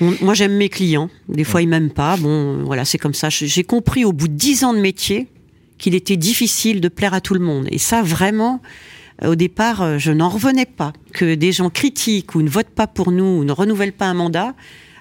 on- 0.00 0.14
Moi, 0.22 0.32
j'aime 0.32 0.56
mes 0.56 0.70
clients. 0.70 1.10
Des 1.28 1.44
fois, 1.44 1.60
ils 1.60 1.68
m'aiment 1.68 1.90
pas. 1.92 2.16
Bon, 2.16 2.64
voilà, 2.64 2.86
c'est 2.86 2.96
comme 2.96 3.12
ça. 3.12 3.28
J'ai 3.28 3.48
j'ai 3.48 3.64
compris 3.64 4.06
au 4.06 4.14
bout 4.14 4.28
de 4.28 4.32
dix 4.34 4.64
ans 4.64 4.72
de 4.72 4.80
métier 4.80 5.26
qu'il 5.76 5.94
était 5.94 6.16
difficile 6.16 6.80
de 6.80 6.88
plaire 6.88 7.12
à 7.12 7.20
tout 7.20 7.34
le 7.34 7.40
monde. 7.40 7.66
Et 7.70 7.76
ça, 7.76 8.00
vraiment, 8.02 8.62
euh, 8.64 8.68
au 9.24 9.34
départ, 9.34 9.82
euh, 9.82 9.98
je 9.98 10.12
n'en 10.12 10.28
revenais 10.28 10.66
pas. 10.66 10.92
Que 11.12 11.34
des 11.34 11.52
gens 11.52 11.70
critiquent 11.70 12.34
ou 12.34 12.42
ne 12.42 12.48
votent 12.48 12.74
pas 12.74 12.86
pour 12.86 13.12
nous 13.12 13.40
ou 13.40 13.44
ne 13.44 13.52
renouvellent 13.52 13.92
pas 13.92 14.06
un 14.06 14.14
mandat, 14.14 14.54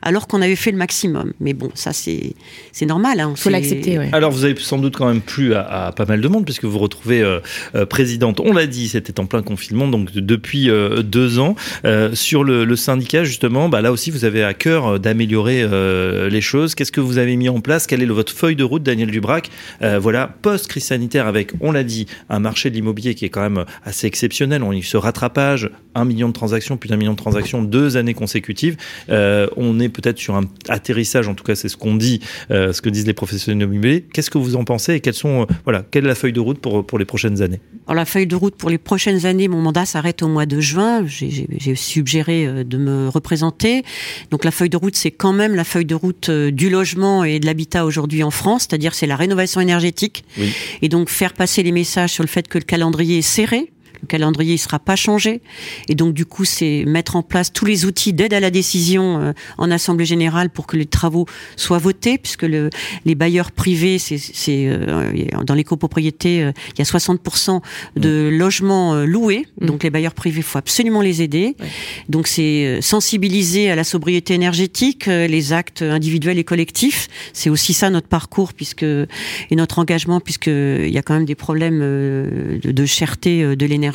alors 0.05 0.27
qu'on 0.27 0.41
avait 0.41 0.55
fait 0.55 0.71
le 0.71 0.77
maximum. 0.77 1.33
Mais 1.41 1.53
bon, 1.53 1.69
ça, 1.73 1.91
c'est 1.91 2.33
c'est 2.71 2.85
normal. 2.85 3.19
Hein. 3.19 3.33
Faut 3.35 3.49
l'accepter, 3.49 3.97
ouais. 3.99 4.09
Alors, 4.13 4.31
vous 4.31 4.45
avez 4.45 4.55
sans 4.57 4.77
doute 4.77 4.95
quand 4.95 5.07
même 5.07 5.19
plu 5.21 5.53
à, 5.53 5.87
à 5.87 5.91
pas 5.91 6.05
mal 6.05 6.21
de 6.21 6.27
monde, 6.29 6.45
puisque 6.45 6.63
vous 6.63 6.71
vous 6.71 6.79
retrouvez 6.79 7.21
euh, 7.21 7.39
euh, 7.75 7.85
présidente, 7.85 8.39
on 8.39 8.53
l'a 8.53 8.67
dit, 8.67 8.87
c'était 8.87 9.19
en 9.19 9.25
plein 9.25 9.41
confinement, 9.41 9.87
donc 9.89 10.11
de- 10.13 10.21
depuis 10.21 10.69
euh, 10.69 11.01
deux 11.01 11.39
ans. 11.39 11.55
Euh, 11.83 12.15
sur 12.15 12.43
le, 12.45 12.63
le 12.63 12.75
syndicat, 12.75 13.23
justement, 13.25 13.67
bah, 13.67 13.81
là 13.81 13.91
aussi, 13.91 14.11
vous 14.11 14.23
avez 14.23 14.43
à 14.43 14.53
cœur 14.53 14.99
d'améliorer 14.99 15.61
euh, 15.63 16.29
les 16.29 16.41
choses. 16.41 16.75
Qu'est-ce 16.75 16.91
que 16.91 17.01
vous 17.01 17.17
avez 17.17 17.35
mis 17.35 17.49
en 17.49 17.59
place? 17.59 17.87
Quelle 17.87 18.01
est 18.01 18.05
votre 18.05 18.31
feuille 18.31 18.55
de 18.55 18.63
route, 18.63 18.83
Daniel 18.83 19.11
Dubrac? 19.11 19.49
Euh, 19.81 19.99
Voilà, 19.99 20.29
post-crise 20.41 20.83
sanitaire, 20.85 21.25
avec, 21.27 21.51
on 21.61 21.71
l'a 21.71 21.83
dit, 21.83 22.05
un 22.29 22.39
marché 22.39 22.69
de 22.69 22.75
l'immobilier 22.75 23.15
qui 23.15 23.25
est 23.25 23.29
quand 23.29 23.41
même 23.41 23.65
assez 23.83 24.05
exceptionnel. 24.05 24.61
On 24.63 24.71
y 24.71 24.83
se 24.83 24.97
rattrapage, 24.97 25.69
un 25.95 26.05
million 26.05 26.27
de 26.27 26.33
transactions, 26.33 26.77
plus 26.77 26.89
d'un 26.89 26.97
million 26.97 27.13
de 27.13 27.17
transactions, 27.17 27.63
deux 27.63 27.97
années 27.97 28.13
consécutives. 28.13 28.77
Euh, 29.09 29.47
on 29.55 29.79
est 29.79 29.89
peut-être 29.89 30.19
sur 30.19 30.35
un 30.35 30.43
atterrissage, 30.69 31.27
en 31.27 31.33
tout 31.33 31.43
cas, 31.43 31.55
c'est 31.55 31.69
ce 31.69 31.77
qu'on 31.77 31.95
dit, 31.95 32.19
euh, 32.51 32.73
ce 32.73 32.81
que 32.81 32.89
disent 32.89 33.07
les 33.07 33.13
professionnels 33.13 33.63
immobiliers. 33.63 34.05
Qu'est-ce 34.13 34.29
que 34.29 34.37
vous 34.37 34.55
en 34.55 34.65
pensez 34.65 34.93
et 34.95 34.99
quelles 34.99 35.13
sont, 35.13 35.43
euh, 35.43 35.45
voilà, 35.63 35.83
quelle 35.89 36.05
est 36.05 36.09
la 36.09 36.15
feuille 36.15 36.33
de 36.33 36.39
route 36.39 36.59
pour, 36.59 36.85
pour 36.85 36.99
les 36.99 37.05
prochaines 37.05 37.41
années? 37.41 37.59
Alors 37.87 37.95
la 37.95 38.05
feuille 38.05 38.27
de 38.27 38.35
route 38.35 38.55
pour 38.55 38.69
les 38.69 38.77
prochaines 38.77 39.25
années, 39.25 39.47
mon 39.47 39.61
mandat 39.61 39.85
s'arrête 39.85 40.21
au 40.21 40.27
mois 40.27 40.45
de 40.45 40.59
juin. 40.59 41.05
J'ai- 41.07 41.45
suggéré 41.75 42.63
de 42.63 42.77
me 42.77 43.09
représenter. 43.09 43.83
Donc 44.31 44.43
la 44.45 44.51
feuille 44.51 44.69
de 44.69 44.77
route, 44.77 44.95
c'est 44.95 45.11
quand 45.11 45.33
même 45.33 45.55
la 45.55 45.63
feuille 45.63 45.85
de 45.85 45.95
route 45.95 46.29
du 46.29 46.69
logement 46.69 47.23
et 47.23 47.39
de 47.39 47.45
l'habitat 47.45 47.85
aujourd'hui 47.85 48.23
en 48.23 48.31
France, 48.31 48.67
c'est-à-dire 48.69 48.93
c'est 48.93 49.07
la 49.07 49.15
rénovation 49.15 49.61
énergétique. 49.61 50.23
Oui. 50.37 50.51
Et 50.81 50.89
donc 50.89 51.09
faire 51.09 51.33
passer 51.33 51.63
les 51.63 51.71
messages 51.71 52.11
sur 52.11 52.23
le 52.23 52.27
fait 52.27 52.47
que 52.47 52.57
le 52.57 52.63
calendrier 52.63 53.19
est 53.19 53.21
serré. 53.21 53.71
Le 54.05 54.07
calendrier 54.07 54.53
ne 54.53 54.59
sera 54.59 54.77
pas 54.77 54.95
changé. 54.95 55.41
Et 55.89 55.95
donc, 55.95 56.13
du 56.13 56.27
coup, 56.27 56.45
c'est 56.45 56.83
mettre 56.85 57.15
en 57.15 57.23
place 57.23 57.51
tous 57.51 57.65
les 57.65 57.85
outils 57.85 58.13
d'aide 58.13 58.35
à 58.35 58.39
la 58.39 58.51
décision 58.51 59.19
euh, 59.19 59.33
en 59.57 59.71
Assemblée 59.71 60.05
générale 60.05 60.51
pour 60.51 60.67
que 60.67 60.77
les 60.77 60.85
travaux 60.85 61.25
soient 61.55 61.79
votés, 61.79 62.19
puisque 62.19 62.43
le, 62.43 62.69
les 63.03 63.15
bailleurs 63.15 63.51
privés, 63.51 63.97
c'est 63.97 64.19
euh, 64.67 65.15
dans 65.43 65.55
les 65.55 65.63
copropriétés, 65.63 66.43
euh, 66.43 66.51
il 66.75 66.79
y 66.79 66.81
a 66.81 66.85
60% 66.85 67.61
de 67.95 68.29
logements 68.31 68.93
euh, 68.93 69.05
loués. 69.05 69.47
Mm. 69.59 69.65
Donc, 69.65 69.83
les 69.83 69.89
bailleurs 69.89 70.13
privés, 70.13 70.41
il 70.41 70.43
faut 70.43 70.59
absolument 70.59 71.01
les 71.01 71.23
aider. 71.23 71.55
Ouais. 71.59 71.67
Donc, 72.09 72.27
c'est 72.27 72.79
sensibiliser 72.81 73.71
à 73.71 73.75
la 73.75 73.83
sobriété 73.83 74.35
énergétique, 74.35 75.07
les 75.07 75.51
actes 75.51 75.81
individuels 75.81 76.37
et 76.37 76.43
collectifs. 76.43 77.07
C'est 77.33 77.49
aussi 77.49 77.73
ça 77.73 77.89
notre 77.89 78.07
parcours, 78.07 78.53
puisque 78.53 78.83
et 78.83 79.55
notre 79.55 79.79
engagement, 79.79 80.19
puisque 80.19 80.47
il 80.47 80.89
y 80.89 80.97
a 80.99 81.01
quand 81.01 81.15
même 81.15 81.25
des 81.25 81.35
problèmes 81.35 81.79
de, 81.79 82.59
de 82.63 82.85
cherté 82.85 83.55
de 83.55 83.65
l'énergie 83.65 83.94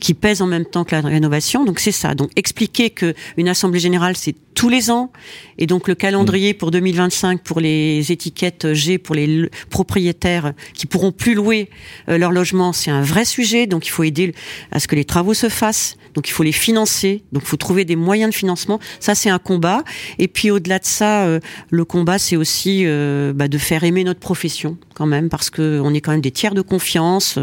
qui 0.00 0.14
pèsent 0.14 0.42
en 0.42 0.46
même 0.46 0.64
temps 0.64 0.84
que 0.84 0.94
la 0.94 1.00
rénovation. 1.00 1.64
Donc 1.64 1.80
c'est 1.80 1.92
ça. 1.92 2.14
Donc 2.14 2.30
expliquer 2.36 2.90
que 2.90 3.14
une 3.36 3.48
assemblée 3.48 3.80
générale 3.80 4.16
c'est 4.16 4.34
tous 4.60 4.68
les 4.68 4.90
ans 4.90 5.10
et 5.56 5.66
donc 5.66 5.88
le 5.88 5.94
calendrier 5.94 6.52
pour 6.52 6.70
2025 6.70 7.42
pour 7.42 7.60
les 7.60 8.12
étiquettes 8.12 8.74
G 8.74 8.98
pour 8.98 9.14
les 9.14 9.48
propriétaires 9.70 10.52
qui 10.74 10.84
pourront 10.84 11.12
plus 11.12 11.32
louer 11.32 11.70
euh, 12.10 12.18
leur 12.18 12.30
logement, 12.30 12.74
c'est 12.74 12.90
un 12.90 13.00
vrai 13.00 13.24
sujet. 13.24 13.66
Donc 13.66 13.86
il 13.86 13.88
faut 13.88 14.02
aider 14.02 14.34
à 14.70 14.78
ce 14.78 14.86
que 14.86 14.96
les 14.96 15.06
travaux 15.06 15.32
se 15.32 15.48
fassent. 15.48 15.96
Donc 16.12 16.28
il 16.28 16.32
faut 16.32 16.42
les 16.42 16.52
financer. 16.52 17.22
Donc 17.32 17.44
il 17.46 17.48
faut 17.48 17.56
trouver 17.56 17.86
des 17.86 17.96
moyens 17.96 18.32
de 18.32 18.36
financement. 18.36 18.80
Ça 18.98 19.14
c'est 19.14 19.30
un 19.30 19.38
combat. 19.38 19.82
Et 20.18 20.28
puis 20.28 20.50
au-delà 20.50 20.78
de 20.78 20.84
ça, 20.84 21.22
euh, 21.22 21.40
le 21.70 21.86
combat 21.86 22.18
c'est 22.18 22.36
aussi 22.36 22.82
euh, 22.84 23.32
bah, 23.32 23.48
de 23.48 23.56
faire 23.56 23.82
aimer 23.82 24.04
notre 24.04 24.20
profession 24.20 24.76
quand 24.92 25.06
même 25.06 25.30
parce 25.30 25.48
que 25.48 25.80
on 25.82 25.94
est 25.94 26.02
quand 26.02 26.12
même 26.12 26.20
des 26.20 26.32
tiers 26.32 26.52
de 26.52 26.60
confiance. 26.60 27.38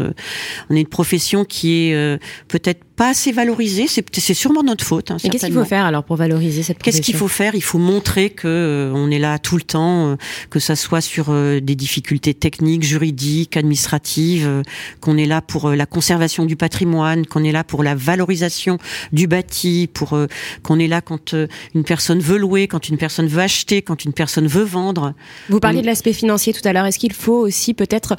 On 0.70 0.76
est 0.76 0.80
une 0.82 0.86
profession 0.86 1.44
qui 1.44 1.88
est 1.88 2.20
peut-être 2.46 2.84
pas 2.98 3.10
assez 3.10 3.30
valorisée. 3.30 3.86
C'est 3.86 4.34
sûrement 4.34 4.64
notre 4.64 4.84
faute. 4.84 5.12
hein, 5.12 5.16
Et 5.22 5.30
qu'est-ce 5.30 5.46
qu'il 5.46 5.54
faut 5.54 5.64
faire 5.64 5.84
alors 5.84 6.02
pour 6.02 6.16
valoriser 6.16 6.64
cette 6.64 6.82
Qu'est-ce 6.82 7.00
qu'il 7.00 7.14
profession 7.14 7.28
faut 7.28 7.28
faire? 7.28 7.54
Il 7.54 7.62
faut 7.62 7.78
montrer 7.78 8.30
que 8.30 8.48
euh, 8.48 8.92
on 8.92 9.08
est 9.10 9.20
là 9.20 9.38
tout 9.38 9.56
le 9.56 9.62
temps, 9.62 10.08
euh, 10.08 10.16
que 10.50 10.58
ça 10.58 10.74
soit 10.74 11.00
sur 11.00 11.26
euh, 11.30 11.60
des 11.60 11.76
difficultés 11.76 12.34
techniques, 12.34 12.82
juridiques, 12.82 13.56
administratives, 13.56 14.62
qu'on 15.00 15.16
est 15.16 15.26
là 15.26 15.40
pour 15.40 15.70
la 15.70 15.86
conservation 15.86 16.44
du 16.44 16.56
patrimoine, 16.56 17.24
qu'on 17.24 17.44
est 17.44 17.52
là 17.52 17.62
pour 17.62 17.84
la 17.84 17.94
valorisation 17.94 18.78
du 19.12 19.28
bâti, 19.28 19.88
pour 19.94 20.18
qu'on 20.64 20.78
est 20.80 20.88
là 20.88 21.00
quand 21.00 21.34
une 21.74 21.84
personne 21.84 22.18
veut 22.18 22.36
louer, 22.36 22.66
quand 22.66 22.88
une 22.88 22.98
personne 22.98 23.28
veut 23.28 23.42
acheter, 23.42 23.80
quand 23.80 24.04
une 24.04 24.12
personne 24.12 24.48
veut 24.48 24.64
vendre. 24.64 25.14
Vous 25.48 25.60
parliez 25.60 25.82
de 25.82 25.86
l'aspect 25.86 26.12
financier 26.12 26.52
tout 26.52 26.66
à 26.66 26.72
l'heure. 26.72 26.84
Est-ce 26.86 26.98
qu'il 26.98 27.12
faut 27.12 27.38
aussi 27.38 27.74
peut-être 27.74 28.16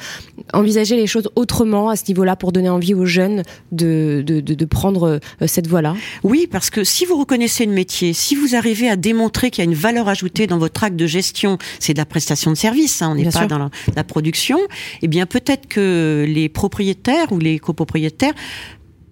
envisager 0.54 0.96
les 0.96 1.08
choses 1.08 1.30
autrement 1.36 1.90
à 1.90 1.98
ce 1.98 2.06
niveau-là 2.08 2.38
pour 2.38 2.54
donner 2.54 2.70
envie 2.70 2.94
aux 2.94 3.06
jeunes 3.06 3.44
de, 3.74 4.24
de, 4.26 4.40
de, 4.40 4.54
de 4.54 4.66
prendre 4.70 5.20
euh, 5.42 5.48
cette 5.48 5.68
voie-là 5.68 5.96
Oui, 6.24 6.48
parce 6.50 6.70
que 6.70 6.84
si 6.84 7.06
vous 7.06 7.18
reconnaissez 7.18 7.66
le 7.66 7.74
métier, 7.74 8.14
si 8.14 8.36
vous 8.36 8.56
arrivez 8.56 8.90
à 8.90 8.96
démontrer 8.96 9.52
qu'il 9.52 9.64
y 9.64 9.68
a 9.68 9.70
une 9.70 9.78
valeur 9.78 10.08
ajoutée 10.08 10.48
dans 10.48 10.58
votre 10.58 10.84
acte 10.84 10.96
de 10.96 11.08
gestion, 11.08 11.58
c'est 11.80 11.94
de 11.94 11.98
la 11.98 12.06
prestation 12.06 12.52
de 12.52 12.58
service, 12.58 13.02
hein, 13.02 13.10
on 13.12 13.16
n'est 13.16 13.26
pas 13.26 13.32
sûr. 13.32 13.48
dans 13.48 13.58
la, 13.58 13.70
la 13.96 14.04
production, 14.04 14.60
eh 15.02 15.08
bien 15.08 15.26
peut-être 15.26 15.68
que 15.68 16.26
les 16.28 16.50
propriétaires 16.50 17.32
ou 17.32 17.40
les 17.40 17.60
copropriétaires 17.60 18.34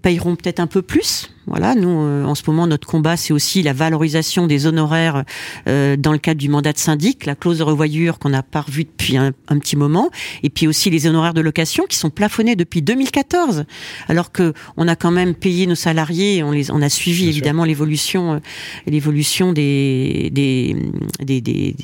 payeront 0.01 0.35
peut-être 0.35 0.59
un 0.59 0.67
peu 0.67 0.81
plus. 0.81 1.29
Voilà, 1.47 1.75
nous 1.75 2.01
euh, 2.01 2.25
en 2.25 2.36
ce 2.36 2.43
moment 2.47 2.67
notre 2.67 2.88
combat 2.88 3.15
c'est 3.15 3.31
aussi 3.33 3.63
la 3.63 3.71
valorisation 3.71 4.47
des 4.47 4.65
honoraires 4.67 5.23
euh, 5.67 5.95
dans 5.95 6.12
le 6.12 6.17
cadre 6.17 6.39
du 6.39 6.49
mandat 6.49 6.73
de 6.73 6.77
syndic, 6.77 7.25
la 7.25 7.36
clause 7.36 7.60
de 7.60 7.63
revoyure 7.63 8.19
qu'on 8.19 8.29
n'a 8.29 8.43
pas 8.43 8.62
revue 8.62 8.83
depuis 8.83 9.15
un, 9.15 9.31
un 9.47 9.57
petit 9.57 9.77
moment, 9.77 10.10
et 10.43 10.49
puis 10.49 10.67
aussi 10.67 10.89
les 10.89 11.07
honoraires 11.07 11.33
de 11.33 11.39
location 11.41 11.86
qui 11.88 11.95
sont 11.97 12.10
plafonnés 12.10 12.55
depuis 12.57 12.81
2014, 12.81 13.63
alors 14.10 14.31
que 14.33 14.53
on 14.75 14.88
a 14.89 14.95
quand 14.97 15.12
même 15.12 15.33
payé 15.36 15.67
nos 15.67 15.75
salariés, 15.75 16.43
on 16.43 16.51
les 16.51 16.69
on 16.69 16.81
a 16.81 16.89
suivi 16.89 17.23
Bien 17.23 17.29
évidemment 17.29 17.63
l'évolution 17.63 18.33
euh, 18.33 18.39
l'évolution 18.86 19.53
des 19.53 20.29
des, 20.33 20.75
des 21.23 21.41
des 21.41 21.73
des- 21.73 21.75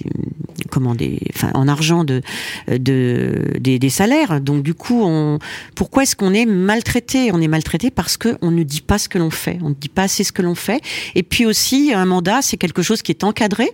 comment 0.69 0.93
des 0.95 1.19
enfin 1.35 1.51
en 1.53 1.67
argent 1.67 2.03
de 2.03 2.21
de 2.67 3.43
des, 3.59 3.79
des 3.79 3.89
salaires. 3.89 4.41
Donc 4.41 4.63
du 4.63 4.73
coup 4.73 5.01
on 5.03 5.39
pourquoi 5.75 6.03
est-ce 6.03 6.15
qu'on 6.15 6.33
est 6.33 6.45
maltraité? 6.45 7.31
On 7.31 7.41
est 7.41 7.47
maltraité 7.47 7.91
parce 7.91 8.17
que 8.17 8.37
on 8.41 8.51
ne 8.51 8.63
dit 8.63 8.81
pas 8.81 8.97
ce 8.97 9.07
que 9.09 9.17
l'on 9.17 9.29
fait, 9.29 9.52
on 9.61 9.69
ne 9.69 9.75
dit 9.75 9.89
pas 9.89 10.03
assez 10.03 10.23
ce 10.23 10.31
que 10.31 10.41
l'on 10.41 10.55
fait. 10.55 10.81
Et 11.15 11.23
puis 11.23 11.45
aussi 11.45 11.93
un 11.93 12.05
mandat, 12.05 12.41
c'est 12.41 12.57
quelque 12.57 12.81
chose 12.81 13.01
qui 13.01 13.11
est 13.11 13.23
encadré. 13.23 13.71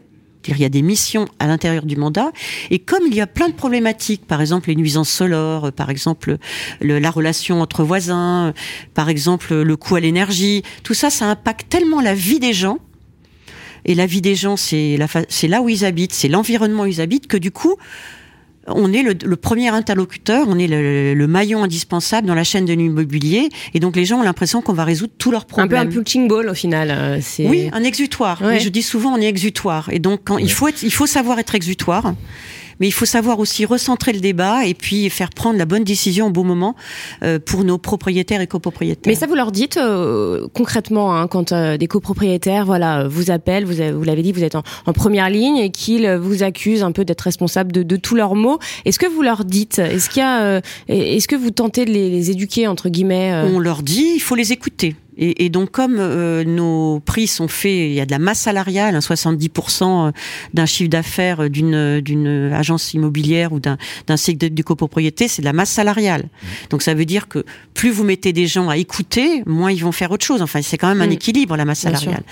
Il 0.47 0.57
y 0.57 0.65
a 0.65 0.69
des 0.69 0.81
missions 0.81 1.27
à 1.37 1.47
l'intérieur 1.47 1.85
du 1.85 1.95
mandat. 1.97 2.31
Et 2.71 2.79
comme 2.79 3.03
il 3.05 3.13
y 3.13 3.21
a 3.21 3.27
plein 3.27 3.49
de 3.49 3.53
problématiques, 3.53 4.25
par 4.25 4.39
exemple 4.41 4.69
les 4.69 4.75
nuisances 4.75 5.09
sonores, 5.09 5.65
euh, 5.65 5.71
par 5.71 5.89
exemple 5.89 6.37
le- 6.81 6.97
la 6.97 7.11
relation 7.11 7.61
entre 7.61 7.83
voisins, 7.83 8.47
euh, 8.47 8.51
par 8.93 9.09
exemple 9.09 9.53
le 9.53 9.75
coût 9.75 9.97
à 9.97 9.99
l'énergie, 9.99 10.63
tout 10.83 10.93
ça, 10.93 11.09
ça 11.09 11.25
impacte 11.29 11.69
tellement 11.69 12.01
la 12.01 12.13
vie 12.13 12.39
des 12.39 12.53
gens. 12.53 12.79
Et 13.85 13.95
la 13.95 14.05
vie 14.05 14.21
des 14.21 14.35
gens, 14.35 14.55
c'est 14.57 14.97
là 14.97 15.61
où 15.61 15.69
ils 15.69 15.85
habitent, 15.85 16.13
c'est 16.13 16.27
l'environnement 16.29 16.83
où 16.83 16.87
ils 16.87 17.01
habitent, 17.01 17.27
que 17.27 17.37
du 17.37 17.51
coup, 17.51 17.75
on 18.75 18.93
est 18.93 19.03
le, 19.03 19.13
le 19.23 19.35
premier 19.35 19.69
interlocuteur, 19.69 20.47
on 20.49 20.57
est 20.59 20.67
le, 20.67 21.13
le 21.13 21.27
maillon 21.27 21.63
indispensable 21.63 22.27
dans 22.27 22.35
la 22.35 22.43
chaîne 22.43 22.65
de 22.65 22.73
l'immobilier, 22.73 23.49
et 23.73 23.79
donc 23.79 23.95
les 23.95 24.05
gens 24.05 24.19
ont 24.19 24.23
l'impression 24.23 24.61
qu'on 24.61 24.73
va 24.73 24.83
résoudre 24.83 25.13
tous 25.17 25.31
leurs 25.31 25.43
Un 25.43 25.67
peu 25.67 25.75
un 25.75 25.85
problèmes. 25.85 25.89
punching 25.93 26.27
ball 26.27 26.49
au 26.49 26.53
final. 26.53 26.89
euh, 26.91 27.19
Oui, 27.39 27.69
un 27.73 27.83
exutoire. 27.83 28.41
Ouais. 28.41 28.59
Je 28.59 28.69
dis 28.69 28.81
souvent 28.81 29.13
on 29.13 29.21
est 29.21 29.27
exutoire. 29.27 29.89
Et 29.91 29.99
donc 29.99 30.21
quand 30.25 30.37
il 30.37 30.51
faut 30.51 30.67
être, 30.67 30.83
il 30.83 30.91
faut 30.91 31.07
savoir 31.07 31.39
être 31.39 31.55
exutoire. 31.55 32.13
Mais 32.79 32.87
il 32.87 32.91
faut 32.91 33.05
savoir 33.05 33.39
aussi 33.39 33.65
recentrer 33.65 34.13
le 34.13 34.19
débat 34.19 34.65
et 34.65 34.73
puis 34.73 35.09
faire 35.09 35.29
prendre 35.29 35.57
la 35.57 35.65
bonne 35.65 35.83
décision 35.83 36.27
au 36.27 36.31
bon 36.31 36.43
moment 36.43 36.75
euh, 37.23 37.39
pour 37.39 37.63
nos 37.63 37.77
propriétaires 37.77 38.41
et 38.41 38.47
copropriétaires. 38.47 39.09
Mais 39.09 39.15
ça, 39.15 39.27
vous 39.27 39.35
leur 39.35 39.51
dites 39.51 39.77
euh, 39.77 40.47
concrètement 40.53 41.15
hein, 41.15 41.27
quand 41.27 41.51
euh, 41.51 41.77
des 41.77 41.87
copropriétaires, 41.87 42.65
voilà, 42.65 43.07
vous 43.07 43.31
appellent, 43.31 43.65
vous, 43.65 43.97
vous 43.97 44.03
l'avez 44.03 44.21
dit, 44.21 44.31
vous 44.31 44.43
êtes 44.43 44.55
en, 44.55 44.63
en 44.85 44.93
première 44.93 45.29
ligne 45.29 45.57
et 45.57 45.71
qu'ils 45.71 46.09
vous 46.15 46.43
accusent 46.43 46.83
un 46.83 46.91
peu 46.91 47.05
d'être 47.05 47.21
responsable 47.21 47.71
de, 47.71 47.83
de 47.83 47.95
tous 47.95 48.15
leurs 48.15 48.35
maux. 48.35 48.59
Est-ce 48.85 48.99
que 48.99 49.07
vous 49.07 49.21
leur 49.21 49.45
dites 49.45 49.79
Est-ce 49.79 50.09
qu'il 50.09 50.21
y 50.21 50.25
a, 50.25 50.41
euh, 50.41 50.61
est-ce 50.87 51.27
que 51.27 51.35
vous 51.35 51.51
tentez 51.51 51.85
de 51.85 51.91
les, 51.91 52.09
les 52.09 52.31
éduquer 52.31 52.67
entre 52.67 52.89
guillemets 52.89 53.33
euh, 53.33 53.49
On 53.53 53.59
leur 53.59 53.83
dit, 53.83 54.13
il 54.15 54.19
faut 54.19 54.35
les 54.35 54.51
écouter. 54.51 54.95
Et, 55.19 55.45
et 55.45 55.49
donc, 55.49 55.71
comme 55.71 55.97
euh, 55.99 56.43
nos 56.43 56.99
prix 57.01 57.27
sont 57.27 57.47
faits, 57.47 57.71
il 57.71 57.93
y 57.93 58.01
a 58.01 58.05
de 58.05 58.11
la 58.11 58.19
masse 58.19 58.39
salariale, 58.39 58.95
hein, 58.95 58.99
70% 58.99 60.11
d'un 60.53 60.65
chiffre 60.65 60.89
d'affaires 60.89 61.49
d'une 61.49 61.99
d'une 62.01 62.51
agence 62.53 62.93
immobilière 62.93 63.53
ou 63.53 63.59
d'un 63.59 63.77
d'un 64.07 64.17
cycle 64.17 64.49
de, 64.51 64.63
copropriété, 64.63 65.27
c'est 65.27 65.41
de 65.41 65.45
la 65.45 65.53
masse 65.53 65.69
salariale. 65.69 66.29
Donc, 66.69 66.81
ça 66.81 66.93
veut 66.93 67.05
dire 67.05 67.27
que 67.27 67.43
plus 67.73 67.91
vous 67.91 68.03
mettez 68.03 68.33
des 68.33 68.47
gens 68.47 68.69
à 68.69 68.77
écouter, 68.77 69.43
moins 69.45 69.71
ils 69.71 69.83
vont 69.83 69.91
faire 69.91 70.11
autre 70.11 70.25
chose. 70.25 70.41
Enfin, 70.41 70.61
c'est 70.61 70.77
quand 70.77 70.87
même 70.87 71.01
un 71.01 71.09
Mm. 71.09 71.13
équilibre 71.13 71.57
la 71.57 71.65
masse 71.65 71.79
salariale. 71.79 72.23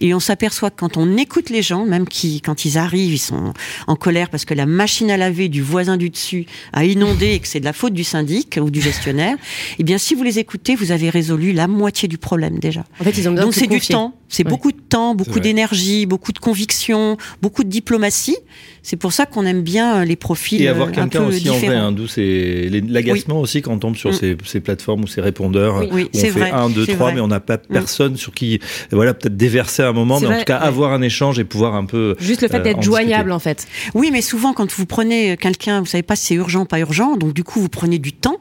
Et 0.00 0.14
on 0.14 0.20
s'aperçoit 0.20 0.70
que 0.70 0.76
quand 0.76 0.96
on 0.96 1.16
écoute 1.16 1.50
les 1.50 1.62
gens, 1.62 1.84
même 1.84 2.06
qui, 2.06 2.40
quand 2.40 2.64
ils 2.64 2.78
arrivent, 2.78 3.14
ils 3.14 3.18
sont 3.18 3.52
en 3.86 3.96
colère 3.96 4.30
parce 4.30 4.44
que 4.44 4.54
la 4.54 4.66
machine 4.66 5.10
à 5.10 5.16
laver 5.16 5.48
du 5.48 5.62
voisin 5.62 5.96
du 5.96 6.10
dessus 6.10 6.46
a 6.72 6.84
inondé 6.84 7.32
et 7.32 7.40
que 7.40 7.48
c'est 7.48 7.60
de 7.60 7.64
la 7.64 7.72
faute 7.72 7.92
du 7.92 8.04
syndic 8.04 8.58
ou 8.60 8.70
du 8.70 8.80
gestionnaire, 8.80 9.36
eh 9.78 9.84
bien, 9.84 9.98
si 9.98 10.14
vous 10.14 10.22
les 10.22 10.38
écoutez, 10.38 10.76
vous 10.76 10.92
avez 10.92 11.10
résolu 11.10 11.52
la 11.52 11.66
moitié 11.66 12.08
du 12.08 12.18
problème 12.18 12.35
déjà. 12.58 12.84
En 13.00 13.04
fait, 13.04 13.16
ils 13.16 13.28
ont 13.28 13.32
besoin 13.32 13.44
Donc 13.46 13.54
c'est 13.54 13.66
du 13.66 13.80
temps, 13.80 14.14
c'est 14.28 14.44
Ouais. 14.44 14.50
beaucoup 14.50 14.72
de 14.72 14.80
temps, 14.88 15.14
beaucoup 15.14 15.40
d'énergie, 15.40 16.06
beaucoup 16.06 16.32
de 16.32 16.38
conviction, 16.38 17.16
beaucoup 17.42 17.64
de 17.64 17.68
diplomatie. 17.68 18.36
C'est 18.82 18.96
pour 18.96 19.12
ça 19.12 19.26
qu'on 19.26 19.44
aime 19.46 19.62
bien 19.62 20.04
les 20.04 20.16
profils 20.16 20.62
Et 20.62 20.68
avoir 20.68 20.88
euh, 20.88 20.90
un 20.90 20.94
quelqu'un 20.94 21.24
aussi 21.26 21.50
en 21.50 21.54
vrai, 21.58 21.74
hein, 21.74 21.92
d'où 21.92 22.06
c'est 22.06 22.68
l'agacement 22.88 23.40
aussi 23.40 23.62
quand 23.62 23.72
on 23.72 23.78
tombe 23.78 23.96
sur 23.96 24.10
Mm. 24.10 24.14
ces, 24.14 24.36
ces 24.44 24.60
plateformes 24.60 25.02
ou 25.04 25.06
ces 25.06 25.20
répondeurs. 25.20 25.78
Oui, 25.78 25.88
oui, 25.92 26.02
où 26.04 26.06
on 26.06 26.18
c'est 26.18 26.30
fait 26.30 26.38
vrai, 26.40 26.50
un, 26.50 26.70
deux, 26.70 26.86
trois, 26.86 26.96
vrai. 26.96 27.12
Mm. 27.12 27.14
mais 27.16 27.20
on 27.20 27.28
n'a 27.28 27.40
pas 27.40 27.58
personne 27.58 28.16
sur 28.16 28.32
qui, 28.32 28.60
voilà, 28.92 29.14
peut-être 29.14 29.36
déverser 29.36 29.82
un 29.82 29.92
moment, 29.92 30.20
mais 30.20 30.26
en 30.28 30.38
tout 30.38 30.44
cas 30.44 30.60
ouais. 30.60 30.66
avoir 30.66 30.92
un 30.92 31.02
échange 31.02 31.38
et 31.38 31.44
pouvoir 31.44 31.74
un 31.74 31.84
peu. 31.84 32.14
Juste 32.20 32.42
le 32.42 32.48
fait 32.48 32.58
euh, 32.58 32.62
d'être 32.62 32.82
joignable, 32.82 33.32
en 33.32 33.38
fait. 33.40 33.66
Oui, 33.94 34.10
mais 34.12 34.22
souvent 34.22 34.52
quand 34.52 34.70
vous 34.72 34.86
prenez 34.86 35.36
quelqu'un, 35.36 35.80
vous 35.80 35.86
savez 35.86 36.02
pas 36.02 36.16
si 36.16 36.26
c'est 36.26 36.34
urgent 36.34 36.62
ou 36.62 36.66
pas 36.66 36.78
urgent, 36.78 37.16
donc 37.16 37.32
du 37.32 37.42
coup 37.44 37.60
vous 37.60 37.68
prenez 37.68 37.98
du 37.98 38.12
temps. 38.12 38.36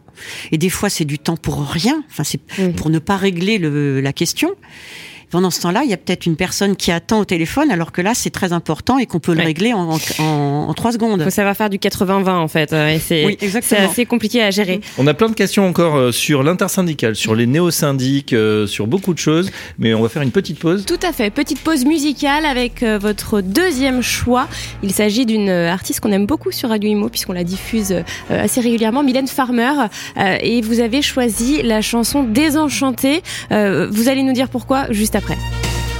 Et 0.52 0.58
des 0.58 0.70
fois 0.70 0.90
c'est 0.90 1.06
du 1.06 1.20
temps 1.20 1.38
pour 1.38 1.66
rien. 1.68 2.04
Enfin 2.10 2.24
c'est 2.24 2.40
pour 2.76 2.90
ne 2.90 3.00
pas 3.00 3.18
régler 3.18 3.58
le, 3.58 4.00
la 4.02 4.14
question. 4.14 4.52
Pendant 5.36 5.52
ce 5.52 5.60
temps-là, 5.60 5.82
il 5.84 5.90
y 5.90 5.94
a 5.94 5.98
peut-être 5.98 6.26
une 6.28 6.38
personne 6.38 6.78
qui 6.78 6.94
attend 6.94 7.20
au 7.20 7.26
téléphone, 7.26 7.70
alors 7.70 7.92
que 7.92 8.00
là 8.02 8.14
c'est 8.14 8.30
très 8.30 8.54
important 8.54 8.98
et 9.00 9.06
qu'on 9.06 9.20
peut 9.20 9.34
le 9.34 9.40
Ouais. 9.40 9.44
régler 9.48 9.74
en, 9.74 9.90
en, 9.90 9.98
en- 10.24 10.70
en 10.70 10.74
trois 10.74 10.94
secondes. 10.94 11.22
Faut 11.22 11.30
savoir 11.30 11.58
faire 11.58 11.70
du 11.70 11.78
80-20 11.78 12.30
en 12.38 12.48
fait. 12.48 12.72
euh, 12.72 12.88
Et 12.96 13.00
c'est 13.00 13.26
Oui, 13.26 13.38
c'est 13.62 13.76
assez 13.76 14.06
compliqué 14.06 14.42
à 14.42 14.50
gérer. 14.50 14.80
On 14.98 15.06
a 15.08 15.14
plein 15.14 15.28
de 15.28 15.34
questions 15.36 15.68
encore 15.68 15.98
euh, 15.98 16.14
sur 16.14 16.42
l'intersyndical, 16.42 17.18
sur 17.18 17.36
les 17.36 17.48
néo-syndics, 17.48 18.32
euh, 18.32 18.66
sur 18.66 18.88
beaucoup 18.88 19.14
de 19.14 19.20
choses, 19.20 19.52
mais 19.78 19.94
on 19.94 20.02
va 20.02 20.08
faire 20.08 20.22
une 20.22 20.32
petite 20.32 20.58
pause. 20.58 20.86
Tout 20.86 21.00
à 21.06 21.12
fait. 21.12 21.32
Petite 21.32 21.60
pause 21.60 21.84
musicale 21.84 22.46
avec 22.46 22.82
votre 22.84 23.42
deuxième 23.42 24.02
choix. 24.02 24.48
Il 24.84 24.94
s'agit 24.94 25.26
d'une 25.26 25.50
artiste 25.50 26.00
qu'on 26.00 26.14
aime 26.14 26.28
beaucoup 26.28 26.54
sur 26.54 26.70
Radio 26.70 26.90
Imo 26.90 27.10
puisqu'on 27.10 27.34
la 27.34 27.44
diffuse 27.44 27.94
assez 28.30 28.62
régulièrement, 28.62 29.04
Mylène 29.04 29.28
Farmer. 29.28 29.74
Et 30.42 30.62
vous 30.62 30.80
avez 30.80 31.02
choisi 31.02 31.62
la 31.62 31.82
chanson 31.82 32.24
Désenchantée. 32.24 33.22
Vous 33.52 34.08
allez 34.08 34.24
nous 34.24 34.32
dire 34.34 34.48
pourquoi 34.48 34.86
juste 34.92 35.18
après. 35.18 35.25
Nager 35.28 35.95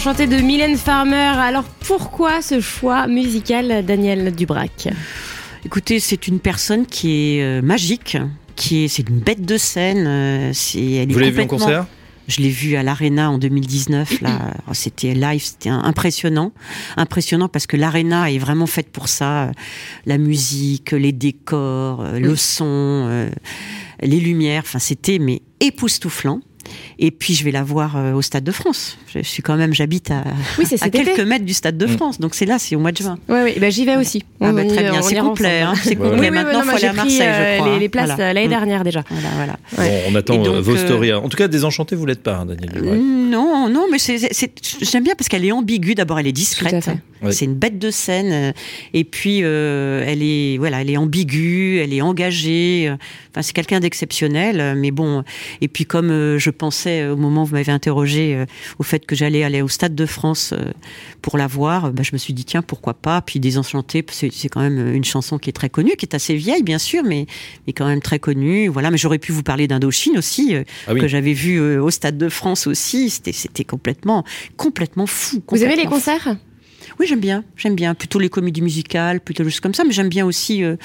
Désenchantée 0.00 0.26
de 0.28 0.36
Mylène 0.38 0.78
Farmer. 0.78 1.14
Alors 1.36 1.64
pourquoi 1.64 2.40
ce 2.40 2.58
choix 2.58 3.06
musical, 3.06 3.84
Daniel 3.84 4.34
Dubrac? 4.34 4.88
Écoutez, 5.66 6.00
c'est 6.00 6.26
une 6.26 6.40
personne 6.40 6.86
qui 6.86 7.36
est 7.36 7.42
euh, 7.42 7.60
magique, 7.60 8.16
qui 8.56 8.84
est, 8.84 8.88
c'est 8.88 9.06
une 9.10 9.18
bête 9.18 9.44
de 9.44 9.58
scène. 9.58 10.06
euh, 10.06 10.50
c'est, 10.54 10.80
elle 10.80 11.10
est 11.10 11.12
Vous 11.12 11.18
l'avez 11.18 11.32
vu 11.32 11.40
en 11.40 11.46
complètement- 11.46 11.66
concert? 11.66 11.86
Je 12.28 12.40
l'ai 12.40 12.48
vu 12.48 12.76
à 12.76 12.82
l'Arena 12.82 13.30
en 13.30 13.36
2019. 13.36 14.22
Là, 14.22 14.54
Oh, 14.70 14.72
c'était 14.72 15.12
live, 15.12 15.42
c'était 15.44 15.68
impressionnant, 15.68 16.52
impressionnant 16.96 17.48
parce 17.48 17.66
que 17.66 17.76
l'Arena 17.76 18.30
est 18.32 18.38
vraiment 18.38 18.66
faite 18.66 18.88
pour 18.90 19.06
ça. 19.06 19.50
La 20.06 20.16
musique, 20.16 20.92
les 20.92 21.12
décors, 21.12 22.00
euh, 22.00 22.18
le 22.18 22.36
son, 22.36 23.28
les 24.00 24.20
lumières. 24.20 24.62
Enfin, 24.64 24.78
c'était 24.78 25.18
mais 25.18 25.42
époustouflant. 25.60 26.40
Et 26.98 27.10
puis 27.10 27.34
je 27.34 27.44
vais 27.44 27.50
la 27.50 27.62
voir 27.62 27.96
euh, 27.96 28.12
au 28.12 28.22
Stade 28.22 28.44
de 28.44 28.52
France. 28.52 28.98
Je 29.14 29.20
suis 29.20 29.42
quand 29.42 29.56
même, 29.56 29.72
j'habite 29.74 30.10
à, 30.10 30.24
Oui, 30.58 30.64
c'est 30.68 30.82
à 30.82 30.88
quelques 30.90 31.08
été. 31.08 31.24
mètres 31.24 31.44
du 31.44 31.54
Stade 31.54 31.76
de 31.78 31.86
Mm. 31.86 31.96
France. 31.96 32.20
Donc 32.20 32.34
c'est 32.34 32.46
là, 32.46 32.58
c'est 32.58 32.76
au 32.76 32.78
mois 32.78 32.92
de 32.92 32.96
juin. 32.98 33.18
Oui, 33.28 33.38
oui, 33.44 33.54
bah, 33.60 33.70
j'y 33.70 33.84
vais 33.84 33.96
aussi. 33.96 34.24
Ah 34.40 34.52
bah, 34.52 34.62
y- 34.62 34.68
très 34.68 34.82
bien, 34.90 35.02
c'est 35.02 35.16
complet. 35.16 35.60
hein, 35.62 35.74
c'est 35.82 35.96
complet. 35.96 36.12
Oui, 36.12 36.18
oui, 36.20 36.30
Maintenant, 36.30 36.52
non, 36.52 36.60
il 36.60 36.64
faut 36.64 36.70
aller 36.70 36.80
j'ai 36.80 36.86
à 36.86 36.90
pris 36.90 36.98
Marseille, 36.98 37.22
euh, 37.22 37.54
je 37.56 37.60
crois. 37.60 37.72
les, 37.74 37.78
les 37.80 37.88
places 37.88 38.10
euh, 38.18 38.32
l'année 38.32 38.48
dernière 38.48 38.84
déjà. 38.84 39.02
Voilà, 39.10 39.28
voilà. 39.36 39.56
Ouais. 39.78 40.02
Bon, 40.06 40.12
on 40.12 40.14
attend 40.16 40.36
donc, 40.36 40.46
euh, 40.46 40.60
vos 40.60 40.74
euh, 40.74 40.86
stories. 40.86 41.12
En 41.12 41.28
tout 41.28 41.36
cas, 41.36 41.48
désenchanté, 41.48 41.96
vous 41.96 42.06
l'êtes 42.06 42.22
pas, 42.22 42.36
hein, 42.38 42.46
Daniel 42.46 42.70
Dubreuil. 42.70 42.98
Non, 43.60 43.68
non, 43.68 43.86
mais 43.90 43.98
j'aime 43.98 45.04
bien 45.04 45.14
parce 45.16 45.28
qu'elle 45.28 45.44
est 45.44 45.52
ambiguë. 45.52 45.94
D'abord, 45.94 46.18
elle 46.18 46.26
est 46.26 46.32
discrète. 46.32 46.88
C'est 47.30 47.44
une 47.44 47.54
bête 47.54 47.78
de 47.78 47.90
scène. 47.90 48.54
Et 48.94 49.04
puis, 49.04 49.40
euh, 49.42 50.02
elle 50.06 50.22
est, 50.22 50.56
voilà, 50.56 50.80
elle 50.80 50.88
est 50.88 50.96
ambiguë, 50.96 51.78
elle 51.82 51.92
est 51.92 52.00
engagée. 52.00 52.90
Enfin, 53.30 53.42
c'est 53.42 53.52
quelqu'un 53.52 53.80
d'exceptionnel. 53.80 54.74
Mais 54.78 54.90
bon, 54.90 55.22
et 55.60 55.68
puis 55.68 55.84
comme 55.84 56.10
euh, 56.10 56.38
je 56.38 56.48
pensais 56.50 57.06
au 57.06 57.16
moment 57.16 57.42
où 57.42 57.46
vous 57.46 57.54
m'avez 57.56 57.72
interrogé 57.72 58.34
euh, 58.34 58.46
au 58.78 58.82
fait 58.82 59.04
que 59.04 59.14
j'allais 59.14 59.44
aller 59.44 59.60
au 59.60 59.68
Stade 59.68 59.94
de 59.94 60.06
France 60.06 60.54
euh, 60.56 60.72
pour 61.20 61.36
la 61.36 61.46
voir, 61.46 61.92
bah, 61.92 62.02
je 62.02 62.10
me 62.14 62.18
suis 62.18 62.32
dit 62.32 62.44
tiens 62.46 62.62
pourquoi 62.62 62.94
pas? 62.94 63.20
Puis 63.20 63.38
Désenchanté, 63.38 64.04
c'est, 64.10 64.32
c'est 64.32 64.48
quand 64.48 64.60
même 64.60 64.94
une 64.94 65.04
chanson 65.04 65.38
qui 65.38 65.50
est 65.50 65.52
très 65.52 65.68
connue, 65.68 65.96
qui 65.96 66.06
est 66.06 66.14
assez 66.14 66.34
vieille 66.34 66.62
bien 66.62 66.78
sûr, 66.78 67.02
mais 67.04 67.26
mais 67.66 67.72
quand 67.74 67.86
même 67.86 68.00
très 68.00 68.18
connue. 68.18 68.68
Voilà. 68.68 68.90
Mais 68.90 68.98
j'aurais 68.98 69.18
pu 69.18 69.32
vous 69.32 69.42
parler 69.42 69.68
d'Indochine 69.68 70.16
aussi. 70.16 70.54
euh, 70.54 70.64
Ah 70.86 70.94
oui. 70.94 71.00
que 71.00 71.06
j'avais 71.08 71.34
vu 71.34 71.58
euh, 71.60 71.82
au 71.82 71.90
Stade 71.90 72.16
de 72.16 72.28
France 72.30 72.66
aussi. 72.66 73.10
C'était, 73.10 73.32
c'était 73.50 73.64
complètement, 73.64 74.24
complètement 74.56 75.06
fou. 75.06 75.42
Vous 75.48 75.64
aimez 75.64 75.76
les 75.76 75.86
concerts? 75.86 76.36
Oui, 76.98 77.06
j'aime 77.06 77.20
bien. 77.20 77.44
J'aime 77.56 77.74
bien 77.74 77.94
plutôt 77.94 78.18
les 78.18 78.28
comédies 78.28 78.62
musicales, 78.62 79.20
plutôt 79.20 79.42
choses 79.44 79.60
comme 79.60 79.74
ça. 79.74 79.84
Mais 79.84 79.92
j'aime 79.92 80.08
bien 80.08 80.24
aussi 80.24 80.62
euh, 80.62 80.76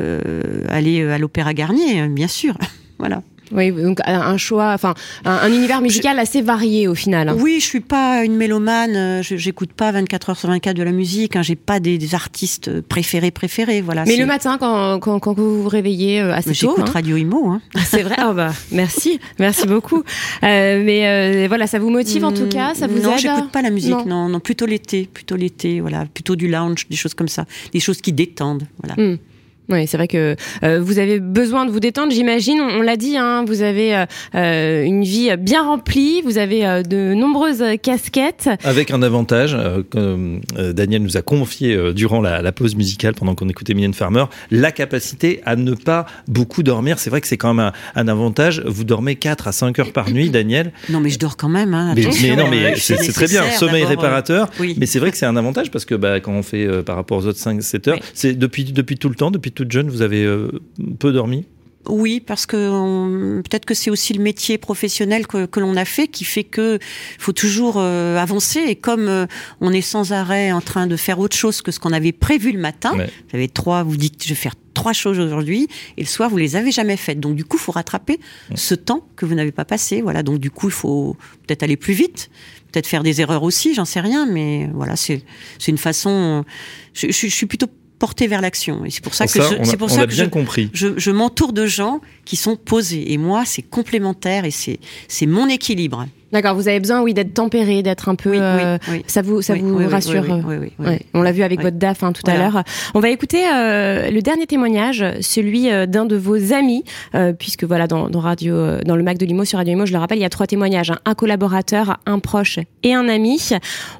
euh, 0.00 0.64
aller 0.68 1.00
euh, 1.00 1.14
à 1.14 1.18
l'Opéra 1.18 1.52
Garnier, 1.54 2.08
bien 2.08 2.28
sûr. 2.28 2.56
voilà. 2.98 3.22
Oui, 3.50 3.70
donc 3.72 3.98
un 4.06 4.20
un 4.20 4.36
choix, 4.36 4.72
enfin 4.72 4.94
un, 5.24 5.32
un 5.32 5.48
univers 5.52 5.80
musical 5.82 6.18
assez 6.18 6.40
varié 6.42 6.88
au 6.88 6.94
final. 6.94 7.28
hein. 7.28 7.36
Oui, 7.38 7.56
je 7.60 7.64
suis 7.66 7.80
pas 7.80 8.24
une 8.24 8.36
mélomane. 8.36 8.94
euh, 8.96 9.22
J'écoute 9.22 9.72
pas 9.72 9.90
24 9.92 10.30
heures 10.30 10.38
sur 10.38 10.48
24 10.48 10.76
de 10.76 10.82
la 10.82 10.92
musique. 10.92 11.36
Hein, 11.36 11.42
J'ai 11.42 11.56
pas 11.56 11.80
des, 11.80 11.98
des 11.98 12.14
artistes 12.14 12.80
préférés 12.82 13.30
préférés. 13.30 13.80
Voilà. 13.82 14.04
Mais 14.06 14.16
le 14.16 14.26
matin, 14.26 14.56
quand, 14.58 14.98
quand, 15.00 15.18
quand 15.18 15.34
vous 15.34 15.62
vous 15.64 15.68
réveillez 15.68 16.20
euh, 16.20 16.32
assez 16.34 16.50
Mais 16.50 16.54
tôt, 16.54 16.74
j'écoute 16.76 16.88
hein. 16.88 16.92
Radio 16.94 17.16
Imo. 17.16 17.48
Hein. 17.50 17.60
c'est 17.84 18.02
vrai. 18.02 18.16
Oh 18.26 18.32
bah 18.32 18.52
merci, 18.70 19.18
merci 19.38 19.66
beaucoup. 19.66 20.02
Euh, 20.44 20.82
mais 20.84 21.06
euh, 21.44 21.46
voilà, 21.48 21.66
ça 21.66 21.78
vous 21.78 21.90
motive 21.90 22.24
en 22.24 22.32
tout 22.32 22.48
cas, 22.48 22.74
ça 22.74 22.86
vous 22.86 23.00
non, 23.00 23.12
aide. 23.12 23.18
j'écoute 23.18 23.50
pas 23.50 23.62
la 23.62 23.70
musique. 23.70 23.90
Non. 23.92 24.06
Non, 24.06 24.28
non, 24.28 24.40
plutôt 24.40 24.66
l'été, 24.66 25.08
plutôt 25.12 25.36
l'été. 25.36 25.80
Voilà, 25.80 26.06
plutôt 26.06 26.36
du 26.36 26.48
lounge, 26.48 26.86
des 26.88 26.96
choses 26.96 27.14
comme 27.14 27.28
ça, 27.28 27.44
des 27.72 27.80
choses 27.80 28.00
qui 28.00 28.12
détendent. 28.12 28.66
Voilà. 28.82 28.94
Mm. 29.02 29.18
Oui, 29.72 29.86
c'est 29.86 29.96
vrai 29.96 30.08
que 30.08 30.36
euh, 30.62 30.80
vous 30.80 30.98
avez 30.98 31.18
besoin 31.18 31.64
de 31.66 31.70
vous 31.70 31.80
détendre, 31.80 32.12
j'imagine. 32.12 32.60
On, 32.60 32.78
on 32.78 32.82
l'a 32.82 32.96
dit, 32.96 33.16
hein, 33.16 33.44
vous 33.46 33.62
avez 33.62 33.94
euh, 33.96 34.04
euh, 34.34 34.82
une 34.84 35.02
vie 35.02 35.30
bien 35.38 35.64
remplie, 35.64 36.20
vous 36.22 36.38
avez 36.38 36.66
euh, 36.66 36.82
de 36.82 37.14
nombreuses 37.14 37.64
casquettes. 37.82 38.48
Avec 38.64 38.90
un 38.90 39.02
avantage, 39.02 39.54
euh, 39.58 39.82
que 39.88 40.38
euh, 40.58 40.72
Daniel 40.72 41.02
nous 41.02 41.16
a 41.16 41.22
confié 41.22 41.74
euh, 41.74 41.92
durant 41.92 42.20
la, 42.20 42.42
la 42.42 42.52
pause 42.52 42.74
musicale, 42.76 43.14
pendant 43.14 43.34
qu'on 43.34 43.48
écoutait 43.48 43.74
Mylène 43.74 43.94
Farmer, 43.94 44.24
la 44.50 44.72
capacité 44.72 45.40
à 45.44 45.56
ne 45.56 45.74
pas 45.74 46.06
beaucoup 46.28 46.62
dormir. 46.62 46.98
C'est 46.98 47.10
vrai 47.10 47.20
que 47.20 47.26
c'est 47.26 47.36
quand 47.36 47.54
même 47.54 47.72
un, 47.94 48.00
un 48.00 48.08
avantage. 48.08 48.62
Vous 48.66 48.84
dormez 48.84 49.16
4 49.16 49.48
à 49.48 49.52
5 49.52 49.78
heures 49.78 49.92
par 49.92 50.10
nuit, 50.10 50.30
Daniel. 50.30 50.72
Non, 50.90 51.00
mais 51.00 51.10
je 51.10 51.18
dors 51.18 51.36
quand 51.36 51.48
même. 51.48 51.74
Hein, 51.74 51.94
Mais, 51.96 52.36
non, 52.36 52.48
mais 52.50 52.74
c'est 52.76 52.96
très 53.12 53.26
bien. 53.26 53.42
Sommeil 53.52 53.84
euh, 53.84 53.86
réparateur. 53.86 54.50
oui. 54.60 54.74
Mais 54.78 54.86
c'est 54.86 54.98
vrai 54.98 55.10
que 55.10 55.16
c'est 55.16 55.26
un 55.26 55.36
avantage 55.36 55.70
parce 55.70 55.84
que 55.84 55.94
bah, 55.94 56.20
quand 56.20 56.32
on 56.32 56.42
fait 56.42 56.66
euh, 56.66 56.82
par 56.82 56.96
rapport 56.96 57.18
aux 57.18 57.26
autres 57.26 57.38
5-7 57.38 57.88
heures, 57.88 57.96
Oui. 57.96 58.02
c'est 58.14 58.34
depuis, 58.38 58.64
depuis 58.64 58.96
tout 58.96 59.08
le 59.08 59.14
temps, 59.14 59.30
depuis 59.30 59.52
toute 59.62 59.72
jeune, 59.72 59.88
vous 59.88 60.02
avez 60.02 60.24
euh, 60.24 60.50
peu 60.98 61.12
dormi? 61.12 61.46
Oui, 61.88 62.20
parce 62.20 62.46
que 62.46 63.40
peut-être 63.42 63.64
que 63.64 63.74
c'est 63.74 63.90
aussi 63.90 64.12
le 64.12 64.22
métier 64.22 64.56
professionnel 64.56 65.26
que, 65.26 65.46
que 65.46 65.58
l'on 65.58 65.74
a 65.74 65.84
fait 65.84 66.06
qui 66.06 66.24
fait 66.24 66.44
que 66.44 66.78
faut 67.18 67.32
toujours 67.32 67.74
euh, 67.78 68.16
avancer. 68.18 68.60
Et 68.60 68.76
comme 68.76 69.08
euh, 69.08 69.26
on 69.60 69.72
est 69.72 69.80
sans 69.80 70.12
arrêt 70.12 70.52
en 70.52 70.60
train 70.60 70.86
de 70.86 70.94
faire 70.94 71.18
autre 71.18 71.36
chose 71.36 71.60
que 71.60 71.72
ce 71.72 71.80
qu'on 71.80 71.92
avait 71.92 72.12
prévu 72.12 72.52
le 72.52 72.60
matin, 72.60 72.92
Ouais. 72.96 73.06
vous 73.30 73.36
avez 73.36 73.48
trois, 73.48 73.82
vous 73.82 73.96
dites 73.96 74.22
je 74.22 74.28
vais 74.28 74.36
faire 74.36 74.54
trois 74.74 74.92
choses 74.92 75.18
aujourd'hui 75.18 75.66
et 75.96 76.02
le 76.02 76.06
soir 76.06 76.30
vous 76.30 76.36
les 76.36 76.54
avez 76.54 76.70
jamais 76.70 76.96
faites. 76.96 77.18
Donc 77.18 77.34
du 77.34 77.44
coup, 77.44 77.56
il 77.56 77.60
faut 77.62 77.72
rattraper 77.72 78.20
ce 78.54 78.76
temps 78.76 79.04
que 79.16 79.26
vous 79.26 79.34
n'avez 79.34 79.50
pas 79.52 79.64
passé. 79.64 80.02
Voilà. 80.02 80.22
Donc 80.22 80.38
du 80.38 80.52
coup, 80.52 80.68
il 80.68 80.72
faut 80.72 81.16
peut-être 81.48 81.64
aller 81.64 81.76
plus 81.76 81.94
vite, 81.94 82.30
peut-être 82.70 82.86
faire 82.86 83.02
des 83.02 83.20
erreurs 83.22 83.42
aussi, 83.42 83.74
j'en 83.74 83.84
sais 83.86 84.00
rien, 84.00 84.24
mais 84.26 84.70
voilà, 84.72 84.94
c'est 84.94 85.24
c'est 85.58 85.72
une 85.72 85.78
façon. 85.78 86.44
Je, 86.94 87.08
je- 87.08 87.26
je 87.26 87.34
suis 87.34 87.46
plutôt 87.46 87.66
portée 88.04 88.26
vers 88.26 88.40
l'action 88.40 88.84
et 88.84 88.90
c'est 88.90 89.00
pour 89.06 89.14
ça 89.14 89.26
que 89.26 89.32
ça, 89.32 89.48
je- 89.48 89.62
c'est 89.70 89.76
pour 89.76 89.86
on 89.92 89.94
ça 89.94 90.00
a 90.02 90.06
que 90.08 90.12
bien 90.12 90.24
je, 90.24 90.28
compris. 90.28 90.70
je, 90.72 90.88
je 90.98 91.10
m'entoure 91.12 91.52
de 91.52 91.66
gens 91.66 92.00
qui 92.24 92.34
sont 92.34 92.56
posés. 92.56 93.12
Et 93.12 93.16
moi, 93.16 93.44
c'est 93.46 93.62
complémentaire 93.62 94.44
et 94.44 94.50
c'est, 94.50 94.80
c'est 95.06 95.26
mon 95.26 95.46
équilibre. 95.48 96.06
D'accord, 96.32 96.54
vous 96.54 96.66
avez 96.66 96.80
besoin, 96.80 97.02
oui, 97.02 97.12
d'être 97.12 97.34
tempéré, 97.34 97.82
d'être 97.82 98.08
un 98.08 98.14
peu. 98.14 98.30
Oui, 98.30 98.38
euh, 98.40 98.78
oui, 98.88 98.94
oui. 98.94 99.04
Ça 99.06 99.20
vous, 99.20 99.42
ça 99.42 99.52
Oui, 99.52 99.60
vous 99.60 99.86
rassure. 99.86 100.22
oui, 100.22 100.30
euh, 100.30 100.40
oui, 100.46 100.56
oui, 100.60 100.72
oui. 100.78 100.86
Ouais, 100.86 101.00
on 101.12 101.20
l'a 101.20 101.30
vu 101.30 101.42
avec 101.42 101.60
votre 101.60 101.76
DAF 101.76 102.02
hein, 102.02 102.12
tout 102.12 102.22
à 102.30 102.38
l'heure. 102.38 102.62
On 102.94 103.00
va 103.00 103.10
écouter 103.10 103.42
euh, 103.52 104.10
le 104.10 104.20
dernier 104.22 104.46
témoignage, 104.46 105.04
celui 105.20 105.70
euh, 105.70 105.84
d'un 105.84 106.06
de 106.06 106.16
vos 106.16 106.54
amis, 106.54 106.84
euh, 107.14 107.34
puisque 107.34 107.64
voilà 107.64 107.86
dans, 107.86 108.08
dans 108.08 108.20
radio, 108.20 108.54
euh, 108.54 108.80
dans 108.82 108.96
le 108.96 109.02
Mac 109.02 109.18
de 109.18 109.26
Limo 109.26 109.44
sur 109.44 109.58
Radio 109.58 109.74
Limo, 109.74 109.84
je 109.84 109.92
le 109.92 109.98
rappelle, 109.98 110.16
il 110.18 110.22
y 110.22 110.24
a 110.24 110.30
trois 110.30 110.46
témoignages 110.46 110.90
hein, 110.90 110.98
un 111.04 111.14
collaborateur, 111.14 111.98
un 112.06 112.18
proche 112.18 112.58
et 112.82 112.94
un 112.94 113.08
ami. 113.10 113.38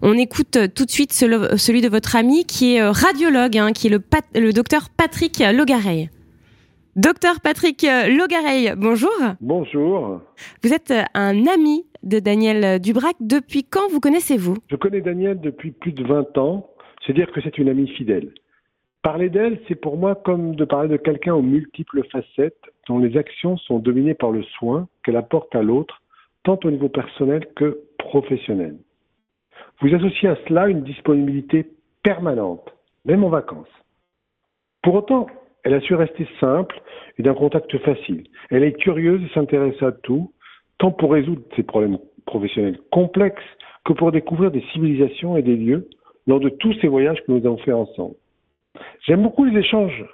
On 0.00 0.16
écoute 0.16 0.56
euh, 0.56 0.68
tout 0.74 0.86
de 0.86 0.90
suite 0.90 1.12
celui, 1.12 1.36
celui 1.58 1.82
de 1.82 1.88
votre 1.88 2.16
ami 2.16 2.46
qui 2.46 2.76
est 2.76 2.80
euh, 2.80 2.92
radiologue, 2.92 3.58
hein, 3.58 3.72
qui 3.72 3.88
est 3.88 3.90
le, 3.90 4.00
pat- 4.00 4.24
le 4.34 4.54
docteur 4.54 4.88
Patrick 4.96 5.42
Logareil. 5.52 6.08
Docteur 6.96 7.40
Patrick 7.40 7.84
euh, 7.84 8.08
Logareil, 8.08 8.72
bonjour. 8.76 9.10
Bonjour. 9.40 10.20
Vous 10.62 10.72
êtes 10.74 10.90
euh, 10.90 11.02
un 11.14 11.46
ami 11.46 11.84
de 12.02 12.18
Daniel 12.18 12.80
Dubrac. 12.80 13.16
Depuis 13.20 13.64
quand 13.64 13.88
vous 13.90 14.00
connaissez-vous? 14.00 14.56
Je 14.70 14.76
connais 14.76 15.00
Daniel 15.00 15.40
depuis 15.40 15.70
plus 15.70 15.92
de 15.92 16.04
20 16.04 16.38
ans. 16.38 16.68
C'est 17.06 17.12
dire 17.12 17.30
que 17.32 17.40
c'est 17.40 17.58
une 17.58 17.68
amie 17.68 17.88
fidèle. 17.88 18.32
Parler 19.02 19.30
d'elle, 19.30 19.60
c'est 19.66 19.74
pour 19.74 19.96
moi 19.96 20.14
comme 20.14 20.54
de 20.54 20.64
parler 20.64 20.88
de 20.88 20.96
quelqu'un 20.96 21.34
aux 21.34 21.42
multiples 21.42 22.04
facettes 22.12 22.62
dont 22.86 22.98
les 22.98 23.16
actions 23.16 23.56
sont 23.56 23.80
dominées 23.80 24.14
par 24.14 24.30
le 24.30 24.44
soin 24.44 24.86
qu'elle 25.02 25.16
apporte 25.16 25.54
à 25.56 25.62
l'autre, 25.62 26.02
tant 26.44 26.58
au 26.62 26.70
niveau 26.70 26.88
personnel 26.88 27.46
que 27.56 27.80
professionnel. 27.98 28.76
Vous 29.80 29.92
associez 29.92 30.28
à 30.28 30.36
cela 30.46 30.68
une 30.68 30.84
disponibilité 30.84 31.66
permanente, 32.04 32.72
même 33.04 33.24
en 33.24 33.28
vacances. 33.28 33.66
Pour 34.82 34.94
autant, 34.94 35.26
elle 35.64 35.74
a 35.74 35.80
su 35.80 35.94
rester 35.94 36.28
simple 36.38 36.80
et 37.18 37.22
d'un 37.22 37.34
contact 37.34 37.76
facile. 37.78 38.24
Elle 38.50 38.62
est 38.62 38.72
curieuse 38.72 39.22
et 39.22 39.34
s'intéresse 39.34 39.80
à 39.82 39.92
tout, 39.92 40.32
tant 40.78 40.90
pour 40.90 41.12
résoudre 41.12 41.42
ses 41.56 41.62
problèmes 41.62 41.98
professionnels 42.26 42.78
complexes 42.90 43.42
que 43.84 43.92
pour 43.92 44.12
découvrir 44.12 44.50
des 44.50 44.62
civilisations 44.72 45.36
et 45.36 45.42
des 45.42 45.56
lieux 45.56 45.88
lors 46.26 46.40
de 46.40 46.48
tous 46.48 46.72
ces 46.80 46.88
voyages 46.88 47.20
que 47.26 47.32
nous 47.32 47.44
avons 47.46 47.58
fait 47.58 47.72
ensemble. 47.72 48.14
J'aime 49.06 49.22
beaucoup 49.22 49.44
les 49.44 49.58
échanges, 49.58 50.04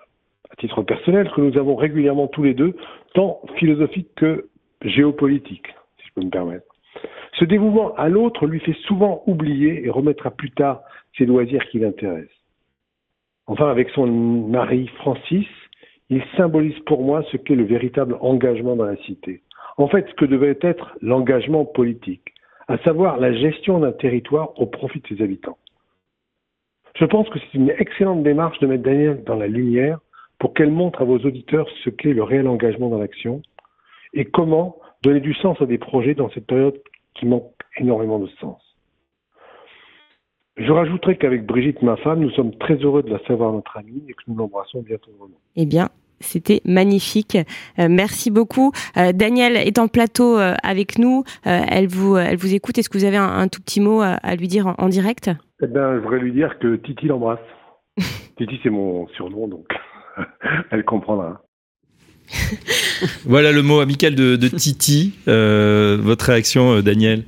à 0.50 0.56
titre 0.56 0.82
personnel, 0.82 1.30
que 1.34 1.40
nous 1.40 1.58
avons 1.58 1.76
régulièrement 1.76 2.26
tous 2.26 2.42
les 2.42 2.54
deux, 2.54 2.74
tant 3.14 3.40
philosophiques 3.56 4.14
que 4.16 4.48
géopolitiques, 4.82 5.68
si 5.98 6.08
je 6.08 6.12
peux 6.14 6.24
me 6.24 6.30
permettre. 6.30 6.66
Ce 7.38 7.44
dévouement 7.44 7.94
à 7.94 8.08
l'autre 8.08 8.46
lui 8.46 8.60
fait 8.60 8.76
souvent 8.86 9.22
oublier 9.26 9.84
et 9.84 9.90
remettre 9.90 10.26
à 10.26 10.30
plus 10.30 10.50
tard 10.50 10.82
ses 11.16 11.26
loisirs 11.26 11.64
qui 11.68 11.78
l'intéressent. 11.78 12.30
Enfin, 13.46 13.70
avec 13.70 13.90
son 13.90 14.06
mari 14.06 14.88
Francis, 14.96 15.46
il 16.10 16.22
symbolise 16.36 16.78
pour 16.80 17.02
moi 17.02 17.22
ce 17.30 17.36
qu'est 17.36 17.54
le 17.54 17.64
véritable 17.64 18.16
engagement 18.20 18.76
dans 18.76 18.84
la 18.84 18.96
cité. 18.96 19.42
En 19.78 19.88
fait, 19.88 20.06
ce 20.08 20.14
que 20.14 20.24
devait 20.24 20.58
être 20.60 20.96
l'engagement 21.00 21.64
politique, 21.64 22.34
à 22.66 22.78
savoir 22.78 23.18
la 23.18 23.32
gestion 23.32 23.78
d'un 23.78 23.92
territoire 23.92 24.60
au 24.60 24.66
profit 24.66 25.00
de 25.00 25.06
ses 25.06 25.22
habitants. 25.22 25.56
Je 26.96 27.04
pense 27.04 27.28
que 27.30 27.38
c'est 27.38 27.54
une 27.54 27.70
excellente 27.70 28.24
démarche 28.24 28.58
de 28.58 28.66
mettre 28.66 28.82
Daniel 28.82 29.22
dans 29.24 29.36
la 29.36 29.46
lumière 29.46 30.00
pour 30.40 30.52
qu'elle 30.52 30.72
montre 30.72 31.00
à 31.00 31.04
vos 31.04 31.18
auditeurs 31.18 31.68
ce 31.84 31.90
qu'est 31.90 32.12
le 32.12 32.24
réel 32.24 32.48
engagement 32.48 32.88
dans 32.88 32.98
l'action 32.98 33.40
et 34.14 34.24
comment 34.24 34.76
donner 35.02 35.20
du 35.20 35.32
sens 35.34 35.60
à 35.60 35.66
des 35.66 35.78
projets 35.78 36.14
dans 36.14 36.28
cette 36.30 36.46
période 36.46 36.80
qui 37.14 37.26
manque 37.26 37.52
énormément 37.76 38.18
de 38.18 38.28
sens. 38.40 38.60
Je 40.56 40.72
rajouterai 40.72 41.18
qu'avec 41.18 41.46
Brigitte, 41.46 41.82
ma 41.82 41.96
femme, 41.98 42.18
nous 42.18 42.30
sommes 42.30 42.56
très 42.56 42.74
heureux 42.76 43.04
de 43.04 43.10
la 43.10 43.20
savoir 43.26 43.52
notre 43.52 43.76
amie 43.76 44.02
et 44.08 44.12
que 44.12 44.22
nous 44.26 44.34
l'embrassons 44.34 44.82
bientôt 44.82 45.12
vraiment. 45.12 45.38
Eh 45.54 45.66
bien, 45.66 45.88
c'était 46.20 46.60
magnifique. 46.64 47.36
Euh, 47.78 47.88
merci 47.90 48.30
beaucoup. 48.30 48.72
Euh, 48.96 49.12
Daniel 49.12 49.56
est 49.56 49.78
en 49.78 49.88
plateau 49.88 50.38
euh, 50.38 50.54
avec 50.62 50.98
nous. 50.98 51.24
Euh, 51.46 51.60
elle 51.68 51.86
vous, 51.86 52.16
elle 52.16 52.36
vous 52.36 52.54
écoute. 52.54 52.78
Est-ce 52.78 52.88
que 52.88 52.98
vous 52.98 53.04
avez 53.04 53.16
un, 53.16 53.28
un 53.28 53.48
tout 53.48 53.60
petit 53.60 53.80
mot 53.80 54.00
à, 54.00 54.14
à 54.22 54.36
lui 54.36 54.48
dire 54.48 54.66
en, 54.66 54.74
en 54.78 54.88
direct? 54.88 55.30
Eh 55.62 55.66
bien, 55.66 55.94
je 55.96 56.00
voudrais 56.00 56.20
lui 56.20 56.32
dire 56.32 56.58
que 56.60 56.76
Titi 56.76 57.06
l'embrasse. 57.06 57.38
Titi, 58.38 58.60
c'est 58.62 58.70
mon 58.70 59.08
surnom, 59.08 59.48
donc 59.48 59.66
elle 60.70 60.84
comprendra. 60.84 61.42
Voilà 63.24 63.52
le 63.52 63.62
mot 63.62 63.80
amical 63.80 64.14
de, 64.14 64.36
de 64.36 64.48
Titi. 64.48 65.14
Euh, 65.28 65.98
votre 66.00 66.26
réaction, 66.26 66.76
euh, 66.76 66.82
Daniel? 66.82 67.24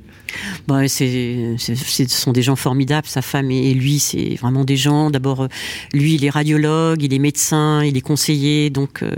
Bah, 0.67 0.87
c'est, 0.87 1.55
ce 1.57 1.75
sont 2.07 2.31
des 2.31 2.41
gens 2.41 2.55
formidables, 2.55 3.07
sa 3.07 3.21
femme 3.21 3.51
et, 3.51 3.73
lui, 3.73 3.99
c'est 3.99 4.35
vraiment 4.35 4.63
des 4.63 4.77
gens. 4.77 5.09
D'abord, 5.09 5.41
euh, 5.43 5.47
lui, 5.93 6.15
il 6.15 6.25
est 6.25 6.29
radiologue, 6.29 7.01
il 7.01 7.13
est 7.13 7.19
médecin, 7.19 7.83
il 7.83 7.97
est 7.97 8.01
conseiller, 8.01 8.69
donc 8.69 9.01
euh, 9.01 9.11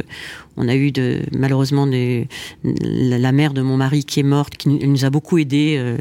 on 0.56 0.68
a 0.68 0.76
eu 0.76 0.92
de, 0.92 1.22
malheureusement 1.36 1.88
des- 1.88 2.28
la, 2.64 3.32
mère 3.32 3.54
de 3.54 3.62
mon 3.62 3.76
mari 3.76 4.06
qui 4.06 4.20
est 4.20 4.24
morte, 4.24 4.56
qui 4.56 4.70
nous- 4.70 5.04
a 5.06 5.10
beaucoup 5.10 5.38
aidé 5.40 5.76
euh, 5.78 5.98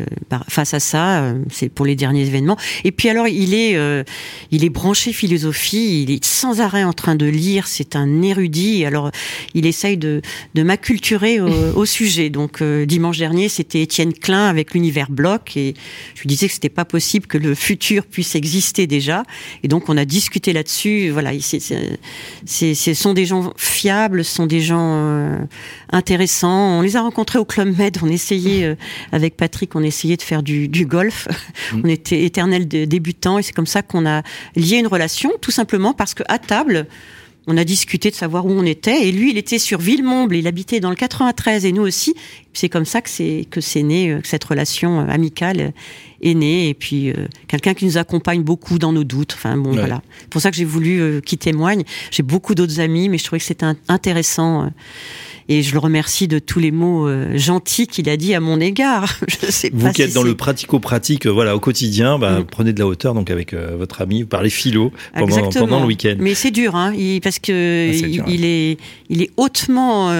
face 0.49 0.74
à 0.74 0.80
ça. 0.80 1.34
c'est 1.51 1.70
pour 1.70 1.86
les 1.86 1.97
derniers 1.97 2.26
événements. 2.26 2.59
Et 2.84 2.93
puis 2.93 3.09
alors, 3.09 3.26
il 3.26 3.55
est, 3.55 3.78
il 4.51 4.64
est 4.64 4.68
branché 4.68 5.12
philosophie, 5.14 6.03
il 6.03 6.11
est 6.11 6.22
sans 6.24 6.61
arrêt 6.61 6.84
en 6.84 6.93
train 6.93 7.14
de 7.14 7.24
lire. 7.26 7.66
C'est 7.66 7.97
un 7.97 8.20
érudit. 8.22 8.84
Alors, 8.84 9.11
il 9.55 9.64
essaye 9.64 9.97
de, 9.97 10.20
de 10.55 10.62
m'acculturer 10.62 11.40
au, 11.40 11.49
au 11.74 11.86
sujet. 11.86 12.28
Donc, 12.28 12.62
dimanche 12.62 13.16
dernier, 13.18 13.49
c'était 13.49 13.80
Étienne 13.80 14.12
Klein 14.12 14.47
avec 14.47 14.74
l'univers 14.74 15.11
et 15.56 15.74
je 16.14 16.22
lui 16.22 16.28
disais 16.28 16.46
que 16.48 16.54
c'était 16.54 16.68
pas 16.68 16.84
possible 16.84 17.26
que 17.26 17.38
le 17.38 17.54
futur 17.54 18.04
puisse 18.06 18.34
exister 18.34 18.86
déjà. 18.86 19.22
Et 19.62 19.68
donc, 19.68 19.88
on 19.88 19.96
a 19.96 20.04
discuté 20.04 20.52
là-dessus. 20.52 21.10
Voilà, 21.10 21.30
ce 21.40 22.94
sont 22.94 23.12
des 23.14 23.26
gens 23.26 23.52
fiables, 23.56 24.24
ce 24.24 24.34
sont 24.34 24.46
des 24.46 24.60
gens 24.60 24.96
euh, 24.96 25.38
intéressants. 25.90 26.78
On 26.78 26.80
les 26.82 26.96
a 26.96 27.02
rencontrés 27.02 27.38
au 27.38 27.44
Club 27.44 27.76
Med. 27.76 27.98
On 28.02 28.08
essayait 28.08 28.64
euh, 28.64 28.74
avec 29.12 29.36
Patrick, 29.36 29.74
on 29.74 29.82
essayait 29.82 30.16
de 30.16 30.22
faire 30.22 30.42
du, 30.42 30.68
du 30.68 30.86
golf. 30.86 31.28
on 31.72 31.88
était 31.88 32.24
éternels 32.24 32.66
dé- 32.68 32.86
débutants, 32.86 33.38
et 33.38 33.42
c'est 33.42 33.52
comme 33.52 33.66
ça 33.66 33.82
qu'on 33.82 34.06
a 34.06 34.22
lié 34.56 34.78
une 34.78 34.86
relation, 34.86 35.32
tout 35.40 35.50
simplement 35.50 35.92
parce 35.94 36.14
que 36.14 36.22
à 36.28 36.38
table. 36.38 36.86
On 37.47 37.57
a 37.57 37.64
discuté 37.64 38.11
de 38.11 38.14
savoir 38.14 38.47
où 38.47 38.51
on 38.51 38.64
était 38.64 39.09
et 39.09 39.12
lui, 39.12 39.30
il 39.30 39.38
était 39.38 39.59
sur 39.59 39.80
Villemomble, 39.80 40.36
il 40.36 40.47
habitait 40.47 40.78
dans 40.78 40.90
le 40.90 40.97
93 40.97 41.64
et 41.64 41.72
nous 41.72 41.82
aussi. 41.82 42.14
C'est 42.53 42.68
comme 42.68 42.84
ça 42.84 43.01
que 43.01 43.11
c'est 43.11 43.47
que 43.51 43.61
c'est 43.61 43.82
né, 43.82 44.11
euh, 44.11 44.20
cette 44.22 44.45
relation 44.45 45.01
euh, 45.01 45.07
amicale 45.09 45.72
née 46.22 46.68
et 46.68 46.74
puis 46.74 47.10
euh, 47.10 47.26
quelqu'un 47.48 47.74
qui 47.74 47.84
nous 47.84 47.98
accompagne 47.98 48.42
beaucoup 48.42 48.78
dans 48.78 48.92
nos 48.92 49.04
doutes. 49.04 49.34
Enfin 49.34 49.56
bon, 49.56 49.70
Ouais. 49.70 49.78
voilà. 49.78 50.02
C'est 50.20 50.28
pour 50.30 50.40
ça 50.40 50.50
que 50.50 50.56
j'ai 50.56 50.64
voulu 50.64 51.00
euh, 51.00 51.20
qu'il 51.20 51.38
témoigne. 51.38 51.82
J'ai 52.10 52.22
beaucoup 52.22 52.54
d'autres 52.54 52.80
amis, 52.80 53.08
mais 53.08 53.18
je 53.18 53.24
trouvais 53.24 53.40
que 53.40 53.44
c'était 53.46 53.66
intéressant. 53.88 54.64
euh, 54.64 54.68
et 55.48 55.62
je 55.64 55.72
le 55.72 55.80
remercie 55.80 56.28
de 56.28 56.38
tous 56.38 56.60
les 56.60 56.70
mots 56.70 57.08
euh, 57.08 57.36
gentils 57.36 57.88
qu'il 57.88 58.08
a 58.08 58.16
dit 58.16 58.32
à 58.32 58.38
mon 58.40 58.60
égard. 58.60 59.18
Je 59.42 59.50
sais 59.50 59.70
Vous 59.74 59.86
pas 59.86 59.92
qui 59.92 60.02
êtes 60.02 60.14
dans 60.14 60.22
le 60.22 60.36
pratico-pratique, 60.36 61.26
voilà, 61.26 61.56
au 61.56 61.60
quotidien, 61.60 62.16
bah, 62.16 62.38
Mm. 62.40 62.44
prenez 62.44 62.72
de 62.72 62.78
la 62.78 62.86
hauteur 62.86 63.12
donc 63.12 63.28
avec 63.28 63.52
votre 63.52 64.00
ami, 64.02 64.22
vous 64.22 64.28
parlez 64.28 64.50
philo 64.50 64.92
pendant, 65.14 65.80
le 65.80 65.86
week-end. 65.86 66.14
Mais 66.20 66.34
c'est 66.34 66.52
dur, 66.52 66.76
hein, 66.76 66.94
il- 66.96 67.20
parce 67.20 67.40
que 67.40 67.90
Ah, 67.90 67.92
il, 67.92 68.12
dur, 68.12 68.24
il 68.28 68.44
est, 68.44 68.78
il 69.10 69.20
est 69.22 69.30
hautement, 69.36 70.12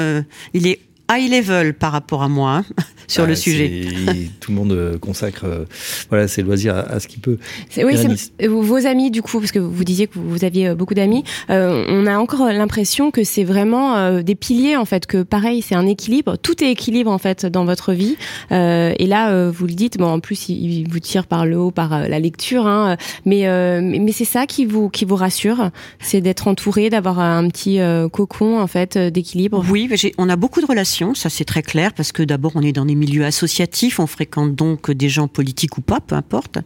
il 0.55 0.67
est 0.67 0.81
high 1.17 1.31
level 1.31 1.75
par 1.75 1.93
rapport 1.93 2.23
à 2.23 2.29
moi 2.29 2.51
hein, 2.57 2.65
sur 3.09 3.25
Ah, 3.25 3.27
le 3.27 3.35
sujet. 3.35 3.83
Tout 4.41 4.51
le 4.51 4.57
monde 4.57 4.73
euh, 4.73 4.99
consacre 4.99 5.45
euh, 5.45 5.65
voilà, 6.09 6.29
ses 6.29 6.43
loisirs 6.43 6.77
à, 6.77 6.81
à 6.81 7.01
ce 7.01 7.09
qu'il 7.09 7.21
peut. 7.21 7.39
Oui, 7.77 7.95
euh, 8.43 8.49
vos 8.49 8.87
amis, 8.87 9.11
du 9.11 9.23
coup, 9.23 9.39
parce 9.41 9.53
que 9.53 9.59
vous 9.59 9.85
disiez 9.85 10.07
que 10.07 10.19
vous 10.19 10.45
aviez 10.45 10.75
beaucoup 10.75 10.95
d'amis, 10.95 11.25
euh, 11.51 11.85
on 11.89 12.07
a 12.07 12.17
encore 12.19 12.47
l'impression 12.47 13.11
que 13.11 13.25
c'est 13.25 13.45
vraiment 13.45 13.97
euh, 13.97 14.23
des 14.23 14.35
piliers, 14.35 14.77
en 14.77 14.85
fait, 14.85 15.07
que 15.07 15.23
pareil, 15.23 15.63
c'est 15.63 15.75
un 15.75 15.87
équilibre. 15.87 16.37
Tout 16.37 16.63
est 16.63 16.71
équilibre, 16.71 17.11
en 17.11 17.19
fait, 17.19 17.47
dans 17.47 17.65
votre 17.65 17.93
vie. 17.93 18.17
Euh, 18.53 18.93
et 18.99 19.07
là, 19.07 19.31
euh, 19.31 19.51
vous 19.53 19.67
le 19.67 19.75
dites, 19.75 19.99
bon, 19.99 20.07
en 20.07 20.21
plus, 20.21 20.49
il, 20.49 20.73
il 20.81 20.89
vous 20.89 21.01
tire 21.01 21.27
par 21.27 21.47
le 21.47 21.59
haut, 21.59 21.71
par 21.71 21.93
euh, 21.93 22.09
la 22.09 22.19
lecture, 22.19 22.67
hein, 22.67 22.97
mais, 23.25 23.47
euh, 23.49 23.81
mais 23.83 23.99
mais 23.99 24.13
c'est 24.13 24.25
ça 24.25 24.47
qui 24.47 24.65
vous, 24.67 24.89
qui 24.89 25.05
vous 25.05 25.17
rassure, 25.17 25.71
c'est 26.01 26.21
d'être 26.21 26.49
entouré, 26.49 26.91
d'avoir 26.91 27.19
un 27.21 27.49
petit 27.49 27.81
euh, 27.81 28.09
cocon, 28.09 28.61
en 28.61 28.67
fait, 28.67 28.99
d'équilibre. 28.99 29.65
Oui, 29.71 29.89
mais 29.91 29.97
on 30.19 30.29
a 30.29 30.37
beaucoup 30.37 30.61
de 30.61 30.67
relations, 30.67 31.02
ça 31.15 31.29
c'est 31.29 31.45
très 31.45 31.63
clair, 31.63 31.93
parce 31.93 32.13
que 32.13 32.23
d'abord 32.23 32.53
on 32.55 32.63
est 32.63 32.73
dans 32.73 32.85
des 32.85 32.95
milieux 32.95 33.25
associatifs, 33.25 33.99
on 33.99 34.07
fréquente 34.07 34.55
donc 34.55 34.91
des 34.91 35.09
gens 35.09 35.29
politiques 35.29 35.79
ou 35.79 35.81
pas, 35.81 36.01
peu 36.01 36.15
importe. 36.15 36.59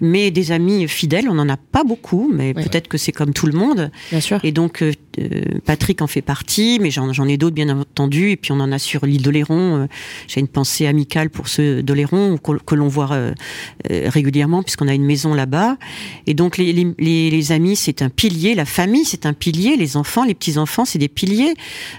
Mais 0.00 0.30
des 0.30 0.52
amis 0.52 0.88
fidèles, 0.88 1.28
on 1.28 1.34
n'en 1.34 1.48
a 1.48 1.56
pas 1.56 1.84
beaucoup, 1.84 2.30
mais 2.32 2.54
peut-être 2.54 2.88
que 2.88 2.98
c'est 2.98 3.12
comme 3.12 3.32
tout 3.32 3.46
le 3.46 3.52
monde. 3.52 3.90
Bien 4.10 4.20
sûr. 4.20 4.40
Et 4.42 4.52
donc 4.52 4.82
Patrick 5.64 6.02
en 6.02 6.06
fait 6.06 6.22
partie, 6.22 6.78
mais 6.80 6.90
j'en 6.90 7.28
ai 7.28 7.36
d'autres 7.36 7.54
bien 7.54 7.68
entendu. 7.68 8.30
Et 8.30 8.36
puis 8.36 8.52
on 8.52 8.60
en 8.60 8.72
a 8.72 8.78
sur 8.78 9.06
l'île 9.06 9.22
d'Oléron. 9.22 9.76
Euh, 9.76 9.86
J'ai 10.28 10.40
une 10.40 10.48
pensée 10.48 10.86
amicale 10.86 11.30
pour 11.30 11.48
ceux 11.48 11.82
d'Oléron 11.82 12.38
que, 12.38 12.52
que 12.58 12.74
l'on 12.74 12.88
voit 12.88 13.12
euh, 13.12 13.34
euh, 13.90 14.08
régulièrement 14.08 14.62
puisqu'on 14.62 14.88
a 14.88 14.94
une 14.94 15.04
maison 15.04 15.34
là-bas. 15.34 15.76
Et 16.26 16.34
donc 16.34 16.58
les, 16.58 16.72
les, 16.98 17.30
les, 17.30 17.52
amis, 17.52 17.76
c'est 17.76 18.02
un 18.02 18.08
pilier. 18.08 18.54
La 18.54 18.64
famille, 18.64 19.04
c'est 19.04 19.26
un 19.26 19.32
pilier. 19.32 19.76
Les 19.76 19.96
enfants, 19.96 20.24
les 20.24 20.34
petits 20.34 20.58
enfants, 20.58 20.84
c'est 20.84 20.98
des 20.98 21.08
piliers. 21.08 21.54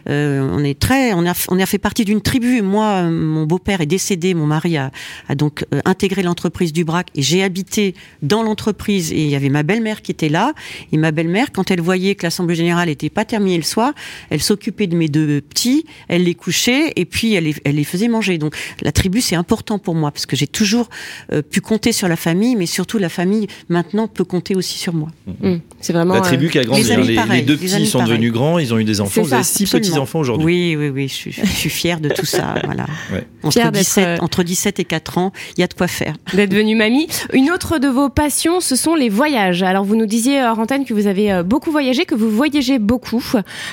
Euh, 0.09 0.47
on 0.51 0.63
est 0.63 0.79
très, 0.79 1.13
on 1.13 1.25
a, 1.25 1.33
on 1.49 1.59
a 1.59 1.65
fait 1.65 1.77
partie 1.77 2.05
d'une 2.05 2.21
tribu. 2.21 2.61
Moi, 2.61 3.03
mon 3.03 3.45
beau-père 3.45 3.81
est 3.81 3.85
décédé. 3.85 4.33
Mon 4.33 4.47
mari 4.47 4.77
a, 4.77 4.91
a 5.29 5.35
donc 5.35 5.65
intégré 5.85 6.23
l'entreprise 6.23 6.73
du 6.73 6.83
Brac 6.83 7.07
et 7.15 7.21
j'ai 7.21 7.43
habité 7.43 7.95
dans 8.21 8.43
l'entreprise. 8.43 9.11
Et 9.11 9.23
il 9.23 9.29
y 9.29 9.35
avait 9.35 9.49
ma 9.49 9.63
belle-mère 9.63 10.01
qui 10.01 10.11
était 10.11 10.29
là. 10.29 10.53
Et 10.91 10.97
ma 10.97 11.11
belle-mère, 11.11 11.51
quand 11.51 11.71
elle 11.71 11.81
voyait 11.81 12.15
que 12.15 12.25
l'assemblée 12.25 12.55
générale 12.55 12.89
était 12.89 13.04
pas 13.09 13.25
terminée 13.25 13.57
le 13.57 13.63
soir, 13.63 13.93
elle 14.29 14.41
s'occupait 14.41 14.87
de 14.87 14.95
mes 14.95 15.07
deux 15.07 15.41
petits, 15.41 15.85
elle 16.07 16.23
les 16.23 16.35
couchait 16.35 16.93
et 16.95 17.05
puis 17.05 17.33
elle 17.33 17.45
les, 17.45 17.55
elle 17.63 17.75
les 17.75 17.83
faisait 17.83 18.07
manger. 18.07 18.37
Donc 18.37 18.55
la 18.81 18.91
tribu, 18.91 19.21
c'est 19.21 19.35
important 19.35 19.79
pour 19.79 19.95
moi 19.95 20.11
parce 20.11 20.25
que 20.25 20.35
j'ai 20.35 20.47
toujours 20.47 20.89
euh, 21.31 21.41
pu 21.41 21.61
compter 21.61 21.91
sur 21.91 22.07
la 22.07 22.15
famille, 22.15 22.55
mais 22.55 22.65
surtout 22.65 22.97
la 22.97 23.09
famille 23.09 23.47
maintenant 23.69 24.07
peut 24.07 24.23
compter 24.23 24.55
aussi 24.55 24.77
sur 24.77 24.93
moi. 24.93 25.09
Mm. 25.41 25.55
C'est 25.81 25.93
vraiment. 25.93 26.15
La 26.15 26.21
tribu 26.21 26.47
euh, 26.47 26.49
qui 26.49 26.59
a 26.59 26.63
grandi. 26.65 26.83
les 26.83 26.91
hein. 26.91 26.95
amis, 26.95 27.07
Les, 27.07 27.15
pareil, 27.15 27.39
les 27.41 27.45
deux 27.45 27.53
les 27.53 27.67
petits 27.67 27.85
sont 27.87 27.99
pareil. 27.99 28.13
devenus 28.13 28.31
grands, 28.31 28.59
ils 28.59 28.73
ont 28.73 28.79
eu 28.79 28.83
des 28.83 29.01
enfants. 29.01 29.21
Vous 29.21 29.33
avez 29.33 29.43
six 29.43 29.69
petits 29.69 29.97
enfants 29.97 30.19
aujourd'hui. 30.19 30.45
Oui, 30.45 30.75
oui, 30.75 30.89
oui, 30.89 31.07
je 31.07 31.13
suis, 31.13 31.31
je 31.31 31.45
suis 31.45 31.69
fière 31.69 31.99
de 31.99 32.09
tout 32.09 32.25
ça. 32.25 32.55
Voilà. 32.63 32.85
Ouais. 33.11 33.27
Entre, 33.43 33.53
Fière 33.53 33.71
d'être, 33.71 33.83
17, 33.83 34.07
euh, 34.07 34.17
entre 34.21 34.41
17 34.41 34.79
et 34.79 34.85
4 34.85 35.17
ans, 35.19 35.31
il 35.55 35.61
y 35.61 35.63
a 35.63 35.67
de 35.67 35.73
quoi 35.73 35.87
faire. 35.87 36.15
d'être 36.33 36.49
devenue 36.49 36.75
mamie. 36.75 37.07
Une 37.33 37.51
autre 37.51 37.77
de 37.77 37.87
vos 37.87 38.09
passions, 38.09 38.61
ce 38.61 38.75
sont 38.75 38.95
les 38.95 39.09
voyages. 39.09 39.61
Alors, 39.61 39.83
vous 39.83 39.95
nous 39.95 40.07
disiez, 40.07 40.41
euh, 40.41 40.53
Rantaine, 40.53 40.85
que 40.85 40.93
vous 40.93 41.05
avez 41.05 41.43
beaucoup 41.43 41.71
voyagé, 41.71 42.05
que 42.05 42.15
vous 42.15 42.29
voyagez 42.31 42.79
beaucoup. 42.79 42.94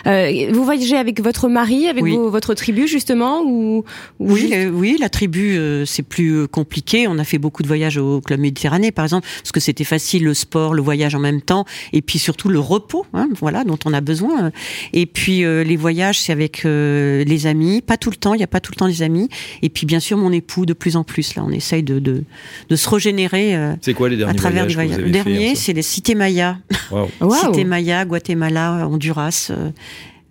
Euh, 0.06 0.50
vous 0.52 0.64
voyagez 0.64 0.96
avec 0.96 1.20
votre 1.20 1.48
mari, 1.48 1.88
avec 1.88 2.02
Oui. 2.02 2.12
vos- 2.16 2.30
votre 2.30 2.54
tribu, 2.54 2.86
justement 2.88 3.42
ou, 3.42 3.84
ou 4.18 4.32
Oui, 4.32 4.40
juste- 4.40 4.54
le- 4.54 4.70
oui, 4.70 4.96
la 5.00 5.08
tribu, 5.08 5.56
euh, 5.56 5.84
c'est 5.86 6.02
plus 6.02 6.32
euh, 6.36 6.46
compliqué. 6.46 7.06
On 7.08 7.18
a 7.18 7.24
fait 7.24 7.38
beaucoup 7.38 7.62
de 7.62 7.68
voyages 7.68 7.96
au 7.98 8.20
club 8.20 8.40
Méditerranée, 8.40 8.90
par 8.92 9.04
exemple, 9.04 9.26
parce 9.42 9.52
que 9.52 9.60
c'était 9.60 9.84
facile 9.84 10.24
le 10.24 10.34
sport, 10.34 10.74
le 10.74 10.82
voyage 10.82 11.14
en 11.14 11.18
même 11.20 11.40
temps, 11.42 11.64
et 11.92 12.02
puis 12.02 12.18
surtout 12.18 12.48
le 12.48 12.58
repos, 12.58 13.06
hein, 13.14 13.28
voilà, 13.40 13.64
dont 13.64 13.78
on 13.84 13.92
a 13.92 14.00
besoin. 14.00 14.50
Et 14.92 15.06
puis 15.06 15.44
euh, 15.44 15.62
les 15.64 15.76
voyages, 15.76 16.20
c'est 16.20 16.32
avec 16.32 16.64
euh, 16.64 17.24
les 17.24 17.46
amis, 17.46 17.80
pas 17.82 17.96
tout 17.96 18.10
le 18.10 18.16
temps. 18.16 18.34
Il 18.34 18.38
n'y 18.38 18.44
a 18.44 18.48
pas 18.48 18.60
tout 18.60 18.72
le 18.72 18.76
temps 18.76 18.86
les 18.86 19.02
amis. 19.02 19.28
Et 19.62 19.68
puis 19.68 19.86
bien 19.86 20.00
sûr 20.00 20.16
mon 20.18 20.32
époux, 20.32 20.66
de 20.66 20.72
plus 20.72 20.96
en 20.96 21.04
plus. 21.04 21.34
Là, 21.34 21.44
on 21.46 21.50
essaye 21.50 21.82
de 21.82 21.98
de, 21.98 22.24
de 22.68 22.76
se 22.76 22.88
régénérer 22.88 23.54
euh, 23.54 23.74
C'est 23.80 23.94
quoi 23.94 24.08
les 24.08 24.16
derniers 24.16 24.32
à 24.32 24.34
travers 24.34 24.64
voyages 24.64 24.72
vous 24.72 24.74
voyages. 24.82 24.94
avez 24.98 25.04
Le 25.06 25.10
dernier, 25.12 25.50
hein, 25.50 25.54
c'est 25.54 25.72
les 25.72 25.82
cités 25.82 26.14
Maya. 26.14 26.58
Waouh. 26.90 27.08
Waouh. 27.20 27.34
Cité 27.52 27.64
Maya, 27.64 28.04
Guatemala, 28.04 28.88
Honduras, 28.90 29.11
euh, 29.50 29.70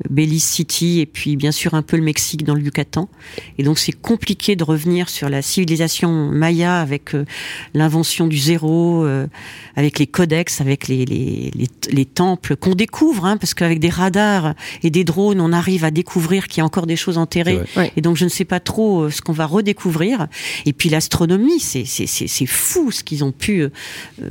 Belize 0.09 0.43
City 0.43 0.99
et 0.99 1.05
puis 1.05 1.35
bien 1.35 1.51
sûr 1.51 1.73
un 1.73 1.81
peu 1.81 1.97
le 1.97 2.03
Mexique 2.03 2.43
dans 2.43 2.55
le 2.55 2.61
Yucatan. 2.61 3.09
Et 3.57 3.63
donc 3.63 3.79
c'est 3.79 3.91
compliqué 3.91 4.55
de 4.55 4.63
revenir 4.63 5.09
sur 5.09 5.29
la 5.29 5.41
civilisation 5.41 6.29
maya 6.29 6.79
avec 6.81 7.13
euh, 7.15 7.25
l'invention 7.73 8.27
du 8.27 8.37
zéro, 8.37 9.05
euh, 9.05 9.27
avec 9.75 9.99
les 9.99 10.07
codex, 10.07 10.61
avec 10.61 10.87
les, 10.87 11.05
les, 11.05 11.51
les, 11.53 11.67
les 11.91 12.05
temples 12.05 12.55
qu'on 12.55 12.75
découvre, 12.75 13.25
hein, 13.25 13.37
parce 13.37 13.53
qu'avec 13.53 13.79
des 13.79 13.89
radars 13.89 14.53
et 14.83 14.89
des 14.89 15.03
drones, 15.03 15.39
on 15.41 15.53
arrive 15.53 15.85
à 15.85 15.91
découvrir 15.91 16.47
qu'il 16.47 16.59
y 16.59 16.61
a 16.61 16.65
encore 16.65 16.87
des 16.87 16.95
choses 16.95 17.17
enterrées. 17.17 17.59
Ouais. 17.75 17.91
Et 17.95 18.01
donc 18.01 18.17
je 18.17 18.23
ne 18.23 18.29
sais 18.29 18.45
pas 18.45 18.59
trop 18.59 19.03
euh, 19.03 19.09
ce 19.09 19.21
qu'on 19.21 19.33
va 19.33 19.45
redécouvrir. 19.45 20.27
Et 20.65 20.73
puis 20.73 20.89
l'astronomie, 20.89 21.59
c'est 21.59 21.85
c'est 21.85 22.07
c'est 22.07 22.27
c'est 22.27 22.45
fou 22.45 22.91
ce 22.91 23.03
qu'ils 23.03 23.23
ont 23.23 23.31
pu 23.31 23.61
euh, 23.61 23.69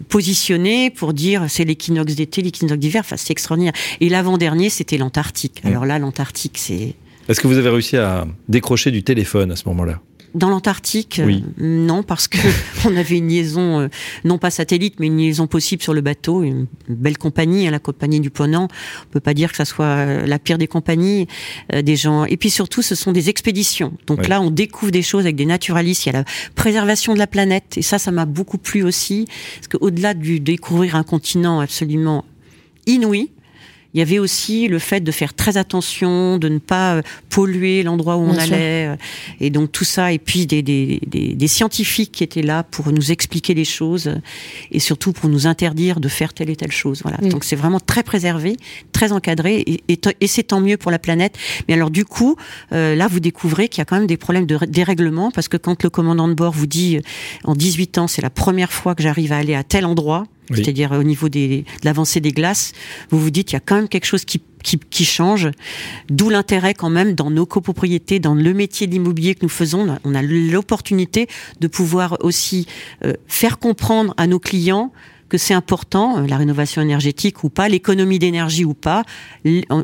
positionner 0.09 0.91
pour 0.91 1.13
dire 1.13 1.47
c'est 1.49 1.65
l'équinoxe 1.65 2.15
d'été, 2.15 2.43
l'équinoxe 2.43 2.81
d'hiver. 2.81 3.03
Enfin 3.05 3.17
c'est 3.17 3.33
extraordinaire. 3.33 3.73
Et 4.01 4.09
l'avant-dernier, 4.09 4.71
c'était 4.71 4.99
l'Antarctique. 4.99 5.60
Alors 5.65 5.87
là, 5.87 5.99
l'Antarctique, 5.99 6.59
c'est 6.59 6.95
Est-ce 7.29 7.41
que 7.41 7.47
vous 7.49 7.59
avez 7.59 7.69
réussi 7.69 7.97
à 7.97 8.27
décrocher 8.49 8.91
du 8.91 9.03
téléphone 9.03 9.51
à 9.53 9.57
ce 9.57 9.69
moment-là? 9.69 10.01
Dans 10.33 10.49
l'Antarctique, 10.49 11.19
euh, 11.19 11.25
Oui. 11.27 11.45
non, 11.59 12.05
parce 12.05 12.29
que 12.29 12.39
on 12.87 12.97
avait 12.97 13.19
une 13.19 13.27
liaison, 13.29 13.81
euh, 13.81 13.89
non 14.25 14.39
pas 14.39 14.51
satellite, 14.51 15.01
mais 15.01 15.09
une 15.09 15.19
liaison 15.19 15.49
possible 15.49 15.83
sur 15.83 15.93
le 15.93 16.03
bateau, 16.03 16.45
une 16.45 16.69
belle 16.89 17.19
compagnie, 17.19 17.67
hein, 17.67 17.73
la 17.73 17.81
compagnie 17.81 18.21
du 18.21 18.31
Ponant. 18.31 18.69
On 19.07 19.11
peut 19.11 19.19
pas 19.19 19.35
dire 19.35 19.51
que 19.51 19.57
ça 19.57 19.65
soit 19.65 19.87
euh, 19.87 20.27
la 20.27 20.39
pire 20.39 20.57
des 20.57 20.69
compagnies, 20.69 21.27
euh, 21.75 21.83
des 21.83 21.97
gens. 21.97 22.27
Et 22.27 22.37
puis 22.37 22.49
surtout, 22.49 22.81
ce 22.81 22.95
sont 22.95 23.11
des 23.11 23.29
expéditions. 23.29 23.93
Donc 24.07 24.21
Oui. 24.21 24.29
là, 24.29 24.41
on 24.41 24.53
découvre 24.53 24.93
des 24.93 25.03
choses 25.03 25.25
avec 25.25 25.35
des 25.35 25.47
naturalistes. 25.47 26.07
Il 26.07 26.13
y 26.13 26.15
a 26.15 26.19
la 26.21 26.25
préservation 26.55 27.13
de 27.13 27.19
la 27.19 27.27
planète, 27.27 27.77
et 27.77 27.83
ça, 27.83 27.99
ça 27.99 28.13
m'a 28.13 28.25
beaucoup 28.25 28.59
plu 28.59 28.85
aussi, 28.85 29.27
parce 29.57 29.67
qu'au-delà 29.67 30.15
du 30.15 30.39
découvrir 30.39 30.95
un 30.95 31.03
continent 31.03 31.59
absolument 31.59 32.25
inouï, 32.87 33.31
il 33.95 33.99
y 33.99 34.03
avait 34.03 34.19
aussi 34.19 34.69
le 34.69 34.79
fait 34.79 35.01
de 35.01 35.11
faire 35.11 35.35
très 35.35 35.57
attention, 35.57 36.39
de 36.39 36.49
ne 36.49 36.59
pas 36.59 36.95
euh, 36.95 37.03
polluer 37.29 37.83
l'endroit 37.83 38.17
où 38.17 38.21
on 38.21 38.33
Bien 38.33 38.39
allait, 38.43 38.87
euh, 38.87 38.97
et 39.41 39.51
donc 39.51 39.73
tout 39.73 39.85
ça, 39.85 40.13
et 40.13 40.19
puis 40.19 40.47
des, 40.47 40.63
des, 40.63 41.01
des, 41.07 41.35
des 41.35 41.49
scientifiques 41.49 42.13
qui 42.13 42.23
étaient 42.23 42.43
là 42.43 42.63
pour 42.63 42.93
nous 42.93 43.11
expliquer 43.11 43.55
les 43.55 43.65
choses, 43.65 44.07
euh, 44.09 44.17
et 44.71 44.79
surtout 44.79 45.13
pour 45.13 45.29
nous 45.29 45.47
interdire 45.47 46.01
de 46.01 46.09
faire 46.09 46.33
telle 46.33 46.51
et 46.51 46.57
telle 46.57 46.71
chose. 46.73 47.01
Voilà. 47.03 47.19
Donc 47.19 47.45
c'est 47.45 47.57
vraiment 47.57 47.81
très 47.81 48.03
préservé, 48.03 48.57
très 48.93 49.13
encadré, 49.13 49.61
et, 49.61 49.83
et, 49.89 50.01
et 50.21 50.27
c'est 50.27 50.45
tant 50.45 50.61
mieux 50.61 50.77
pour 50.77 50.91
la 50.91 50.99
planète. 50.99 51.37
Mais 51.69 51.75
alors 51.75 51.91
du 51.91 52.05
coup, 52.05 52.37
euh, 52.73 52.95
là 52.95 53.09
vous 53.09 53.21
découvrez 53.21 53.69
qu'il 53.69 53.81
y 53.81 53.83
a 53.83 53.85
quand 53.85 53.97
même 53.97 54.07
des 54.07 54.17
problèmes 54.17 54.47
de 54.47 54.59
dérèglement, 54.67 55.31
parce 55.31 55.49
que 55.49 55.57
quand 55.57 55.83
le 55.83 55.91
commandant 55.91 56.29
de 56.29 56.35
bord 56.35 56.53
vous 56.53 56.67
dit, 56.67 57.01
en 57.45 57.55
18 57.55 57.99
ans, 57.99 58.07
c'est 58.07 58.23
la 58.23 58.31
première 58.31 58.73
fois 58.73 58.95
que 58.95 59.03
j'arrive 59.03 59.33
à 59.33 59.39
aller 59.39 59.55
à 59.55 59.65
tel 59.65 59.85
endroit, 59.85 60.27
C'est-à-dire 60.53 60.93
au 60.93 61.03
niveau 61.03 61.29
de 61.29 61.63
l'avancée 61.85 62.21
des 62.21 62.33
glaces, 62.33 62.73
vous 63.11 63.21
vous 63.21 63.31
dites 63.31 63.53
il 63.53 63.55
y 63.55 63.57
a 63.57 63.61
quand 63.61 63.77
même 63.77 63.89
quelque 63.89 64.07
chose 64.07 64.25
qui, 64.25 64.41
qui, 64.63 65.05
change. 65.05 65.49
D'où 66.09 66.29
l'intérêt 66.29 66.75
quand 66.75 66.91
même 66.91 67.15
dans 67.15 67.31
nos 67.31 67.47
copropriétés, 67.47 68.19
dans 68.19 68.35
le 68.35 68.53
métier 68.55 68.87
de 68.87 68.93
l'immobilier 68.93 69.35
que 69.35 69.41
nous 69.43 69.49
faisons, 69.49 69.99
on 70.05 70.15
a 70.15 70.23
l'opportunité 70.23 71.29
de 71.61 71.69
pouvoir 71.69 72.19
aussi 72.21 72.67
euh, 73.05 73.15
faire 73.27 73.59
comprendre 73.59 74.15
à 74.17 74.27
nos 74.27 74.39
clients 74.39 74.93
que 75.31 75.39
c'est 75.39 75.55
important, 75.55 76.19
euh, 76.19 76.27
la 76.27 76.37
rénovation 76.37 76.83
énergétique 76.83 77.43
ou 77.45 77.49
pas, 77.49 77.69
l'économie 77.69 78.19
d'énergie 78.19 78.67
ou 78.67 78.75
pas. 78.75 79.05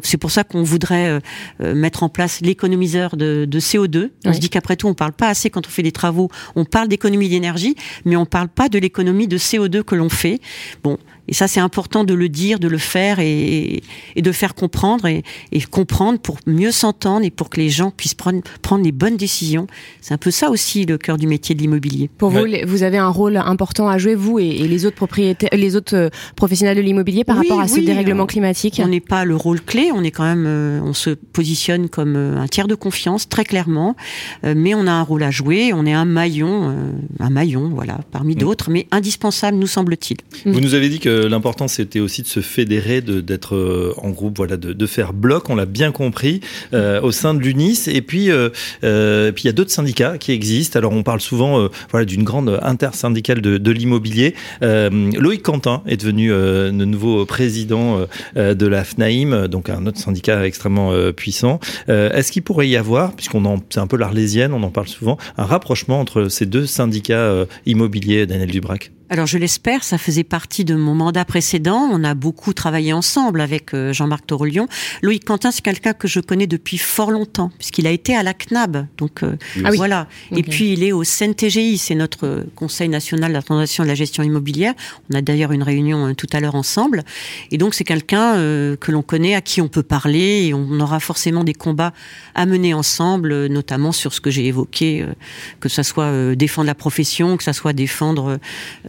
C'est 0.02 0.18
pour 0.18 0.30
ça 0.30 0.44
qu'on 0.44 0.62
voudrait 0.62 1.08
euh, 1.08 1.20
euh, 1.62 1.74
mettre 1.74 2.02
en 2.02 2.10
place 2.10 2.40
l'économiseur 2.42 3.16
de, 3.16 3.46
de 3.48 3.60
CO2. 3.60 4.10
On 4.26 4.28
Oui. 4.30 4.34
se 4.34 4.40
dit 4.40 4.50
qu'après 4.50 4.76
tout, 4.76 4.88
on 4.88 4.94
parle 4.94 5.12
pas 5.12 5.28
assez 5.28 5.48
quand 5.48 5.66
on 5.66 5.70
fait 5.70 5.82
des 5.82 5.92
travaux. 5.92 6.28
On 6.56 6.64
parle 6.66 6.88
d'économie 6.88 7.30
d'énergie, 7.30 7.76
mais 8.04 8.16
on 8.16 8.26
parle 8.26 8.48
pas 8.48 8.68
de 8.68 8.78
l'économie 8.78 9.28
de 9.28 9.38
CO2 9.38 9.82
que 9.82 9.94
l'on 9.94 10.10
fait. 10.10 10.40
Bon, 10.82 10.98
et 11.28 11.34
ça 11.34 11.48
c'est 11.48 11.60
important 11.60 12.04
de 12.04 12.14
le 12.14 12.28
dire, 12.28 12.58
de 12.58 12.68
le 12.68 12.78
faire 12.78 13.18
et, 13.20 13.82
et 14.16 14.22
de 14.22 14.32
faire 14.32 14.54
comprendre 14.54 15.06
et, 15.06 15.22
et 15.52 15.60
comprendre 15.60 16.18
pour 16.18 16.38
mieux 16.46 16.70
s'entendre 16.72 17.24
et 17.24 17.30
pour 17.30 17.50
que 17.50 17.60
les 17.60 17.68
gens 17.70 17.90
puissent 17.90 18.14
prendre, 18.14 18.40
prendre 18.62 18.84
les 18.84 18.92
bonnes 18.92 19.16
décisions. 19.16 19.66
C'est 20.00 20.14
un 20.14 20.18
peu 20.18 20.30
ça 20.30 20.50
aussi 20.50 20.84
le 20.86 20.98
cœur 20.98 21.16
du 21.18 21.26
métier 21.26 21.54
de 21.54 21.60
l'immobilier. 21.60 22.10
Pour 22.18 22.30
vous, 22.30 22.40
Ouais. 22.40 22.64
vous 22.66 22.82
avez 22.82 22.98
un 22.98 23.08
rôle 23.08 23.36
important 23.36 23.88
à 23.88 23.98
jouer, 23.98 24.14
vous 24.14 24.38
et, 24.38 24.46
et 24.46 24.68
les 24.68 24.84
autres 24.86 24.96
propriétaires, 24.96 25.50
les 25.52 25.74
autres 25.76 25.96
euh, 25.96 26.08
professionnels 26.36 26.76
de 26.76 26.82
l'immobilier 26.82 27.24
par 27.24 27.38
Oui, 27.38 27.48
rapport 27.48 27.60
à 27.62 27.68
ce 27.68 27.74
oui, 27.76 27.84
dérèglement 27.84 28.24
on- 28.24 28.26
climatique? 28.26 28.80
On 28.84 28.88
n'est 28.88 29.00
pas 29.00 29.24
le 29.24 29.34
rôle 29.36 29.60
clé, 29.60 29.90
on 29.94 30.04
est 30.04 30.10
quand 30.10 30.24
même, 30.24 30.44
euh, 30.46 30.80
on 30.84 30.92
se 30.92 31.10
positionne 31.10 31.88
comme 31.88 32.16
euh, 32.16 32.36
un 32.40 32.46
tiers 32.48 32.68
de 32.68 32.74
confiance 32.74 33.28
très 33.28 33.44
clairement, 33.44 33.96
euh, 34.44 34.54
mais 34.56 34.74
on 34.74 34.86
a 34.86 34.92
un 34.92 35.02
rôle 35.02 35.22
à 35.22 35.30
jouer, 35.30 35.72
on 35.72 35.86
est 35.86 35.92
un 35.92 36.04
maillon, 36.04 36.74
un 37.18 37.30
maillon, 37.30 37.70
voilà, 37.74 38.00
parmi 38.12 38.34
Mm. 38.34 38.38
d'autres, 38.38 38.70
mais 38.70 38.86
indispensable 38.90 39.56
nous 39.56 39.66
semble-t-il. 39.66 40.18
Vous 40.52 40.60
nous 40.60 40.74
avez 40.74 40.88
dit 40.88 40.98
que 41.00 41.15
l'important 41.28 41.68
c'était 41.68 42.00
aussi 42.00 42.22
de 42.22 42.26
se 42.26 42.40
fédérer, 42.40 43.00
d'être 43.00 43.54
euh, 43.54 43.94
en 43.96 44.10
groupe, 44.10 44.36
voilà, 44.36 44.56
de, 44.56 44.72
de 44.72 44.86
faire 44.86 45.12
bloc. 45.12 45.48
On 45.50 45.54
l'a 45.56 45.66
bien 45.66 45.92
compris 45.92 46.40
euh, 46.72 47.00
au 47.00 47.12
sein 47.12 47.34
de 47.34 47.40
l'UNIS. 47.40 47.88
Et 47.88 48.02
puis, 48.02 48.30
euh, 48.30 48.50
euh, 48.84 49.32
puis 49.32 49.44
il 49.44 49.46
y 49.46 49.50
a 49.50 49.52
d'autres 49.52 49.70
syndicats 49.70 50.18
qui 50.18 50.32
existent. 50.32 50.78
Alors 50.78 50.92
on 50.92 51.02
parle 51.02 51.20
souvent, 51.20 51.60
euh, 51.60 51.68
voilà, 51.90 52.04
d'une 52.04 52.24
grande 52.24 52.58
intersyndicale 52.62 53.40
de, 53.40 53.58
de 53.58 53.70
l'immobilier. 53.70 54.34
Euh, 54.62 55.10
Loïc 55.18 55.42
Quentin 55.42 55.82
est 55.86 55.96
devenu 55.96 56.32
euh, 56.32 56.70
le 56.72 56.84
nouveau 56.84 57.24
président 57.26 57.98
euh, 57.98 58.06
euh, 58.36 58.54
de 58.54 58.66
la 58.66 58.84
FNAIM, 58.84 59.48
donc 59.48 59.70
un 59.70 59.86
autre 59.86 59.98
syndicat 59.98 60.46
extrêmement 60.46 60.92
euh, 60.92 61.12
puissant. 61.12 61.60
Euh, 61.88 62.12
Est-ce 62.12 62.32
qu'il 62.32 62.42
pourrait 62.42 62.68
y 62.68 62.76
avoir, 62.76 63.14
puisqu'on 63.14 63.44
en, 63.44 63.58
c'est 63.70 63.80
un 63.80 63.86
peu 63.86 63.96
l'arlésienne, 63.96 64.52
on 64.52 64.62
en 64.62 64.70
parle 64.70 64.88
souvent, 64.88 65.16
un 65.36 65.44
rapprochement 65.44 66.00
entre 66.00 66.28
ces 66.28 66.46
deux 66.46 66.66
syndicats 66.66 67.14
euh, 67.18 67.46
immobiliers, 67.66 68.26
Daniel 68.26 68.50
Dubrac? 68.50 68.90
Alors 69.08 69.26
je 69.26 69.38
l'espère, 69.38 69.84
ça 69.84 69.98
faisait 69.98 70.24
partie 70.24 70.64
de 70.64 70.74
mon 70.74 70.94
mandat 70.94 71.24
précédent. 71.24 71.88
On 71.92 72.02
a 72.02 72.14
beaucoup 72.14 72.52
travaillé 72.52 72.92
ensemble 72.92 73.40
avec 73.40 73.72
euh, 73.72 73.92
Jean-Marc 73.92 74.26
Torolion. 74.26 74.66
Loïc 75.02 75.24
Quentin, 75.24 75.50
c'est 75.50 75.62
quelqu'un 75.62 75.92
que 75.92 76.08
je 76.08 76.20
connais 76.20 76.46
depuis 76.46 76.78
fort 76.78 77.10
longtemps, 77.10 77.50
puisqu'il 77.58 77.86
a 77.86 77.90
été 77.90 78.16
à 78.16 78.22
la 78.22 78.34
CNAB. 78.34 78.86
Donc 78.98 79.22
euh, 79.22 79.36
Ah 79.64 79.68
oui. 79.70 79.76
voilà. 79.76 80.08
Et 80.32 80.42
puis 80.42 80.72
il 80.72 80.82
est 80.82 80.92
au 80.92 81.04
CNTGI, 81.04 81.78
c'est 81.78 81.94
notre 81.94 82.26
euh, 82.26 82.44
Conseil 82.56 82.88
national 82.88 83.30
de 83.30 83.34
la 83.36 83.42
transaction 83.42 83.84
de 83.84 83.88
la 83.88 83.94
gestion 83.94 84.22
immobilière. 84.22 84.74
On 85.12 85.16
a 85.16 85.22
d'ailleurs 85.22 85.52
une 85.52 85.62
réunion 85.62 86.08
euh, 86.08 86.14
tout 86.14 86.26
à 86.32 86.40
l'heure 86.40 86.56
ensemble. 86.56 87.04
Et 87.52 87.58
donc 87.58 87.74
c'est 87.74 87.84
quelqu'un 87.84 88.36
euh, 88.36 88.76
que 88.76 88.90
l'on 88.90 89.02
connaît, 89.02 89.34
à 89.34 89.40
qui 89.40 89.60
on 89.60 89.68
peut 89.68 89.82
parler, 89.84 90.46
et 90.46 90.54
on 90.54 90.80
aura 90.80 90.98
forcément 91.00 91.44
des 91.44 91.54
combats 91.54 91.92
à 92.34 92.44
mener 92.46 92.74
ensemble, 92.74 93.32
euh, 93.32 93.48
notamment 93.48 93.92
sur 93.92 94.12
ce 94.12 94.20
que 94.20 94.30
j'ai 94.30 94.46
évoqué, 94.46 95.02
euh, 95.02 95.12
que 95.60 95.68
ça 95.68 95.82
soit 95.82 96.04
euh, 96.04 96.34
défendre 96.34 96.66
la 96.66 96.74
profession, 96.74 97.36
que 97.36 97.44
ça 97.44 97.52
soit 97.52 97.72
défendre 97.72 98.38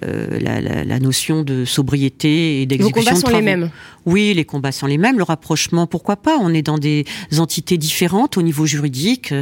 euh, 0.07 0.39
la, 0.39 0.61
la- 0.61 0.83
la 0.83 0.99
notion 0.99 1.43
de 1.43 1.65
sobriété 1.65 2.61
et 2.61 2.65
d'exécution 2.65 3.01
combats 3.11 3.13
de 3.21 3.25
sont 3.27 3.35
les 3.37 3.41
mêmes. 3.43 3.69
Oui, 4.05 4.33
les 4.33 4.45
combats 4.45 4.71
sont 4.71 4.85
les 4.87 4.97
mêmes. 4.97 5.17
Le 5.17 5.23
rapprochement, 5.23 5.85
pourquoi 5.85 6.15
pas? 6.15 6.37
On 6.39 6.53
est 6.53 6.61
dans 6.61 6.77
des 6.77 7.05
entités 7.37 7.77
différentes 7.77 8.37
au 8.37 8.41
niveau 8.41 8.65
juridique. 8.65 9.33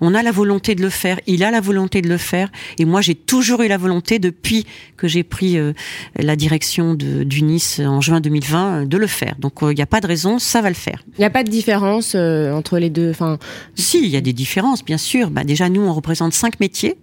On 0.00 0.14
a 0.14 0.22
la 0.22 0.32
volonté 0.32 0.74
de 0.74 0.80
le 0.82 0.88
faire. 0.88 1.20
Il 1.26 1.44
a 1.44 1.50
la 1.50 1.60
volonté 1.60 2.00
de 2.00 2.08
le 2.08 2.16
faire. 2.16 2.50
Et 2.78 2.86
moi, 2.86 3.02
j'ai 3.02 3.14
toujours 3.14 3.60
eu 3.62 3.68
la 3.68 3.76
volonté, 3.76 4.18
depuis 4.18 4.64
que 4.96 5.08
j'ai 5.08 5.24
pris 5.24 5.58
euh, 5.58 5.72
la 6.18 6.36
direction 6.36 6.94
de, 6.94 7.22
du 7.24 7.42
Nice 7.42 7.80
en 7.84 8.00
juin 8.00 8.20
2020, 8.20 8.82
euh, 8.82 8.84
de 8.86 8.96
le 8.96 9.06
faire. 9.06 9.34
Donc, 9.38 9.62
euh, 9.62 9.72
il 9.72 9.76
n'y 9.76 9.82
a 9.82 9.86
pas 9.86 10.00
de 10.00 10.06
raison, 10.06 10.38
ça 10.38 10.62
va 10.62 10.68
le 10.70 10.74
faire. 10.74 11.02
Il 11.18 11.20
n'y 11.20 11.24
a 11.26 11.30
pas 11.30 11.44
de 11.44 11.50
différence 11.50 12.14
entre 12.14 12.78
les 12.78 12.88
deux. 12.90 13.10
Enfin, 13.10 13.38
Si, 13.74 14.00
il 14.02 14.08
y 14.08 14.16
a 14.16 14.20
des 14.22 14.32
différences, 14.32 14.82
bien 14.84 14.98
sûr. 14.98 15.28
Bah, 15.30 15.44
déjà, 15.44 15.68
nous, 15.68 15.82
on 15.82 15.92
représente 15.92 16.32
cinq 16.32 16.60
métiers. 16.60 16.96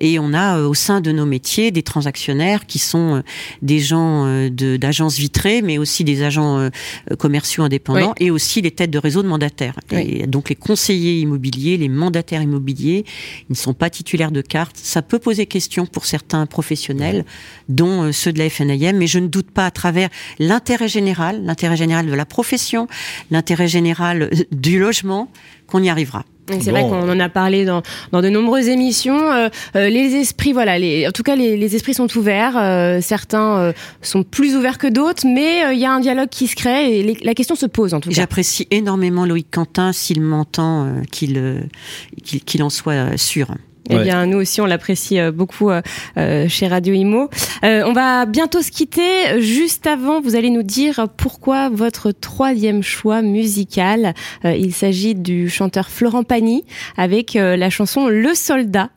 Et 0.00 0.18
on 0.18 0.32
a 0.32 0.60
au 0.62 0.74
sein 0.74 1.00
de 1.00 1.12
nos 1.12 1.26
métiers 1.26 1.70
des 1.70 1.82
transactionnaires 1.82 2.45
qui 2.66 2.78
sont 2.78 3.16
euh, 3.16 3.22
des 3.62 3.80
gens 3.80 4.24
euh, 4.26 4.48
de- 4.50 4.76
d'agences 4.76 5.18
vitrées, 5.18 5.62
mais 5.62 5.78
aussi 5.78 6.04
des 6.04 6.22
agents 6.22 6.58
euh, 6.58 6.70
commerciaux 7.18 7.64
indépendants 7.64 8.14
et 8.20 8.30
aussi 8.30 8.62
les 8.62 8.70
têtes 8.70 8.90
de 8.90 8.98
réseau 8.98 9.22
de 9.22 9.28
mandataires. 9.28 9.74
Oui. 9.92 9.98
Et 10.22 10.26
donc 10.26 10.48
les 10.48 10.54
conseillers 10.54 11.20
immobiliers, 11.20 11.76
les 11.76 11.88
mandataires 11.88 12.42
immobiliers, 12.42 13.04
ils 13.48 13.52
ne 13.52 13.56
sont 13.56 13.74
pas 13.74 13.90
titulaires 13.90 14.30
de 14.30 14.40
carte. 14.42 14.76
Ça 14.76 15.02
peut 15.02 15.18
poser 15.18 15.46
question 15.46 15.86
pour 15.86 16.04
certains 16.06 16.46
professionnels, 16.46 17.24
dont 17.68 18.12
ceux 18.12 18.32
de 18.32 18.38
la 18.38 18.48
FNIM, 18.48 18.92
mais 18.96 19.06
je 19.08 19.18
ne 19.18 19.26
doute 19.26 19.50
pas 19.50 19.66
à 19.66 19.70
travers 19.70 20.08
l'intérêt 20.38 20.88
général, 20.88 21.44
l'intérêt 21.44 21.76
général 21.76 22.06
de 22.06 22.14
la 22.14 22.24
profession, 22.26 22.86
l'intérêt 23.30 23.68
général 23.68 24.30
du 24.52 24.78
logement, 24.78 25.30
qu'on 25.66 25.82
y 25.82 25.88
arrivera. 25.88 26.24
Et 26.52 26.60
C'est 26.60 26.70
Bon. 26.72 26.88
vrai 26.88 27.00
qu'on 27.00 27.08
en 27.10 27.18
a 27.20 27.28
parlé 27.28 27.64
dans, 27.64 27.82
dans 28.12 28.22
de 28.22 28.28
nombreuses 28.28 28.68
émissions. 28.68 29.32
Euh, 29.32 29.48
euh, 29.74 29.88
les 29.88 30.14
esprits, 30.14 30.52
voilà, 30.52 30.78
les, 30.78 31.06
en 31.06 31.10
tout 31.10 31.22
cas, 31.22 31.34
les, 31.36 31.56
les 31.56 31.74
esprits 31.76 31.94
sont 31.94 32.08
ouverts. 32.16 32.56
Euh, 32.56 33.00
certains 33.00 33.58
euh, 33.58 33.72
sont 34.02 34.22
plus 34.22 34.54
ouverts 34.56 34.78
que 34.78 34.86
d'autres, 34.86 35.26
mais 35.26 35.64
euh, 35.64 35.72
il 35.72 35.80
y 35.80 35.84
a 35.84 35.92
un 35.92 36.00
dialogue 36.00 36.28
qui 36.28 36.46
se 36.46 36.54
crée 36.56 36.98
et 36.98 37.02
les- 37.02 37.18
la 37.24 37.34
question 37.34 37.54
se 37.56 37.66
pose 37.66 37.94
en 37.94 38.00
tout 38.00 38.10
cas. 38.10 38.14
J'apprécie 38.14 38.68
énormément 38.70 39.26
Loïc 39.26 39.48
Quentin, 39.50 39.92
s'il 39.92 40.20
m'entend, 40.20 40.84
euh, 40.84 40.90
qu'il 41.10 41.36
euh, 41.38 41.60
qu'il 42.24 42.40
qu'il 42.42 42.62
en 42.62 42.70
soit 42.70 43.16
sûr. 43.16 43.48
Eh 43.88 43.94
Ouais. 43.96 44.02
bien, 44.02 44.26
nous 44.26 44.38
aussi, 44.38 44.60
on 44.60 44.66
l'apprécie 44.66 45.18
euh, 45.18 45.30
beaucoup 45.30 45.70
euh, 45.70 45.80
euh, 46.16 46.48
chez 46.48 46.66
Radio 46.66 46.92
Imo. 46.94 47.28
Euh, 47.64 47.84
on 47.86 47.92
va 47.92 48.26
bientôt 48.26 48.62
se 48.62 48.70
quitter. 48.70 49.40
Juste 49.40 49.86
avant, 49.86 50.20
vous 50.20 50.34
allez 50.34 50.50
nous 50.50 50.62
dire 50.64 51.06
pourquoi 51.16 51.68
votre 51.68 52.10
troisième 52.10 52.82
choix 52.82 53.22
musical. 53.22 54.14
Euh, 54.44 54.54
il 54.54 54.74
s'agit 54.74 55.14
du 55.14 55.48
chanteur 55.48 55.88
Florent 55.88 56.24
Pagny 56.24 56.64
avec 56.96 57.34
la 57.34 57.70
chanson 57.70 58.08
Le 58.08 58.34
Soldat. 58.34 58.90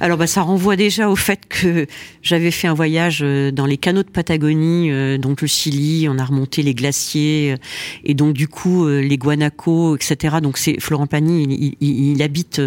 Alors 0.00 0.18
bah, 0.18 0.26
ça 0.26 0.42
renvoie 0.42 0.76
déjà 0.76 1.08
au 1.08 1.16
fait 1.16 1.40
que 1.48 1.86
j'avais 2.22 2.50
fait 2.50 2.66
un 2.66 2.74
voyage 2.74 3.20
euh, 3.22 3.50
dans 3.50 3.66
les 3.66 3.76
canaux 3.76 4.02
de 4.02 4.10
Patagonie, 4.10 4.90
euh, 4.90 5.18
donc 5.18 5.40
le 5.40 5.46
Chili, 5.46 6.08
on 6.08 6.18
a 6.18 6.24
remonté 6.24 6.62
les 6.62 6.74
glaciers 6.74 7.52
euh, 7.52 7.56
et 8.04 8.14
donc 8.14 8.34
du 8.34 8.48
coup 8.48 8.86
les 8.86 9.18
guanacos, 9.18 9.96
etc. 9.96 10.36
Donc 10.42 10.58
c'est 10.58 10.80
Florent 10.80 11.06
Pagny, 11.06 11.76
il, 11.80 12.22
habite 12.22 12.60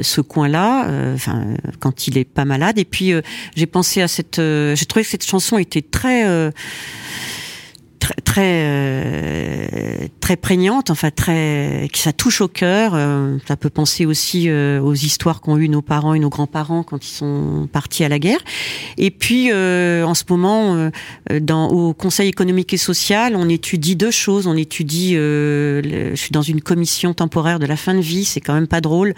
ce 0.00 0.20
coin-là, 0.20 1.12
enfin 1.14 1.56
quand 1.80 2.06
il 2.06 2.18
est 2.18 2.24
pas 2.24 2.44
malade. 2.44 2.78
Et 2.78 2.84
puis 2.84 3.12
j'ai 3.56 3.66
pensé 3.66 4.02
à 4.02 4.08
cette, 4.08 4.36
j'ai 4.36 4.86
trouvé 4.86 5.04
que 5.04 5.10
cette 5.10 5.26
chanson 5.26 5.58
était 5.58 5.82
très 5.82 6.52
très 8.04 8.14
très 8.22 8.62
euh, 8.64 10.06
très 10.20 10.36
prégnante, 10.36 10.90
enfin 10.90 11.10
très 11.10 11.88
qui 11.92 12.00
ça 12.00 12.12
touche 12.12 12.40
au 12.42 12.48
cœur. 12.48 12.92
Euh, 12.94 13.38
ça 13.48 13.56
peut 13.56 13.70
penser 13.70 14.04
aussi 14.04 14.48
euh, 14.48 14.80
aux 14.80 14.92
histoires 14.94 15.40
qu'ont 15.40 15.56
eu 15.56 15.68
nos 15.70 15.80
parents 15.80 16.12
et 16.12 16.18
nos 16.18 16.28
grands-parents 16.28 16.82
quand 16.82 17.04
ils 17.06 17.14
sont 17.14 17.66
partis 17.72 18.04
à 18.04 18.08
la 18.10 18.18
guerre. 18.18 18.40
Et 18.98 19.10
puis 19.10 19.50
en 19.52 20.14
ce 20.14 20.24
moment, 20.28 20.90
dans 21.40 21.68
au 21.68 21.94
Conseil 21.94 22.28
économique 22.28 22.74
et 22.74 22.76
social, 22.76 23.36
on 23.36 23.48
étudie 23.48 23.96
deux 23.96 24.10
choses. 24.10 24.46
On 24.46 24.56
étudie, 24.56 25.14
le- 25.14 26.10
je 26.10 26.20
suis 26.20 26.32
dans 26.32 26.42
une 26.42 26.60
commission 26.60 27.14
temporaire 27.14 27.58
de 27.58 27.66
la 27.66 27.76
fin 27.76 27.94
de 27.94 28.00
vie. 28.00 28.24
C'est 28.24 28.40
quand 28.40 28.54
même 28.54 28.66
pas 28.68 28.80
drôle. 28.80 29.14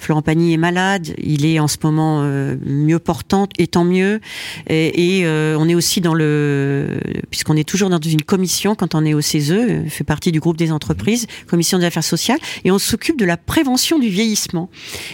Florent 0.00 0.22
Pagny 0.22 0.54
est 0.54 0.56
malade, 0.58 1.14
il 1.18 1.46
est 1.46 1.60
en 1.60 1.68
ce 1.68 1.76
moment 1.82 2.22
euh, 2.22 2.56
mieux 2.64 2.98
portant, 2.98 3.46
et 3.58 3.66
tant 3.66 3.84
mieux. 3.84 4.20
Et, 4.68 5.18
et, 5.18 5.26
euh, 5.26 5.56
on 5.58 5.68
est 5.68 5.74
aussi 5.74 6.00
dans 6.00 6.14
le, 6.14 7.00
puisqu'on 7.30 7.56
est 7.56 7.68
toujours 7.68 7.90
dans 7.90 8.00
une 8.00 8.22
commission 8.22 8.74
quand 8.74 8.94
on 8.94 9.04
est 9.04 9.14
au 9.14 9.20
CESE, 9.20 9.52
euh, 9.52 9.84
fait 9.88 10.04
partie 10.04 10.32
du 10.32 10.40
groupe 10.40 10.56
des 10.56 10.72
entreprises, 10.72 11.26
commission 11.46 11.78
des 11.78 11.84
affaires 11.84 12.02
sociales, 12.02 12.38
et 12.64 12.70
on 12.70 12.78
s'occupe 12.78 13.18
de 13.18 13.24
la 13.24 13.36
prévention 13.36 13.98
du 13.98 14.08
vieillissement 14.08 14.70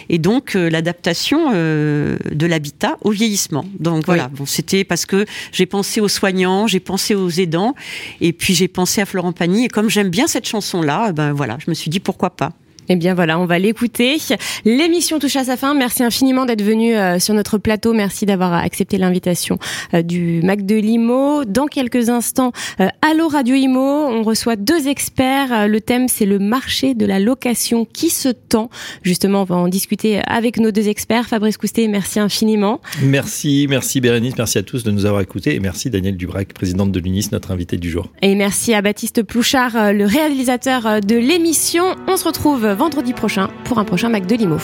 et 0.09 0.17
donc 0.17 0.53
l'adaptation 0.53 1.51
euh, 1.53 2.17
de 2.31 2.45
l'habitat 2.45 2.97
au 3.01 3.11
vieillissement. 3.11 3.65
Donc 3.79 4.05
voilà, 4.05 4.29
bon, 4.29 4.45
c'était 4.45 4.83
parce 4.83 5.05
que 5.05 5.25
j'ai 5.51 5.65
pensé 5.65 6.01
aux 6.01 6.07
soignants, 6.07 6.67
j'ai 6.67 6.79
pensé 6.79 7.15
aux 7.15 7.29
aidants, 7.29 7.75
et 8.21 8.33
puis 8.33 8.55
j'ai 8.55 8.67
pensé 8.67 9.01
à 9.01 9.05
Florent 9.05 9.33
Pagny. 9.33 9.65
Et 9.65 9.67
comme 9.67 9.89
j'aime 9.89 10.09
bien 10.09 10.27
cette 10.27 10.47
chanson-là, 10.47 11.11
ben 11.11 11.33
voilà, 11.33 11.57
je 11.63 11.69
me 11.69 11.75
suis 11.75 11.89
dit 11.89 11.99
pourquoi 11.99 12.31
pas. 12.31 12.53
Eh 12.89 12.95
bien 12.95 13.13
voilà, 13.13 13.39
on 13.39 13.45
va 13.45 13.59
l'écouter. 13.59 14.17
L'émission 14.65 15.19
touche 15.19 15.35
à 15.35 15.43
sa 15.43 15.57
fin. 15.57 15.73
Merci 15.73 16.03
infiniment 16.03 16.45
d'être 16.45 16.61
venu 16.63 16.95
euh, 16.95 17.19
sur 17.19 17.33
notre 17.33 17.57
plateau. 17.57 17.93
Merci 17.93 18.25
d'avoir 18.25 18.53
accepté 18.53 18.97
l'invitation 18.97 19.59
euh, 19.93 20.01
du 20.01 20.41
Mac 20.43 20.65
de 20.65 20.75
Limo. 20.75 21.43
Dans 21.45 21.67
quelques 21.67 22.09
instants, 22.09 22.51
euh, 22.79 22.87
Allo 23.01 23.27
Radio 23.27 23.55
Imo, 23.55 23.79
on 23.79 24.23
reçoit 24.23 24.55
deux 24.55 24.87
experts. 24.87 25.51
Euh, 25.51 25.67
Le 25.67 25.81
thème 25.81 26.07
c'est 26.07 26.25
le 26.25 26.39
marché 26.39 26.93
de 26.93 27.05
la 27.05 27.19
location 27.19 27.85
qui 27.85 28.09
se 28.09 28.29
tend. 28.29 28.69
Justement, 29.03 29.41
on 29.41 29.45
va 29.45 29.55
en 29.55 29.67
discuter 29.67 30.21
avec 30.25 30.57
nos 30.57 30.71
deux 30.71 30.87
experts. 30.87 31.27
Fabrice 31.27 31.57
Coustet, 31.57 31.87
merci 31.87 32.19
infiniment. 32.19 32.79
Merci, 33.01 33.67
merci 33.69 34.01
Bérénice, 34.01 34.37
merci 34.37 34.57
à 34.57 34.63
tous 34.63 34.83
de 34.83 34.91
nous 34.91 35.05
avoir 35.05 35.21
écoutés 35.21 35.55
et 35.55 35.59
merci 35.59 35.89
Daniel 35.89 36.15
Dubrac, 36.15 36.53
présidente 36.53 36.91
de 36.91 36.99
l'UNIS, 36.99 37.29
notre 37.31 37.51
invité 37.51 37.77
du 37.77 37.89
jour. 37.89 38.07
Et 38.21 38.35
merci 38.35 38.73
à 38.73 38.81
Baptiste 38.81 39.23
Plouchard, 39.23 39.93
le 39.93 40.05
réalisateur 40.05 41.01
de 41.01 41.15
l'émission. 41.15 41.95
On 42.07 42.17
se 42.17 42.25
retrouve 42.25 42.65
vendredi 42.77 43.13
prochain 43.13 43.49
pour 43.65 43.79
un 43.79 43.83
prochain 43.83 44.09
Mac 44.09 44.25
de 44.25 44.35
Limo. 44.35 44.57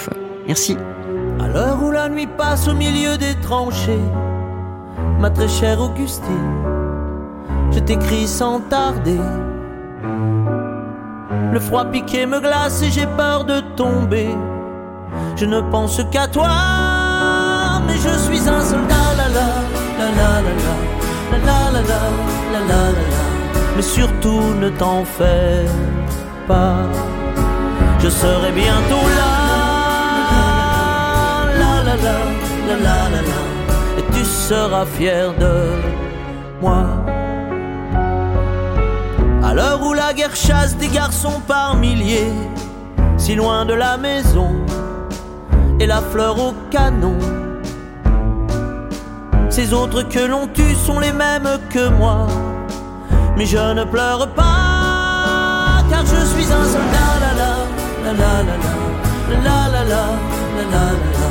Merci. 0.47 0.77
À 1.41 1.47
l'heure 1.47 1.81
où 1.83 1.91
la 1.91 2.07
nuit 2.07 2.27
passe 2.27 2.67
au 2.67 2.73
milieu 2.73 3.17
des 3.17 3.35
tranchées, 3.41 4.05
ma 5.19 5.29
très 5.29 5.47
chère 5.47 5.81
Augustine, 5.81 6.53
je 7.71 7.79
t'écris 7.79 8.27
sans 8.27 8.59
tarder. 8.61 9.19
Le 11.51 11.59
froid 11.59 11.85
piqué 11.85 12.25
me 12.25 12.39
glace 12.39 12.81
et 12.83 12.91
j'ai 12.91 13.07
peur 13.17 13.45
de 13.45 13.61
tomber. 13.75 14.29
Je 15.35 15.45
ne 15.45 15.61
pense 15.61 16.01
qu'à 16.11 16.27
toi, 16.27 17.81
mais 17.85 17.95
je 17.95 18.17
suis 18.25 18.47
un 18.47 18.61
soldat. 18.61 19.09
La 19.17 19.27
la 19.27 19.47
la 19.99 20.11
la 20.15 20.31
la 20.31 20.41
la 20.41 20.81
la 21.31 21.45
la 21.45 21.61
la 21.61 21.71
la 21.71 21.81
la 21.81 21.99
la 22.53 22.59
la 22.69 22.91
la. 22.91 23.23
Mais 23.75 23.81
surtout 23.81 24.53
ne 24.61 24.69
t'en 24.69 25.03
fais 25.03 25.65
pas. 26.47 26.85
Je 28.03 28.09
serai 28.09 28.51
bientôt 28.51 29.07
là. 29.15 29.53
Et 33.97 34.03
tu 34.13 34.25
seras 34.25 34.85
fier 34.85 35.33
de 35.39 35.53
moi. 36.61 36.83
À 39.41 39.53
l'heure 39.53 39.81
où 39.81 39.93
la 39.93 40.11
guerre 40.13 40.35
chasse 40.35 40.75
des 40.75 40.89
garçons 40.89 41.39
par 41.47 41.77
milliers, 41.77 42.33
si 43.15 43.35
loin 43.35 43.63
de 43.63 43.73
la 43.73 43.95
maison, 43.95 44.51
et 45.79 45.85
la 45.85 46.01
fleur 46.01 46.37
au 46.37 46.53
canon. 46.71 47.17
Ces 49.49 49.73
autres 49.73 50.01
que 50.09 50.19
l'on 50.19 50.47
tue 50.47 50.75
sont 50.75 50.99
les 50.99 51.13
mêmes 51.13 51.57
que 51.69 51.87
moi, 51.87 52.27
mais 53.37 53.45
je 53.45 53.73
ne 53.73 53.85
pleure 53.85 54.27
pas, 54.33 55.83
car 55.89 56.01
je 56.05 56.25
suis 56.25 56.51
un 56.51 56.65
soldat. 56.65 57.22
La 58.03 58.11
la 58.11 58.43
la 58.47 58.55
la 59.29 59.37
la 59.45 59.57
la 59.73 59.83
la 59.85 60.03
la 60.73 60.85
la. 61.17 61.27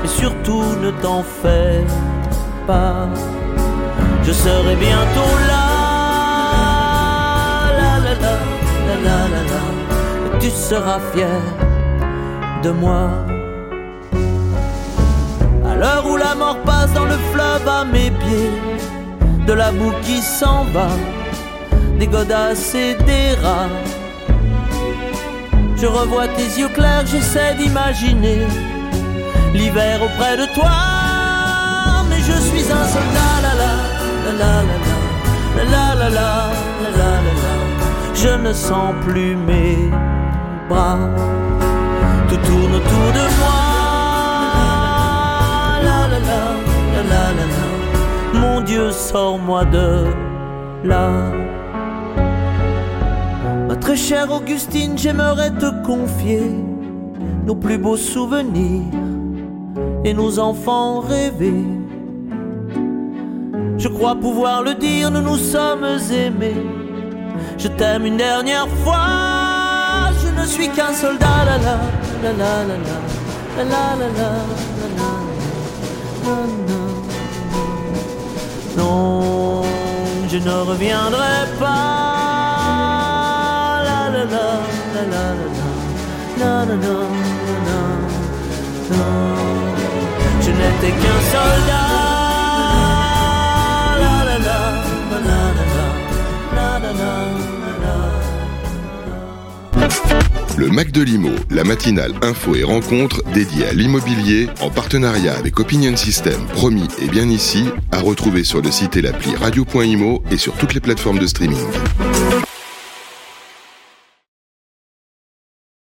Mais 0.00 0.08
surtout 0.08 0.64
ne 0.80 0.90
t'en 1.02 1.22
fais 1.22 1.84
pas, 2.66 3.08
je 4.22 4.32
serai 4.32 4.76
bientôt 4.76 5.34
là. 5.48 5.66
La 7.80 7.94
la 8.04 8.14
la 8.24 8.34
la 8.86 8.96
la 9.06 9.18
la 9.32 9.42
la. 9.50 10.38
Tu 10.38 10.50
seras 10.50 11.00
fier 11.12 11.40
de 12.62 12.70
moi. 12.70 13.10
À 15.70 15.74
l'heure 15.74 16.06
où 16.08 16.16
la 16.16 16.34
mort 16.36 16.58
passe 16.64 16.92
dans 16.92 17.04
le 17.04 17.18
fleuve 17.32 17.68
à 17.68 17.84
mes 17.84 18.10
pieds, 18.10 18.52
de 19.46 19.52
la 19.52 19.72
boue 19.72 19.94
qui 20.02 20.22
s'en 20.22 20.64
va, 20.72 20.88
des 21.98 22.06
godasses 22.06 22.74
et 22.76 22.94
des 22.94 23.34
rats. 23.42 23.68
Je 25.82 25.88
revois 25.88 26.28
tes 26.28 26.44
yeux 26.60 26.68
clairs, 26.68 27.04
j'essaie 27.06 27.56
d'imaginer 27.56 28.46
l'hiver 29.52 30.00
auprès 30.00 30.36
de 30.36 30.46
toi. 30.54 30.70
Mais 32.08 32.18
je 32.18 32.38
suis 32.40 32.70
un 32.70 32.86
soldat, 32.94 33.34
la 33.42 33.52
la 33.62 33.72
la 34.38 34.42
la 34.42 35.72
la 35.72 35.94
la 35.96 36.08
la 36.08 36.08
la 36.08 36.98
la 36.98 37.08
la. 37.42 37.54
Je 38.14 38.28
ne 38.28 38.52
sens 38.52 38.94
plus 39.04 39.34
mes 39.34 39.90
bras, 40.68 40.98
tout 42.28 42.36
tourne 42.36 42.74
autour 42.76 43.08
de 43.18 43.24
moi. 43.40 43.62
La 45.82 46.00
la 46.12 46.20
la 46.30 46.42
la 46.94 47.02
la 47.10 47.44
la. 47.54 48.38
Mon 48.38 48.60
Dieu, 48.60 48.92
sors-moi 48.92 49.64
de 49.64 50.06
là. 50.84 51.41
Très 53.82 53.96
chère 53.96 54.30
Augustine, 54.30 54.96
j'aimerais 54.96 55.50
te 55.50 55.68
confier 55.84 56.54
nos 57.44 57.56
plus 57.56 57.78
beaux 57.78 57.96
souvenirs 57.96 58.84
et 60.04 60.14
nos 60.14 60.38
enfants 60.38 61.00
rêvés. 61.00 61.64
Je 63.78 63.88
crois 63.88 64.14
pouvoir 64.14 64.62
le 64.62 64.74
dire, 64.74 65.10
nous 65.10 65.20
nous 65.20 65.36
sommes 65.36 65.98
aimés. 66.12 66.64
Je 67.58 67.66
t'aime 67.66 68.06
une 68.06 68.18
dernière 68.18 68.68
fois. 68.84 70.12
Je 70.22 70.40
ne 70.40 70.46
suis 70.46 70.68
qu'un 70.68 70.92
soldat. 70.92 71.26
Non, 78.76 79.62
je 80.28 80.38
ne 80.38 80.52
reviendrai 80.70 81.48
pas. 81.58 82.21
Le 100.58 100.68
Mac 100.68 100.92
de 100.92 101.02
Limo, 101.02 101.30
la 101.50 101.64
matinale 101.64 102.12
info 102.22 102.54
et 102.54 102.62
rencontres 102.62 103.22
dédiée 103.32 103.66
à 103.66 103.72
l'immobilier 103.72 104.48
en 104.60 104.70
partenariat 104.70 105.34
avec 105.36 105.58
Opinion 105.58 105.96
System, 105.96 106.46
promis 106.52 106.86
et 107.00 107.08
bien 107.08 107.28
ici, 107.28 107.64
à 107.90 107.98
retrouver 107.98 108.44
sur 108.44 108.62
le 108.62 108.70
site 108.70 108.96
et 108.96 109.02
l'appli 109.02 109.34
radio.imo 109.34 110.22
et 110.30 110.36
sur 110.36 110.54
toutes 110.54 110.74
les 110.74 110.80
plateformes 110.80 111.18
de 111.18 111.26
streaming. 111.26 111.58